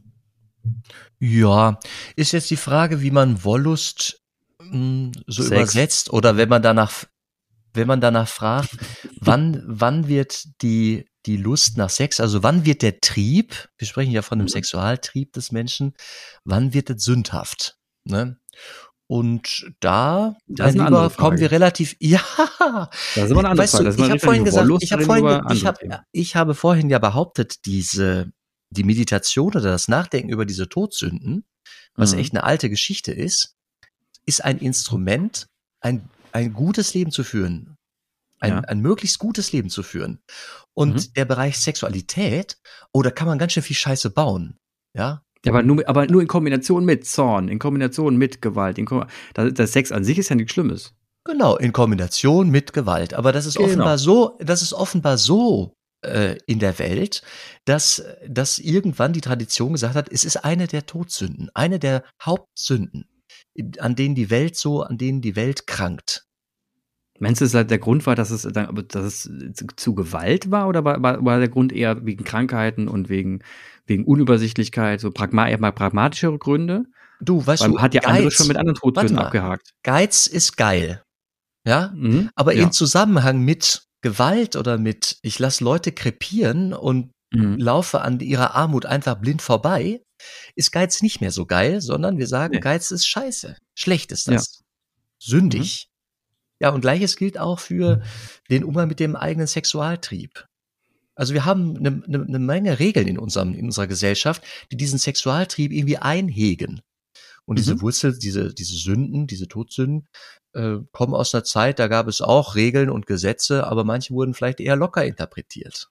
Ja, 1.19 1.81
ist 2.15 2.33
jetzt 2.33 2.51
die 2.51 2.57
Frage, 2.57 3.03
wie 3.03 3.11
man 3.11 3.43
Wollust 3.43 4.23
mh, 4.61 4.71
hm, 4.71 5.13
so 5.27 5.43
Sex. 5.43 5.57
übersetzt 5.57 6.13
oder 6.13 6.37
wenn 6.37 6.49
man 6.49 6.63
danach, 6.63 7.05
wenn 7.75 7.89
man 7.89 8.01
danach 8.01 8.29
fragt, 8.29 8.71
wann, 9.21 9.63
wann 9.67 10.07
wird 10.07 10.63
die, 10.63 11.07
die 11.27 11.37
Lust 11.37 11.77
nach 11.77 11.91
Sex, 11.91 12.21
also 12.21 12.45
wann 12.45 12.65
wird 12.65 12.83
der 12.83 13.01
Trieb, 13.01 13.69
wir 13.79 13.87
sprechen 13.87 14.13
ja 14.13 14.23
von 14.23 14.39
dem 14.39 14.45
mhm. 14.45 14.51
Sexualtrieb 14.51 15.33
des 15.33 15.51
Menschen, 15.51 15.95
wann 16.45 16.73
wird 16.73 16.89
es 16.91 17.03
sündhaft? 17.03 17.79
Ne? 18.05 18.39
Und 19.11 19.73
da, 19.81 20.37
das 20.47 20.75
lieber, 20.75 21.11
kommen 21.11 21.41
wir 21.41 21.51
relativ, 21.51 21.97
ja. 22.01 22.23
Das 23.17 23.25
ist 23.25 23.31
immer 23.33 23.41
eine 23.41 23.49
andere 23.49 23.65
weißt 23.65 23.77
Frage. 23.79 23.97
Du, 23.97 24.05
ich 24.05 24.09
habe 24.09 24.21
vorhin 24.21 24.45
gesagt, 24.45 24.71
ich 24.83 24.93
habe 24.93 25.05
vorhin, 25.05 25.43
ich, 25.51 25.67
hab, 25.67 25.79
ich 26.13 26.37
habe 26.37 26.55
vorhin 26.55 26.91
ja 26.91 27.01
behauptet, 27.01 27.67
diese, 27.67 28.31
die 28.71 28.85
Meditation 28.85 29.49
oder 29.49 29.63
das 29.63 29.89
Nachdenken 29.89 30.31
über 30.31 30.47
diese 30.47 30.69
Todsünden, 30.69 31.45
was 31.97 32.13
mhm. 32.13 32.21
echt 32.21 32.35
eine 32.35 32.45
alte 32.45 32.71
Geschichte 32.71 33.11
ist, 33.11 33.57
ist 34.27 34.45
ein 34.45 34.59
Instrument, 34.59 35.49
ein, 35.81 36.09
ein 36.31 36.53
gutes 36.53 36.95
Leben 36.95 37.11
zu 37.11 37.25
führen. 37.25 37.75
Ein, 38.39 38.53
ja. 38.53 38.61
ein 38.61 38.79
möglichst 38.79 39.19
gutes 39.19 39.51
Leben 39.51 39.71
zu 39.71 39.83
führen. 39.83 40.21
Und 40.73 40.95
mhm. 40.95 41.15
der 41.15 41.25
Bereich 41.25 41.59
Sexualität, 41.59 42.59
oh, 42.93 43.03
da 43.03 43.11
kann 43.11 43.27
man 43.27 43.41
ganz 43.41 43.55
schön 43.55 43.65
viel 43.65 43.75
Scheiße 43.75 44.11
bauen. 44.11 44.57
Ja, 44.97 45.25
ja, 45.45 45.53
aber 45.53 45.63
nur, 45.63 45.89
aber 45.89 46.07
nur 46.07 46.21
in 46.21 46.29
Kombination 46.29 46.85
mit 46.85 47.07
Zorn, 47.07 47.49
in 47.49 47.59
Kombination 47.59 48.17
mit 48.17 48.43
Gewalt. 48.43 48.79
In 48.79 48.87
das, 49.35 49.55
das 49.55 49.73
Sex 49.73 49.91
an 49.93 50.05
sich 50.05 50.19
ist 50.19 50.29
ja 50.29 50.37
nichts 50.37 50.53
Schlimmes. 50.53 50.95
Genau, 51.25 51.57
in 51.57 51.73
Kombination 51.73 52.51
mit 52.51 52.73
Gewalt. 52.73 53.15
Aber 53.15 53.33
das 53.33 53.47
ist 53.47 53.57
genau. 53.57 53.69
offenbar 53.69 53.99
so, 53.99 54.39
das 54.41 54.63
ist 54.63 54.73
offenbar 54.73 55.19
so 55.19 55.75
äh, 56.03 56.37
in 56.47 56.59
der 56.59 56.79
Welt, 56.79 57.23
dass, 57.65 58.03
dass 58.27 58.59
irgendwann 58.59 59.13
die 59.13 59.21
Tradition 59.21 59.73
gesagt 59.73 59.95
hat, 59.95 60.11
es 60.11 60.25
ist 60.25 60.45
eine 60.45 60.67
der 60.67 60.87
Todsünden, 60.87 61.51
eine 61.55 61.79
der 61.79 62.05
Hauptsünden, 62.23 63.07
an 63.79 63.95
denen 63.97 64.15
die 64.15 64.31
Welt 64.31 64.57
so, 64.57 64.83
an 64.83 64.99
denen 64.99 65.21
die 65.21 65.37
Welt 65.37 65.67
krankt. 65.67 66.27
Meinst 67.19 67.43
du, 67.43 67.47
dass 67.47 67.67
der 67.67 67.79
Grund 67.79 68.07
war, 68.07 68.15
dass 68.15 68.31
es, 68.31 68.43
dass 68.43 69.05
es 69.05 69.31
zu 69.77 69.95
Gewalt 69.95 70.51
war 70.51 70.69
oder 70.69 70.87
war, 70.87 71.03
war 71.03 71.39
der 71.39 71.51
Grund 71.51 71.71
eher 71.71 72.07
wegen 72.07 72.25
Krankheiten 72.25 72.89
und 72.89 73.11
wegen 73.11 73.41
wegen 73.91 74.05
Unübersichtlichkeit, 74.05 75.01
so 75.01 75.11
pragma 75.11 75.49
eher 75.49 75.61
mal 75.61 75.73
pragmatischere 75.73 76.39
Gründe. 76.39 76.85
Du, 77.21 77.47
weißt 77.47 77.63
Weil 77.65 77.71
du, 77.71 77.81
hat 77.81 77.95
ja 77.95 78.01
Geiz, 78.01 78.11
andere 78.11 78.31
schon 78.31 78.49
mit 78.49 78.57
anderen 78.57 78.77
Todsünden 78.77 79.19
abgehakt. 79.19 79.75
Geiz 79.83 80.27
ist 80.27 80.57
geil. 80.57 81.03
Ja? 81.67 81.93
Mhm, 81.95 82.31
Aber 82.35 82.55
ja. 82.55 82.63
in 82.63 82.73
Zusammenhang 82.73 83.41
mit 83.41 83.83
Gewalt 84.01 84.57
oder 84.57 84.79
mit, 84.79 85.19
ich 85.21 85.39
lasse 85.39 85.63
Leute 85.63 85.93
krepieren 85.93 86.73
und 86.73 87.13
mhm. 87.31 87.59
laufe 87.59 88.01
an 88.01 88.19
ihrer 88.21 88.55
Armut 88.55 88.87
einfach 88.87 89.17
blind 89.17 89.43
vorbei, 89.43 90.03
ist 90.55 90.73
Geiz 90.73 91.03
nicht 91.03 91.21
mehr 91.21 91.31
so 91.31 91.45
geil, 91.45 91.83
sondern 91.83 92.17
wir 92.17 92.27
sagen, 92.27 92.55
nee. 92.55 92.61
Geiz 92.61 92.91
ist 92.91 93.07
scheiße. 93.07 93.57
Schlecht 93.75 94.13
ist 94.13 94.29
das. 94.29 94.61
Ja. 94.61 94.65
Sündig. 95.19 95.87
Mhm. 95.87 95.91
Ja, 96.63 96.71
und 96.71 96.83
gleiches 96.83 97.17
gilt 97.17 97.39
auch 97.39 97.59
für 97.59 98.03
den 98.51 98.65
Umgang 98.65 98.89
mit 98.89 99.01
dem 99.01 99.17
eigenen 99.17 99.47
Sexualtrieb. 99.47 100.47
Also 101.21 101.35
wir 101.35 101.45
haben 101.45 101.77
eine, 101.77 102.03
eine, 102.07 102.25
eine 102.25 102.39
Menge 102.39 102.79
Regeln 102.79 103.07
in, 103.07 103.19
unserem, 103.19 103.53
in 103.53 103.67
unserer 103.67 103.87
Gesellschaft, 103.87 104.43
die 104.73 104.79
diesen 104.79 104.99
Sexualtrieb 104.99 105.71
irgendwie 105.71 105.99
einhegen. 105.99 106.81
Und 107.45 107.57
mhm. 107.57 107.59
diese 107.59 107.81
Wurzel, 107.83 108.19
diese, 108.19 108.55
diese 108.55 108.75
Sünden, 108.75 109.27
diese 109.27 109.47
Todsünden, 109.47 110.09
äh, 110.55 110.79
kommen 110.93 111.13
aus 111.13 111.35
einer 111.35 111.45
Zeit, 111.45 111.79
da 111.79 111.89
gab 111.89 112.09
es 112.09 112.23
auch 112.23 112.55
Regeln 112.55 112.89
und 112.89 113.07
Gesetze, 113.07 113.67
aber 113.67 113.85
manche 113.85 114.15
wurden 114.15 114.33
vielleicht 114.33 114.61
eher 114.61 114.77
locker 114.77 115.05
interpretiert. 115.05 115.91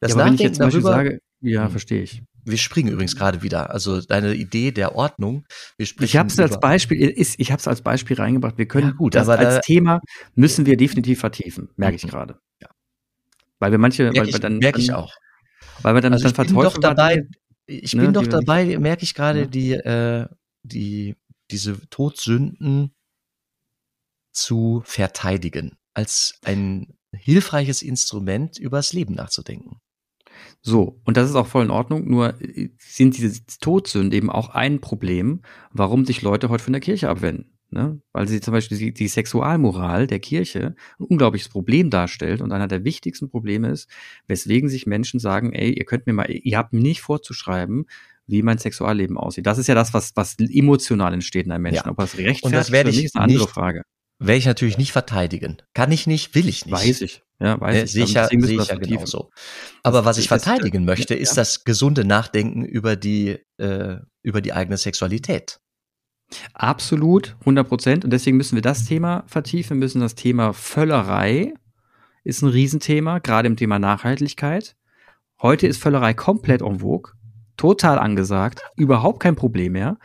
Das 0.00 0.10
ja, 0.10 0.16
aber 0.16 0.26
wenn 0.26 0.34
ich 0.34 0.40
jetzt 0.40 0.60
darüber, 0.60 0.92
sage, 0.92 1.20
ja, 1.40 1.64
hm. 1.64 1.70
verstehe 1.70 2.02
ich. 2.02 2.22
Wir 2.44 2.58
springen 2.58 2.92
übrigens 2.92 3.16
gerade 3.16 3.40
wieder. 3.40 3.70
Also 3.70 4.02
deine 4.02 4.34
Idee 4.34 4.70
der 4.70 4.94
Ordnung. 4.96 5.46
Wir 5.78 5.86
ich 6.00 6.16
habe 6.18 6.28
es 6.28 6.38
als 6.38 6.60
Beispiel, 6.60 7.00
ist, 7.00 7.40
ich 7.40 7.52
habe 7.52 7.60
es 7.60 7.68
als 7.68 7.80
Beispiel 7.80 8.16
reingebracht. 8.18 8.58
Wir 8.58 8.68
können 8.68 8.88
ja, 8.88 8.94
gut, 8.94 9.14
das 9.14 9.30
als 9.30 9.54
da, 9.54 9.60
Thema 9.60 10.00
müssen 10.34 10.66
wir 10.66 10.76
definitiv 10.76 11.20
vertiefen, 11.20 11.70
merke 11.76 11.96
ich 11.96 12.04
mhm. 12.04 12.10
gerade. 12.10 12.38
Ja. 12.60 12.68
Weil 13.62 13.70
wir 13.70 13.78
manche, 13.78 14.02
merk 14.02 14.16
weil 14.16 14.28
ich, 14.28 14.34
wir 14.34 14.40
dann. 14.40 14.58
Merke 14.58 14.80
ich 14.80 14.92
auch. 14.92 15.14
Weil 15.82 15.94
wir 15.94 16.00
dann, 16.00 16.12
also 16.12 16.28
dann 16.28 16.46
ich 16.46 16.52
bin 16.52 16.62
doch 16.62 16.78
dabei, 16.78 17.28
ich 17.66 17.94
ne, 17.94 18.02
bin 18.02 18.12
doch 18.12 18.26
dabei, 18.26 18.76
merke 18.76 19.04
ich 19.04 19.14
gerade, 19.14 19.42
ja. 19.42 19.46
die, 19.46 19.72
äh, 19.74 20.26
die, 20.64 21.14
diese 21.52 21.78
Todsünden 21.88 22.92
zu 24.32 24.82
verteidigen. 24.84 25.76
Als 25.94 26.40
ein 26.44 26.98
hilfreiches 27.14 27.82
Instrument, 27.82 28.58
übers 28.58 28.92
Leben 28.92 29.14
nachzudenken. 29.14 29.76
So, 30.60 31.00
und 31.04 31.16
das 31.16 31.30
ist 31.30 31.36
auch 31.36 31.46
voll 31.46 31.64
in 31.64 31.70
Ordnung, 31.70 32.08
nur 32.10 32.40
äh, 32.40 32.70
sind 32.78 33.16
diese 33.16 33.46
Todsünden 33.60 34.10
eben 34.10 34.28
auch 34.28 34.48
ein 34.48 34.80
Problem, 34.80 35.42
warum 35.70 36.04
sich 36.04 36.20
Leute 36.20 36.48
heute 36.48 36.64
von 36.64 36.72
der 36.72 36.82
Kirche 36.82 37.08
abwenden 37.08 37.51
ne? 37.72 38.00
weil 38.12 38.28
sie 38.28 38.40
zum 38.40 38.52
Beispiel 38.52 38.78
die, 38.78 38.94
die 38.94 39.08
Sexualmoral 39.08 40.06
der 40.06 40.20
Kirche 40.20 40.74
ein 40.98 41.04
unglaubliches 41.04 41.48
Problem 41.48 41.90
darstellt 41.90 42.40
und 42.40 42.52
einer 42.52 42.68
der 42.68 42.84
wichtigsten 42.84 43.28
Probleme 43.28 43.70
ist, 43.70 43.88
weswegen 44.26 44.68
sich 44.68 44.86
Menschen 44.86 45.18
sagen, 45.18 45.52
ey, 45.52 45.72
ihr 45.72 45.84
könnt 45.84 46.06
mir 46.06 46.12
mal, 46.12 46.30
ihr 46.30 46.58
habt 46.58 46.72
mir 46.72 46.82
nicht 46.82 47.00
vorzuschreiben, 47.00 47.86
wie 48.26 48.42
mein 48.42 48.58
Sexualleben 48.58 49.18
aussieht. 49.18 49.46
Das 49.46 49.58
ist 49.58 49.66
ja 49.66 49.74
das, 49.74 49.92
was, 49.94 50.12
was 50.14 50.36
emotional 50.38 51.12
entsteht 51.12 51.46
in 51.46 51.52
einem 51.52 51.62
Menschen. 51.62 51.86
Ja. 51.86 51.90
Ob 51.90 51.96
das 51.96 52.16
rechtfertigt 52.16 52.44
und 52.44 52.52
das 52.52 52.70
werde 52.70 52.90
ich 52.90 53.04
ist 53.04 53.16
eine 53.16 53.24
andere 53.24 53.40
nicht, 53.40 53.50
Frage. 53.50 53.82
Werde 54.18 54.38
ich 54.38 54.46
natürlich 54.46 54.78
nicht 54.78 54.92
verteidigen. 54.92 55.56
Kann 55.74 55.90
ich 55.90 56.06
nicht, 56.06 56.34
will 56.34 56.48
ich 56.48 56.64
nicht. 56.64 56.72
Weiß 56.72 57.00
ich. 57.00 57.22
Ja, 57.40 57.60
weiß 57.60 57.76
ja, 57.76 57.82
ich. 57.82 57.90
Sicher, 57.90 58.28
sehe 58.30 58.62
ich 58.62 58.68
ja 58.68 58.76
genauso. 58.76 59.30
Aber 59.82 60.04
was 60.04 60.18
ich 60.18 60.28
verteidigen 60.28 60.84
möchte, 60.84 61.14
ist 61.14 61.36
das 61.36 61.64
gesunde 61.64 62.04
Nachdenken 62.04 62.64
über 62.64 62.94
die, 62.94 63.38
äh, 63.56 63.96
über 64.22 64.40
die 64.40 64.52
eigene 64.52 64.76
Sexualität. 64.76 65.58
Absolut, 66.54 67.36
100 67.40 67.68
Prozent. 67.68 68.04
Und 68.04 68.12
deswegen 68.12 68.36
müssen 68.36 68.54
wir 68.56 68.62
das 68.62 68.84
Thema 68.84 69.24
vertiefen, 69.26 69.76
wir 69.76 69.84
müssen 69.84 70.00
das 70.00 70.14
Thema 70.14 70.52
Völlerei 70.52 71.54
ist 72.24 72.42
ein 72.42 72.48
Riesenthema, 72.48 73.18
gerade 73.18 73.48
im 73.48 73.56
Thema 73.56 73.78
Nachhaltigkeit. 73.78 74.76
Heute 75.40 75.66
ist 75.66 75.82
Völlerei 75.82 76.14
komplett 76.14 76.62
en 76.62 76.80
vogue, 76.80 77.12
total 77.56 77.98
angesagt, 77.98 78.62
überhaupt 78.76 79.20
kein 79.20 79.36
Problem 79.36 79.72
mehr. 79.72 79.98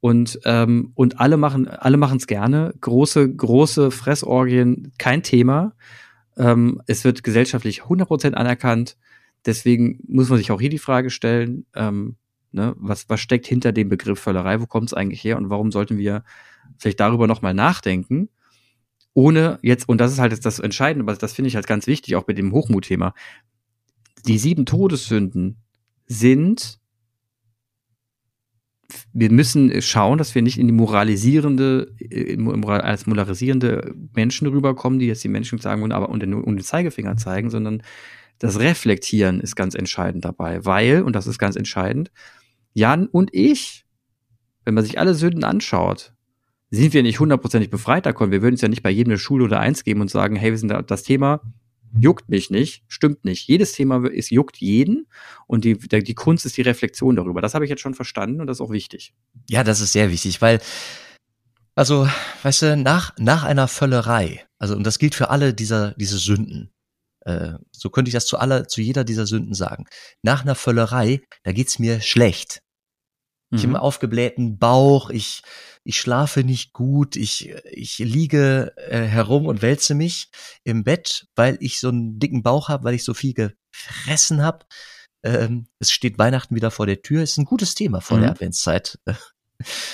Und, 0.00 0.40
ähm, 0.44 0.92
und 0.94 1.20
alle 1.20 1.36
machen 1.36 1.68
alle 1.68 1.98
machen 1.98 2.16
es 2.16 2.26
gerne. 2.26 2.72
Große, 2.80 3.34
große 3.36 3.90
Fressorgien, 3.90 4.92
kein 4.98 5.22
Thema. 5.22 5.74
Ähm, 6.38 6.80
es 6.86 7.04
wird 7.04 7.22
gesellschaftlich 7.22 7.82
100% 7.82 8.32
anerkannt. 8.32 8.96
Deswegen 9.44 10.00
muss 10.08 10.30
man 10.30 10.38
sich 10.38 10.50
auch 10.52 10.60
hier 10.60 10.70
die 10.70 10.78
Frage 10.78 11.10
stellen, 11.10 11.66
ähm, 11.74 12.16
Ne? 12.52 12.74
Was, 12.76 13.08
was 13.08 13.20
steckt 13.20 13.46
hinter 13.46 13.72
dem 13.72 13.88
Begriff 13.88 14.20
Völlerei? 14.20 14.60
Wo 14.60 14.66
kommt 14.66 14.88
es 14.88 14.94
eigentlich 14.94 15.22
her? 15.22 15.36
Und 15.36 15.50
warum 15.50 15.72
sollten 15.72 15.98
wir 15.98 16.24
vielleicht 16.78 17.00
darüber 17.00 17.26
nochmal 17.26 17.54
nachdenken? 17.54 18.28
Ohne 19.14 19.58
jetzt, 19.62 19.88
und 19.88 19.98
das 19.98 20.12
ist 20.12 20.18
halt 20.18 20.44
das 20.44 20.58
Entscheidende, 20.58 21.04
aber 21.04 21.18
das 21.18 21.32
finde 21.32 21.48
ich 21.48 21.56
halt 21.56 21.66
ganz 21.66 21.86
wichtig, 21.86 22.16
auch 22.16 22.26
mit 22.26 22.38
dem 22.38 22.52
Hochmutthema. 22.52 23.14
Die 24.26 24.38
sieben 24.38 24.66
Todessünden 24.66 25.56
sind 26.06 26.80
wir 29.12 29.30
müssen 29.30 29.80
schauen, 29.82 30.18
dass 30.18 30.34
wir 30.34 30.42
nicht 30.42 30.58
in 30.58 30.66
die 30.66 30.72
moralisierende, 30.72 31.94
als 32.66 33.06
moralisierende 33.06 33.94
Menschen 34.14 34.48
rüberkommen, 34.48 34.98
die 34.98 35.06
jetzt 35.06 35.24
die 35.24 35.28
Menschen 35.28 35.58
sagen 35.58 35.92
aber 35.92 36.08
und 36.08 36.20
den, 36.20 36.34
und 36.34 36.56
den 36.56 36.64
Zeigefinger 36.64 37.16
zeigen, 37.16 37.50
sondern 37.50 37.82
das 38.38 38.58
Reflektieren 38.58 39.40
ist 39.40 39.54
ganz 39.54 39.74
entscheidend 39.74 40.24
dabei, 40.24 40.64
weil, 40.64 41.02
und 41.02 41.14
das 41.14 41.26
ist 41.26 41.38
ganz 41.38 41.56
entscheidend, 41.56 42.10
Jan 42.74 43.06
und 43.06 43.30
ich, 43.32 43.84
wenn 44.64 44.74
man 44.74 44.84
sich 44.84 44.98
alle 44.98 45.14
Sünden 45.14 45.44
anschaut, 45.44 46.12
sind 46.70 46.92
wir 46.92 47.02
nicht 47.02 47.18
hundertprozentig 47.18 47.70
befreit 47.70 48.06
davon. 48.06 48.30
Wir 48.30 48.42
würden 48.42 48.54
es 48.54 48.60
ja 48.60 48.68
nicht 48.68 48.82
bei 48.82 48.90
jedem 48.90 49.10
eine 49.10 49.18
Schule 49.18 49.44
oder 49.44 49.60
eins 49.60 49.82
geben 49.82 50.00
und 50.00 50.10
sagen, 50.10 50.36
hey, 50.36 50.50
wir 50.52 50.58
sind 50.58 50.68
da, 50.68 50.82
das 50.82 51.02
Thema 51.02 51.40
juckt 51.98 52.28
mich 52.28 52.50
nicht, 52.50 52.84
stimmt 52.88 53.24
nicht. 53.24 53.48
Jedes 53.48 53.72
Thema 53.72 54.06
ist, 54.06 54.30
juckt 54.30 54.58
jeden 54.58 55.06
und 55.46 55.64
die, 55.64 55.76
die 55.76 56.14
Kunst 56.14 56.46
ist 56.46 56.56
die 56.56 56.62
Reflexion 56.62 57.16
darüber. 57.16 57.40
Das 57.40 57.54
habe 57.54 57.64
ich 57.64 57.70
jetzt 57.70 57.80
schon 57.80 57.94
verstanden 57.94 58.40
und 58.40 58.46
das 58.46 58.58
ist 58.58 58.60
auch 58.60 58.70
wichtig. 58.70 59.14
Ja, 59.48 59.64
das 59.64 59.80
ist 59.80 59.92
sehr 59.92 60.10
wichtig, 60.10 60.40
weil, 60.40 60.60
also, 61.74 62.08
weißt 62.42 62.62
du, 62.62 62.76
nach, 62.76 63.12
nach 63.18 63.44
einer 63.44 63.68
Völlerei, 63.68 64.44
also, 64.58 64.76
und 64.76 64.84
das 64.84 64.98
gilt 64.98 65.14
für 65.14 65.30
alle 65.30 65.54
dieser, 65.54 65.92
diese 65.94 66.18
Sünden, 66.18 66.70
äh, 67.20 67.54
so 67.72 67.90
könnte 67.90 68.08
ich 68.08 68.14
das 68.14 68.26
zu 68.26 68.38
aller, 68.38 68.68
zu 68.68 68.80
jeder 68.80 69.04
dieser 69.04 69.26
Sünden 69.26 69.54
sagen. 69.54 69.86
Nach 70.22 70.42
einer 70.42 70.54
Völlerei, 70.54 71.20
da 71.42 71.52
geht's 71.52 71.78
mir 71.78 72.00
schlecht. 72.00 72.62
Ich 73.52 73.62
mhm. 73.62 73.68
habe 73.68 73.78
einen 73.78 73.84
aufgeblähten 73.84 74.58
Bauch, 74.58 75.10
ich, 75.10 75.42
ich 75.82 75.98
schlafe 75.98 76.44
nicht 76.44 76.72
gut, 76.72 77.16
ich, 77.16 77.50
ich 77.64 77.98
liege 77.98 78.72
äh, 78.76 79.02
herum 79.02 79.46
und 79.46 79.60
wälze 79.60 79.94
mich 79.94 80.30
im 80.62 80.84
Bett, 80.84 81.26
weil 81.34 81.58
ich 81.60 81.80
so 81.80 81.88
einen 81.88 82.20
dicken 82.20 82.42
Bauch 82.42 82.68
habe, 82.68 82.84
weil 82.84 82.94
ich 82.94 83.02
so 83.02 83.12
viel 83.12 83.34
gefressen 83.34 84.42
habe. 84.42 84.66
Ähm, 85.24 85.66
es 85.80 85.90
steht 85.90 86.18
Weihnachten 86.18 86.54
wieder 86.54 86.70
vor 86.70 86.86
der 86.86 87.02
Tür, 87.02 87.22
ist 87.22 87.38
ein 87.38 87.44
gutes 87.44 87.74
Thema 87.74 88.00
vor 88.00 88.18
mhm. 88.18 88.22
der 88.22 88.30
Adventszeit. 88.30 88.98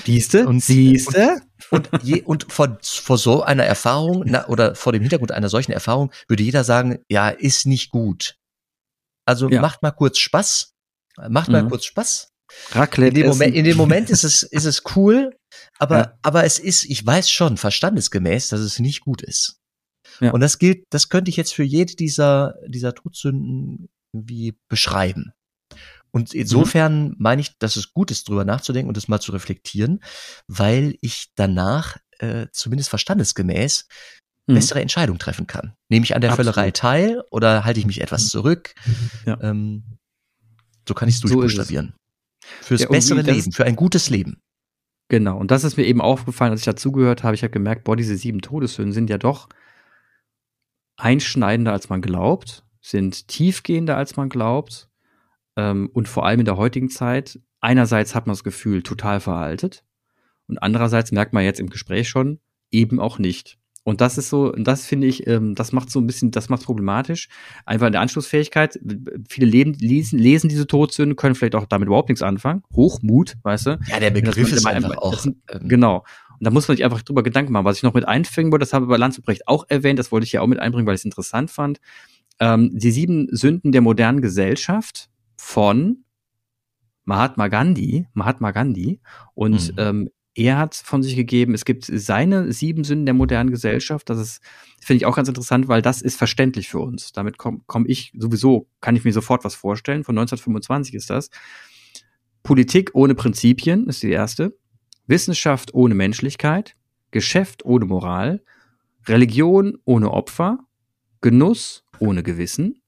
Siehste? 0.05 0.47
Und 0.47 0.63
siehste? 0.63 1.41
Und, 1.71 1.89
je, 2.03 2.23
und 2.23 2.53
vor, 2.53 2.79
vor 2.83 3.19
so 3.19 3.43
einer 3.43 3.65
Erfahrung 3.65 4.25
na, 4.27 4.47
oder 4.49 4.75
vor 4.75 4.93
dem 4.93 5.03
Hintergrund 5.03 5.33
einer 5.33 5.49
solchen 5.49 5.73
Erfahrung 5.73 6.13
würde 6.29 6.43
jeder 6.43 6.65
sagen, 6.65 6.99
ja, 7.09 7.29
ist 7.29 7.67
nicht 7.67 7.91
gut. 7.91 8.37
Also 9.25 9.49
ja. 9.49 9.61
macht 9.61 9.83
mal 9.83 9.91
kurz 9.91 10.19
Spaß. 10.19 10.75
Macht 11.29 11.49
mal 11.49 11.63
mhm. 11.63 11.71
kurz 11.71 11.85
Spaß. 11.85 12.33
Raclette 12.73 13.09
in 13.09 13.23
dem, 13.23 13.29
Moment, 13.29 13.55
in 13.55 13.65
dem 13.65 13.77
Moment 13.77 14.11
ist 14.11 14.23
es, 14.23 14.43
ist 14.45 14.67
es 14.67 14.83
cool, 14.95 15.37
aber, 15.79 15.99
ja. 15.99 16.19
aber 16.23 16.45
es 16.45 16.59
ist, 16.59 16.85
ich 16.85 17.05
weiß 17.05 17.29
schon, 17.29 17.57
verstandesgemäß, 17.57 18.49
dass 18.49 18.61
es 18.61 18.79
nicht 18.79 19.01
gut 19.01 19.23
ist. 19.23 19.59
Ja. 20.21 20.31
Und 20.31 20.41
das 20.41 20.59
gilt, 20.59 20.85
das 20.91 21.09
könnte 21.09 21.29
ich 21.29 21.37
jetzt 21.37 21.55
für 21.55 21.65
jede 21.65 21.97
dieser, 21.97 22.55
dieser 22.67 22.95
Todsünden 22.95 23.89
irgendwie 24.13 24.57
beschreiben. 24.69 25.33
Und 26.11 26.35
insofern 26.35 27.09
mhm. 27.09 27.17
meine 27.19 27.41
ich, 27.43 27.59
dass 27.59 27.77
es 27.77 27.93
gut 27.93 28.11
ist, 28.11 28.29
drüber 28.29 28.45
nachzudenken 28.45 28.89
und 28.89 28.97
das 28.97 29.09
mal 29.09 29.21
zu 29.21 29.33
reflektieren, 29.33 30.01
weil 30.47 30.97
ich 31.01 31.33
danach, 31.35 31.99
äh, 32.19 32.47
zumindest 32.53 32.89
verstandesgemäß, 32.91 33.87
mhm. 34.47 34.55
bessere 34.55 34.81
Entscheidungen 34.81 35.19
treffen 35.19 35.47
kann. 35.47 35.75
Nehme 35.89 36.05
ich 36.05 36.15
an 36.15 36.21
der 36.21 36.31
Absolut. 36.31 36.55
Völlerei 36.55 36.71
teil 36.71 37.23
oder 37.31 37.65
halte 37.65 37.81
ich 37.81 37.87
mich 37.87 38.01
etwas 38.01 38.25
mhm. 38.25 38.29
zurück? 38.29 38.75
Ja. 39.27 39.39
Ähm, 39.43 39.99
so 40.89 40.95
kann 40.95 41.09
ich 41.09 41.17
es 41.17 41.21
durchbuchstabieren. 41.21 41.95
Fürs 42.63 42.83
ja, 42.83 42.89
bessere 42.89 43.23
Leben, 43.23 43.53
für 43.53 43.65
ein 43.65 43.77
gutes 43.77 44.09
Leben. 44.09 44.41
Genau, 45.09 45.37
und 45.39 45.51
das 45.51 45.65
ist 45.65 45.77
mir 45.77 45.85
eben 45.85 46.01
aufgefallen, 46.01 46.53
als 46.53 46.61
ich 46.61 46.67
dazugehört 46.67 47.23
habe. 47.23 47.35
Ich 47.35 47.43
habe 47.43 47.51
gemerkt, 47.51 47.85
boah, 47.85 47.97
diese 47.97 48.17
sieben 48.17 48.41
Todeshöhen 48.41 48.93
sind 48.93 49.11
ja 49.11 49.19
doch 49.19 49.49
einschneidender, 50.97 51.73
als 51.73 51.89
man 51.89 52.01
glaubt, 52.01 52.65
sind 52.81 53.29
tiefgehender, 53.29 53.97
als 53.97 54.17
man 54.17 54.29
glaubt. 54.29 54.86
Ähm, 55.57 55.91
und 55.93 56.09
vor 56.09 56.27
allem 56.27 56.41
in 56.41 56.47
der 56.47 56.57
heutigen 56.57 56.91
Zeit, 56.91 57.41
einerseits 57.61 58.15
hat 58.15 58.27
man 58.27 58.35
das 58.35 58.45
Gefühl, 58.45 58.83
total 58.83 59.21
veraltet. 59.21 59.85
Und 60.49 60.59
andererseits 60.59 61.13
merkt 61.13 61.33
man 61.33 61.45
jetzt 61.45 61.61
im 61.61 61.71
Gespräch 61.71 62.09
schon, 62.09 62.39
eben 62.71 63.01
auch 63.01 63.19
nicht. 63.19 63.59
Und 63.87 64.01
das 64.01 64.19
ist 64.19 64.31
so, 64.31 64.51
das 64.51 64.85
finde 64.85 65.07
ich, 65.07 65.29
ähm, 65.29 65.55
das 65.55 65.71
macht 65.71 65.91
so 65.91 66.01
ein 66.01 66.09
bisschen, 66.09 66.33
das 66.33 66.49
macht 66.49 66.65
problematisch. 66.65 67.29
Einfach 67.65 67.87
in 67.87 67.93
der 67.93 68.01
Anschlussfähigkeit. 68.01 68.81
Viele 69.29 69.47
leben, 69.47 69.75
lesen, 69.75 70.19
lesen 70.19 70.49
diese 70.49 70.67
Todsünde, 70.67 71.15
können 71.15 71.37
vielleicht 71.37 71.55
auch 71.55 71.67
damit 71.67 71.87
überhaupt 71.87 72.09
nichts 72.09 72.23
anfangen. 72.23 72.65
Hochmut, 72.75 73.35
weißt 73.45 73.67
du? 73.67 73.79
Ja, 73.89 74.01
der 74.01 74.11
Begriff 74.11 74.53
ist 74.53 74.67
einfach, 74.67 74.91
einfach 74.91 74.99
auch. 74.99 75.15
Das, 75.15 75.27
ähm, 75.27 75.69
genau. 75.69 75.99
Und 75.99 76.45
da 76.45 76.51
muss 76.51 76.67
man 76.67 76.77
sich 76.77 76.85
einfach 76.85 77.03
drüber 77.03 77.23
Gedanken 77.23 77.53
machen. 77.53 77.65
Was 77.65 77.77
ich 77.77 77.85
noch 77.85 77.95
mit 77.95 78.09
einfügen 78.09 78.51
wollte, 78.51 78.65
das 78.65 78.73
habe 78.73 78.87
ich 78.87 78.89
bei 78.89 78.97
Lanzebrecht 78.97 79.47
auch 79.47 79.65
erwähnt, 79.69 80.01
das 80.01 80.11
wollte 80.11 80.25
ich 80.25 80.33
ja 80.33 80.41
auch 80.41 80.49
mit 80.49 80.59
einbringen, 80.59 80.89
weil 80.89 80.97
ich 80.97 81.03
es 81.03 81.05
interessant 81.05 81.53
fand. 81.53 81.79
Ähm, 82.41 82.77
die 82.77 82.91
sieben 82.91 83.29
Sünden 83.31 83.71
der 83.71 83.83
modernen 83.83 84.21
Gesellschaft 84.21 85.11
von 85.37 86.05
Mahatma 87.05 87.49
Gandhi, 87.49 88.07
Mahatma 88.15 88.51
Gandhi. 88.51 89.01
Und 89.35 89.73
mhm. 89.73 89.79
ähm, 89.79 90.11
er 90.35 90.59
hat 90.59 90.75
von 90.75 91.03
sich 91.03 91.17
gegeben, 91.17 91.55
es 91.55 91.65
gibt 91.65 91.85
seine 91.85 92.53
sieben 92.53 92.85
Sünden 92.85 93.07
der 93.07 93.15
modernen 93.15 93.51
Gesellschaft. 93.51 94.11
Das 94.11 94.19
ist, 94.19 94.43
finde 94.81 94.99
ich 94.99 95.07
auch 95.07 95.17
ganz 95.17 95.29
interessant, 95.29 95.67
weil 95.69 95.81
das 95.81 96.03
ist 96.03 96.19
verständlich 96.19 96.69
für 96.69 96.81
uns. 96.81 97.13
Damit 97.13 97.39
komme 97.39 97.61
komm 97.67 97.87
ich 97.87 98.13
sowieso, 98.19 98.69
kann 98.83 98.97
ich 98.97 99.05
mir 99.05 99.13
sofort 99.13 99.45
was 99.45 99.55
vorstellen. 99.55 100.05
Von 100.05 100.19
1925 100.19 100.95
ist 100.95 101.09
das. 101.09 101.31
Politik 102.43 102.91
ohne 102.93 103.15
Prinzipien 103.15 103.87
ist 103.87 104.03
die 104.03 104.11
erste. 104.11 104.59
Wissenschaft 105.07 105.73
ohne 105.73 105.95
Menschlichkeit. 105.95 106.77
Geschäft 107.13 107.65
ohne 107.65 107.87
Moral. 107.87 108.43
Religion 109.07 109.79
ohne 109.85 110.11
Opfer. 110.11 110.59
Genuss 111.23 111.83
ohne 111.99 112.23
Gewissen. 112.23 112.83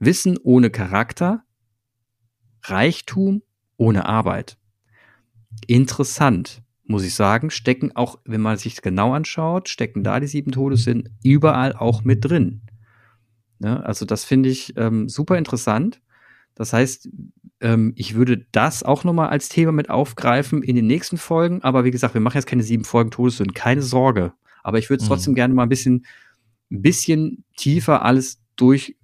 Wissen 0.00 0.38
ohne 0.42 0.70
Charakter. 0.70 1.44
Reichtum 2.62 3.42
ohne 3.76 4.06
Arbeit. 4.06 4.58
Interessant 5.66 6.62
muss 6.90 7.04
ich 7.04 7.14
sagen, 7.14 7.50
stecken 7.50 7.94
auch, 7.94 8.18
wenn 8.24 8.40
man 8.40 8.56
sich 8.56 8.82
genau 8.82 9.14
anschaut, 9.14 9.68
stecken 9.68 10.02
da 10.02 10.18
die 10.18 10.26
sieben 10.26 10.50
Todessünden 10.50 11.16
überall 11.22 11.72
auch 11.72 12.02
mit 12.02 12.24
drin. 12.24 12.62
Ja, 13.60 13.80
also 13.80 14.04
das 14.04 14.24
finde 14.24 14.48
ich 14.48 14.76
ähm, 14.76 15.08
super 15.08 15.38
interessant. 15.38 16.00
Das 16.56 16.72
heißt, 16.72 17.08
ähm, 17.60 17.92
ich 17.94 18.14
würde 18.14 18.46
das 18.52 18.82
auch 18.82 19.04
nochmal 19.04 19.28
als 19.28 19.48
Thema 19.48 19.70
mit 19.70 19.88
aufgreifen 19.88 20.62
in 20.62 20.74
den 20.74 20.86
nächsten 20.86 21.16
Folgen. 21.16 21.62
Aber 21.62 21.84
wie 21.84 21.90
gesagt, 21.90 22.14
wir 22.14 22.20
machen 22.20 22.38
jetzt 22.38 22.46
keine 22.46 22.64
sieben 22.64 22.84
Folgen 22.84 23.10
Todessünden, 23.10 23.54
keine 23.54 23.82
Sorge. 23.82 24.32
Aber 24.62 24.78
ich 24.78 24.90
würde 24.90 25.02
es 25.02 25.08
mhm. 25.08 25.12
trotzdem 25.12 25.34
gerne 25.34 25.54
mal 25.54 25.62
ein 25.62 25.68
bisschen, 25.68 26.06
ein 26.70 26.82
bisschen 26.82 27.44
tiefer 27.56 28.02
alles 28.04 28.42
durch 28.56 28.96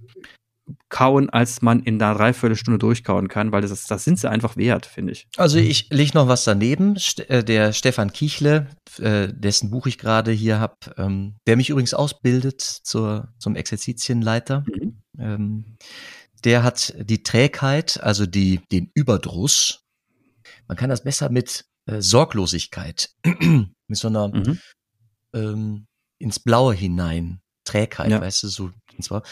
kauen, 0.88 1.30
als 1.30 1.62
man 1.62 1.82
in 1.82 2.00
einer 2.02 2.16
Dreiviertelstunde 2.16 2.78
durchkauen 2.78 3.28
kann, 3.28 3.52
weil 3.52 3.62
das, 3.62 3.86
das 3.86 4.04
sind 4.04 4.18
sie 4.18 4.30
einfach 4.30 4.56
wert, 4.56 4.86
finde 4.86 5.12
ich. 5.12 5.28
Also 5.36 5.58
ich 5.58 5.88
lege 5.90 6.12
noch 6.14 6.28
was 6.28 6.44
daneben. 6.44 6.96
Äh, 7.28 7.44
der 7.44 7.72
Stefan 7.72 8.12
Kichle, 8.12 8.68
äh, 8.98 9.28
dessen 9.32 9.70
Buch 9.70 9.86
ich 9.86 9.98
gerade 9.98 10.32
hier 10.32 10.58
habe, 10.58 10.76
ähm, 10.96 11.36
der 11.46 11.56
mich 11.56 11.70
übrigens 11.70 11.94
ausbildet 11.94 12.60
zur, 12.60 13.32
zum 13.38 13.56
Exerzitienleiter, 13.56 14.64
mhm. 14.66 15.02
ähm, 15.18 15.76
der 16.44 16.62
hat 16.62 16.94
die 16.98 17.22
Trägheit, 17.22 18.00
also 18.02 18.26
die, 18.26 18.60
den 18.70 18.90
Überdruss. 18.94 19.84
Man 20.68 20.76
kann 20.76 20.90
das 20.90 21.04
besser 21.04 21.30
mit 21.30 21.64
äh, 21.86 22.00
Sorglosigkeit, 22.00 23.10
mit 23.24 23.98
so 23.98 24.08
einer 24.08 24.28
mhm. 24.28 24.60
ähm, 25.32 25.86
ins 26.18 26.40
Blaue 26.40 26.74
hinein 26.74 27.40
Trägheit, 27.64 28.10
ja. 28.10 28.20
weißt 28.20 28.44
du, 28.44 28.48
so, 28.48 28.70
und 28.96 29.02
zwar, 29.02 29.22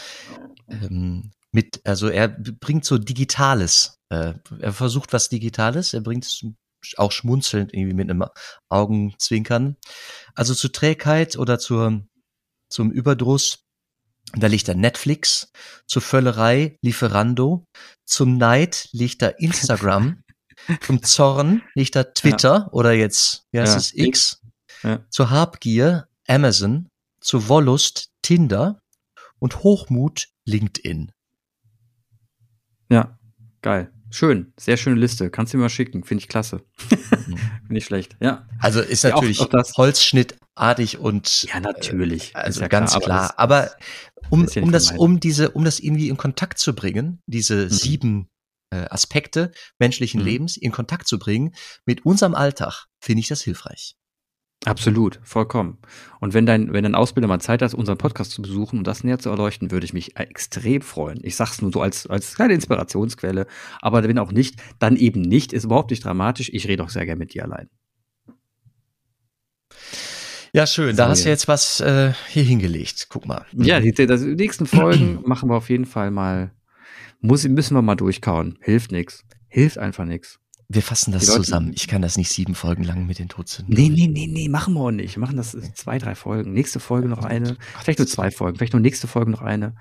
ähm, 0.69 1.31
mit, 1.51 1.81
also 1.85 2.09
er 2.09 2.27
bringt 2.27 2.85
so 2.85 2.97
Digitales, 2.97 3.97
äh, 4.09 4.33
er 4.59 4.73
versucht 4.73 5.13
was 5.13 5.29
Digitales, 5.29 5.93
er 5.93 6.01
bringt 6.01 6.25
es 6.25 6.45
auch 6.97 7.11
schmunzelnd 7.11 7.73
irgendwie 7.73 7.95
mit 7.95 8.09
einem 8.09 8.25
Augenzwinkern. 8.69 9.77
Also 10.35 10.53
zur 10.53 10.71
Trägheit 10.71 11.37
oder 11.37 11.57
zur, 11.57 12.05
zum 12.69 12.91
Überdruss, 12.91 13.63
da 14.33 14.47
liegt 14.47 14.67
da 14.67 14.73
Netflix, 14.73 15.51
zur 15.87 16.01
Völlerei 16.01 16.77
Lieferando, 16.81 17.65
zum 18.05 18.37
Neid 18.37 18.89
liegt 18.91 19.21
da 19.21 19.29
Instagram, 19.29 20.21
zum 20.81 21.03
Zorn 21.03 21.63
liegt 21.73 21.95
da 21.95 22.03
Twitter 22.03 22.65
ja. 22.65 22.69
oder 22.71 22.91
jetzt, 22.91 23.43
wie 23.51 23.59
heißt 23.59 23.73
ja. 23.73 23.77
es, 23.77 23.93
X, 23.93 24.41
ja. 24.83 25.05
zur 25.09 25.29
Habgier 25.29 26.07
Amazon, 26.27 26.89
zur 27.21 27.47
Wollust 27.47 28.09
Tinder 28.21 28.79
und 29.39 29.63
Hochmut 29.63 30.27
LinkedIn. 30.45 31.11
Ja, 32.89 33.17
geil. 33.61 33.91
Schön, 34.11 34.53
sehr 34.57 34.77
schöne 34.77 34.99
Liste. 34.99 35.29
Kannst 35.29 35.53
du 35.53 35.57
mir 35.57 35.63
mal 35.63 35.69
schicken, 35.69 36.03
finde 36.03 36.21
ich 36.21 36.29
klasse. 36.29 36.63
Mhm. 37.27 37.37
Nicht 37.69 37.85
schlecht, 37.85 38.15
ja. 38.21 38.47
Also 38.59 38.79
ist 38.79 39.03
natürlich 39.03 39.39
ja, 39.39 39.47
auch, 39.47 39.53
auch 39.53 39.77
Holzschnittartig 39.77 40.99
und 40.99 41.43
ja 41.43 41.59
natürlich, 41.59 42.33
äh, 42.33 42.37
also 42.37 42.61
ja 42.61 42.67
ganz 42.67 42.91
klar. 42.91 43.01
klar. 43.01 43.33
Aber, 43.37 43.71
um, 44.29 44.47
um 44.61 44.71
das, 44.71 44.91
um 44.91 45.19
diese, 45.19 45.51
um 45.51 45.65
das 45.65 45.79
irgendwie 45.79 46.09
in 46.09 46.17
Kontakt 46.17 46.59
zu 46.59 46.73
bringen, 46.73 47.21
diese 47.25 47.65
mhm. 47.65 47.69
sieben 47.69 48.29
äh, 48.69 48.85
Aspekte 48.89 49.51
menschlichen 49.79 50.21
mhm. 50.21 50.27
Lebens 50.27 50.57
in 50.57 50.71
Kontakt 50.71 51.07
zu 51.07 51.19
bringen 51.19 51.53
mit 51.85 52.05
unserem 52.05 52.35
Alltag, 52.35 52.85
finde 52.99 53.21
ich 53.21 53.27
das 53.27 53.41
hilfreich. 53.41 53.95
Absolut, 54.63 55.19
vollkommen. 55.23 55.77
Und 56.19 56.33
wenn 56.33 56.47
dein, 56.47 56.73
wenn 56.73 56.83
dein 56.83 56.95
Ausbilder 56.95 57.27
mal 57.27 57.39
Zeit 57.39 57.61
hat, 57.61 57.73
unseren 57.75 57.97
Podcast 57.97 58.31
zu 58.31 58.41
besuchen 58.41 58.79
und 58.79 58.87
das 58.87 59.03
näher 59.03 59.19
zu 59.19 59.29
erleuchten, 59.29 59.69
würde 59.69 59.85
ich 59.85 59.93
mich 59.93 60.17
extrem 60.17 60.81
freuen. 60.81 61.19
Ich 61.21 61.35
sag's 61.35 61.61
nur 61.61 61.71
so 61.71 61.81
als, 61.81 62.07
als 62.07 62.35
kleine 62.35 62.53
Inspirationsquelle. 62.53 63.45
Aber 63.81 64.03
wenn 64.03 64.17
auch 64.17 64.31
nicht, 64.31 64.59
dann 64.79 64.95
eben 64.95 65.21
nicht. 65.21 65.53
Ist 65.53 65.65
überhaupt 65.65 65.91
nicht 65.91 66.03
dramatisch. 66.03 66.49
Ich 66.51 66.67
rede 66.67 66.83
auch 66.83 66.89
sehr 66.89 67.05
gerne 67.05 67.19
mit 67.19 67.33
dir 67.33 67.43
allein. 67.43 67.69
Ja, 70.51 70.65
schön. 70.65 70.95
Da 70.95 71.05
so, 71.05 71.09
hast 71.11 71.25
du 71.25 71.29
jetzt 71.29 71.47
was 71.47 71.81
äh, 71.81 72.13
hier 72.29 72.43
hingelegt. 72.43 73.07
Guck 73.09 73.27
mal. 73.27 73.45
Ja, 73.51 73.79
die, 73.79 73.91
die, 73.91 74.07
die 74.07 74.35
nächsten 74.35 74.65
Folgen 74.65 75.19
machen 75.25 75.49
wir 75.49 75.55
auf 75.55 75.69
jeden 75.69 75.85
Fall 75.85 76.11
mal. 76.11 76.51
Muss, 77.19 77.47
müssen 77.47 77.75
wir 77.75 77.81
mal 77.81 77.95
durchkauen. 77.95 78.57
Hilft 78.61 78.91
nix. 78.91 79.25
Hilft 79.47 79.77
einfach 79.77 80.05
nix. 80.05 80.39
Wir 80.67 80.81
fassen 80.81 81.11
das 81.11 81.25
zusammen. 81.25 81.73
Ich 81.75 81.87
kann 81.87 82.01
das 82.01 82.17
nicht 82.17 82.29
sieben 82.29 82.55
Folgen 82.55 82.83
lang 82.83 83.05
mit 83.05 83.19
den 83.19 83.29
Todsünden. 83.29 83.75
Nee, 83.75 83.89
nee, 83.89 84.07
nee, 84.07 84.27
nee, 84.27 84.49
machen 84.49 84.73
wir 84.73 84.81
auch 84.81 84.91
nicht. 84.91 85.15
Wir 85.15 85.21
machen 85.21 85.37
das 85.37 85.55
zwei, 85.73 85.99
drei 85.99 86.15
Folgen. 86.15 86.53
Nächste 86.53 86.79
Folge 86.79 87.07
noch 87.07 87.23
eine. 87.23 87.57
Vielleicht 87.81 87.99
nur 87.99 88.07
zwei 88.07 88.31
Folgen. 88.31 88.57
Vielleicht 88.57 88.73
nur 88.73 88.81
nächste 88.81 89.07
Folge 89.07 89.31
noch 89.31 89.41
eine. 89.41 89.75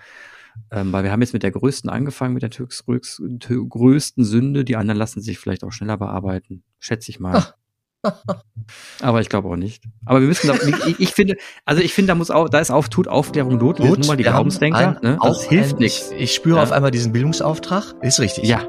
Ähm, 0.70 0.92
weil 0.92 1.02
wir 1.02 1.10
haben 1.10 1.20
jetzt 1.20 1.32
mit 1.32 1.42
der 1.42 1.50
größten 1.50 1.90
angefangen, 1.90 2.34
mit 2.34 2.42
der 2.42 2.50
größten 2.50 4.24
Sünde. 4.24 4.64
Die 4.64 4.76
anderen 4.76 4.98
lassen 4.98 5.20
sich 5.20 5.38
vielleicht 5.38 5.64
auch 5.64 5.72
schneller 5.72 5.96
bearbeiten. 5.96 6.62
Schätze 6.78 7.10
ich 7.10 7.18
mal. 7.18 7.54
Aber 9.00 9.20
ich 9.20 9.28
glaube 9.28 9.48
auch 9.48 9.56
nicht. 9.56 9.84
Aber 10.04 10.20
wir 10.20 10.28
müssen, 10.28 10.50
ich, 10.86 11.00
ich, 11.00 11.10
finde, 11.10 11.36
also 11.64 11.82
ich 11.82 11.94
finde, 11.94 12.08
da 12.08 12.14
muss 12.14 12.30
auch, 12.30 12.48
da 12.48 12.58
ist 12.58 12.70
auf, 12.70 12.88
tut 12.88 13.08
Aufklärung 13.08 13.56
Not. 13.56 13.78
Sind 13.78 13.98
nun 13.98 14.06
mal 14.06 14.16
die 14.16 14.24
Glaubensdenker. 14.24 15.00
Ne? 15.02 15.18
Das 15.22 15.44
hilft 15.44 15.80
nichts. 15.80 16.10
Ich, 16.12 16.20
ich 16.20 16.34
spüre 16.34 16.58
ja. 16.58 16.62
auf 16.62 16.72
einmal 16.72 16.90
diesen 16.90 17.12
Bildungsauftrag. 17.12 17.94
Ist 18.02 18.20
richtig. 18.20 18.44
Ja. 18.44 18.68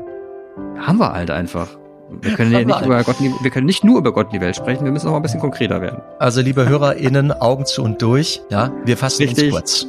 Haben 0.77 0.99
wir 0.99 1.11
halt 1.11 1.31
einfach. 1.31 1.77
Wir 2.21 2.35
können 2.35 2.51
ja 2.51 2.63
nicht 2.63 2.85
über 2.85 3.03
Gott, 3.03 3.15
wir 3.19 3.51
können 3.51 3.65
nicht 3.65 3.83
nur 3.83 3.97
über 3.97 4.13
Gott 4.13 4.27
in 4.27 4.33
die 4.33 4.41
Welt 4.41 4.55
sprechen, 4.55 4.85
wir 4.85 4.91
müssen 4.91 5.07
auch 5.07 5.11
mal 5.11 5.17
ein 5.17 5.23
bisschen 5.23 5.39
konkreter 5.39 5.81
werden. 5.81 6.01
Also, 6.19 6.41
liebe 6.41 6.67
HörerInnen, 6.67 7.31
Augen 7.31 7.65
zu 7.65 7.81
und 7.83 8.01
durch, 8.01 8.41
ja, 8.49 8.71
wir 8.85 8.95
fassen 8.97 9.23
Richtig. 9.23 9.45
uns 9.45 9.53
kurz. 9.53 9.87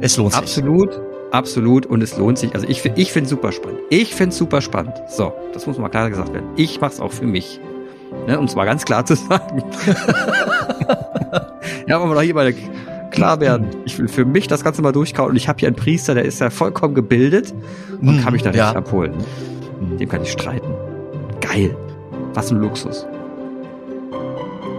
Es 0.00 0.16
lohnt 0.16 0.32
sich. 0.32 0.40
Absolut, 0.40 1.00
absolut 1.30 1.86
und 1.86 2.02
es 2.02 2.16
lohnt 2.16 2.38
sich. 2.38 2.54
Also, 2.54 2.66
ich, 2.66 2.84
ich 2.96 3.12
finde 3.12 3.24
es 3.24 3.30
super 3.30 3.52
spannend. 3.52 3.80
Ich 3.90 4.14
finde 4.14 4.30
es 4.30 4.38
super 4.38 4.60
spannend. 4.60 4.94
So, 5.08 5.32
das 5.52 5.66
muss 5.66 5.78
mal 5.78 5.88
klar 5.88 6.08
gesagt 6.08 6.32
werden. 6.32 6.48
Ich 6.56 6.80
mache 6.80 6.92
es 6.92 7.00
auch 7.00 7.12
für 7.12 7.26
mich. 7.26 7.60
Ne, 8.26 8.38
um 8.38 8.46
es 8.46 8.56
mal 8.56 8.64
ganz 8.64 8.84
klar 8.84 9.04
zu 9.04 9.14
sagen. 9.14 9.62
ja, 11.86 11.96
aber 12.00 12.14
doch 12.14 12.22
hier 12.22 12.34
mal 12.34 12.52
klar 13.10 13.40
werden. 13.40 13.68
Ich 13.84 13.98
will 13.98 14.08
für 14.08 14.24
mich 14.24 14.48
das 14.48 14.64
Ganze 14.64 14.82
mal 14.82 14.92
durchkauen 14.92 15.30
und 15.30 15.36
ich 15.36 15.48
habe 15.48 15.58
hier 15.60 15.68
einen 15.68 15.76
Priester, 15.76 16.14
der 16.14 16.24
ist 16.24 16.40
ja 16.40 16.50
vollkommen 16.50 16.94
gebildet 16.94 17.54
und 18.00 18.18
mm, 18.18 18.22
kann 18.22 18.32
mich 18.32 18.42
da 18.42 18.50
ja. 18.50 18.68
nicht 18.68 18.76
abholen. 18.76 19.14
Dem 19.98 20.08
kann 20.08 20.22
ich 20.22 20.32
streiten. 20.32 20.89
Geil. 21.40 21.76
Was 22.34 22.50
ein 22.50 22.58
Luxus. 22.58 23.06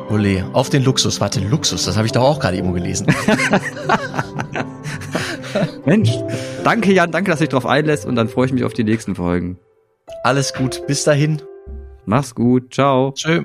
Ole, 0.09 0.45
auf 0.53 0.69
den 0.69 0.83
Luxus. 0.83 1.21
Warte, 1.21 1.39
Luxus, 1.39 1.85
das 1.85 1.95
habe 1.95 2.05
ich 2.05 2.11
doch 2.11 2.23
auch 2.23 2.39
gerade 2.39 2.57
eben 2.57 2.73
gelesen. 2.73 3.07
Mensch, 5.85 6.11
danke 6.63 6.91
Jan, 6.93 7.11
danke, 7.11 7.31
dass 7.31 7.39
du 7.39 7.45
dich 7.45 7.51
drauf 7.51 7.65
einlässt 7.65 8.05
und 8.05 8.15
dann 8.15 8.27
freue 8.27 8.45
ich 8.47 8.53
mich 8.53 8.63
auf 8.63 8.73
die 8.73 8.83
nächsten 8.83 9.15
Folgen. 9.15 9.57
Alles 10.23 10.53
gut, 10.53 10.85
bis 10.87 11.03
dahin. 11.03 11.41
Mach's 12.05 12.35
gut, 12.35 12.73
ciao. 12.73 13.11
Tschö. 13.13 13.43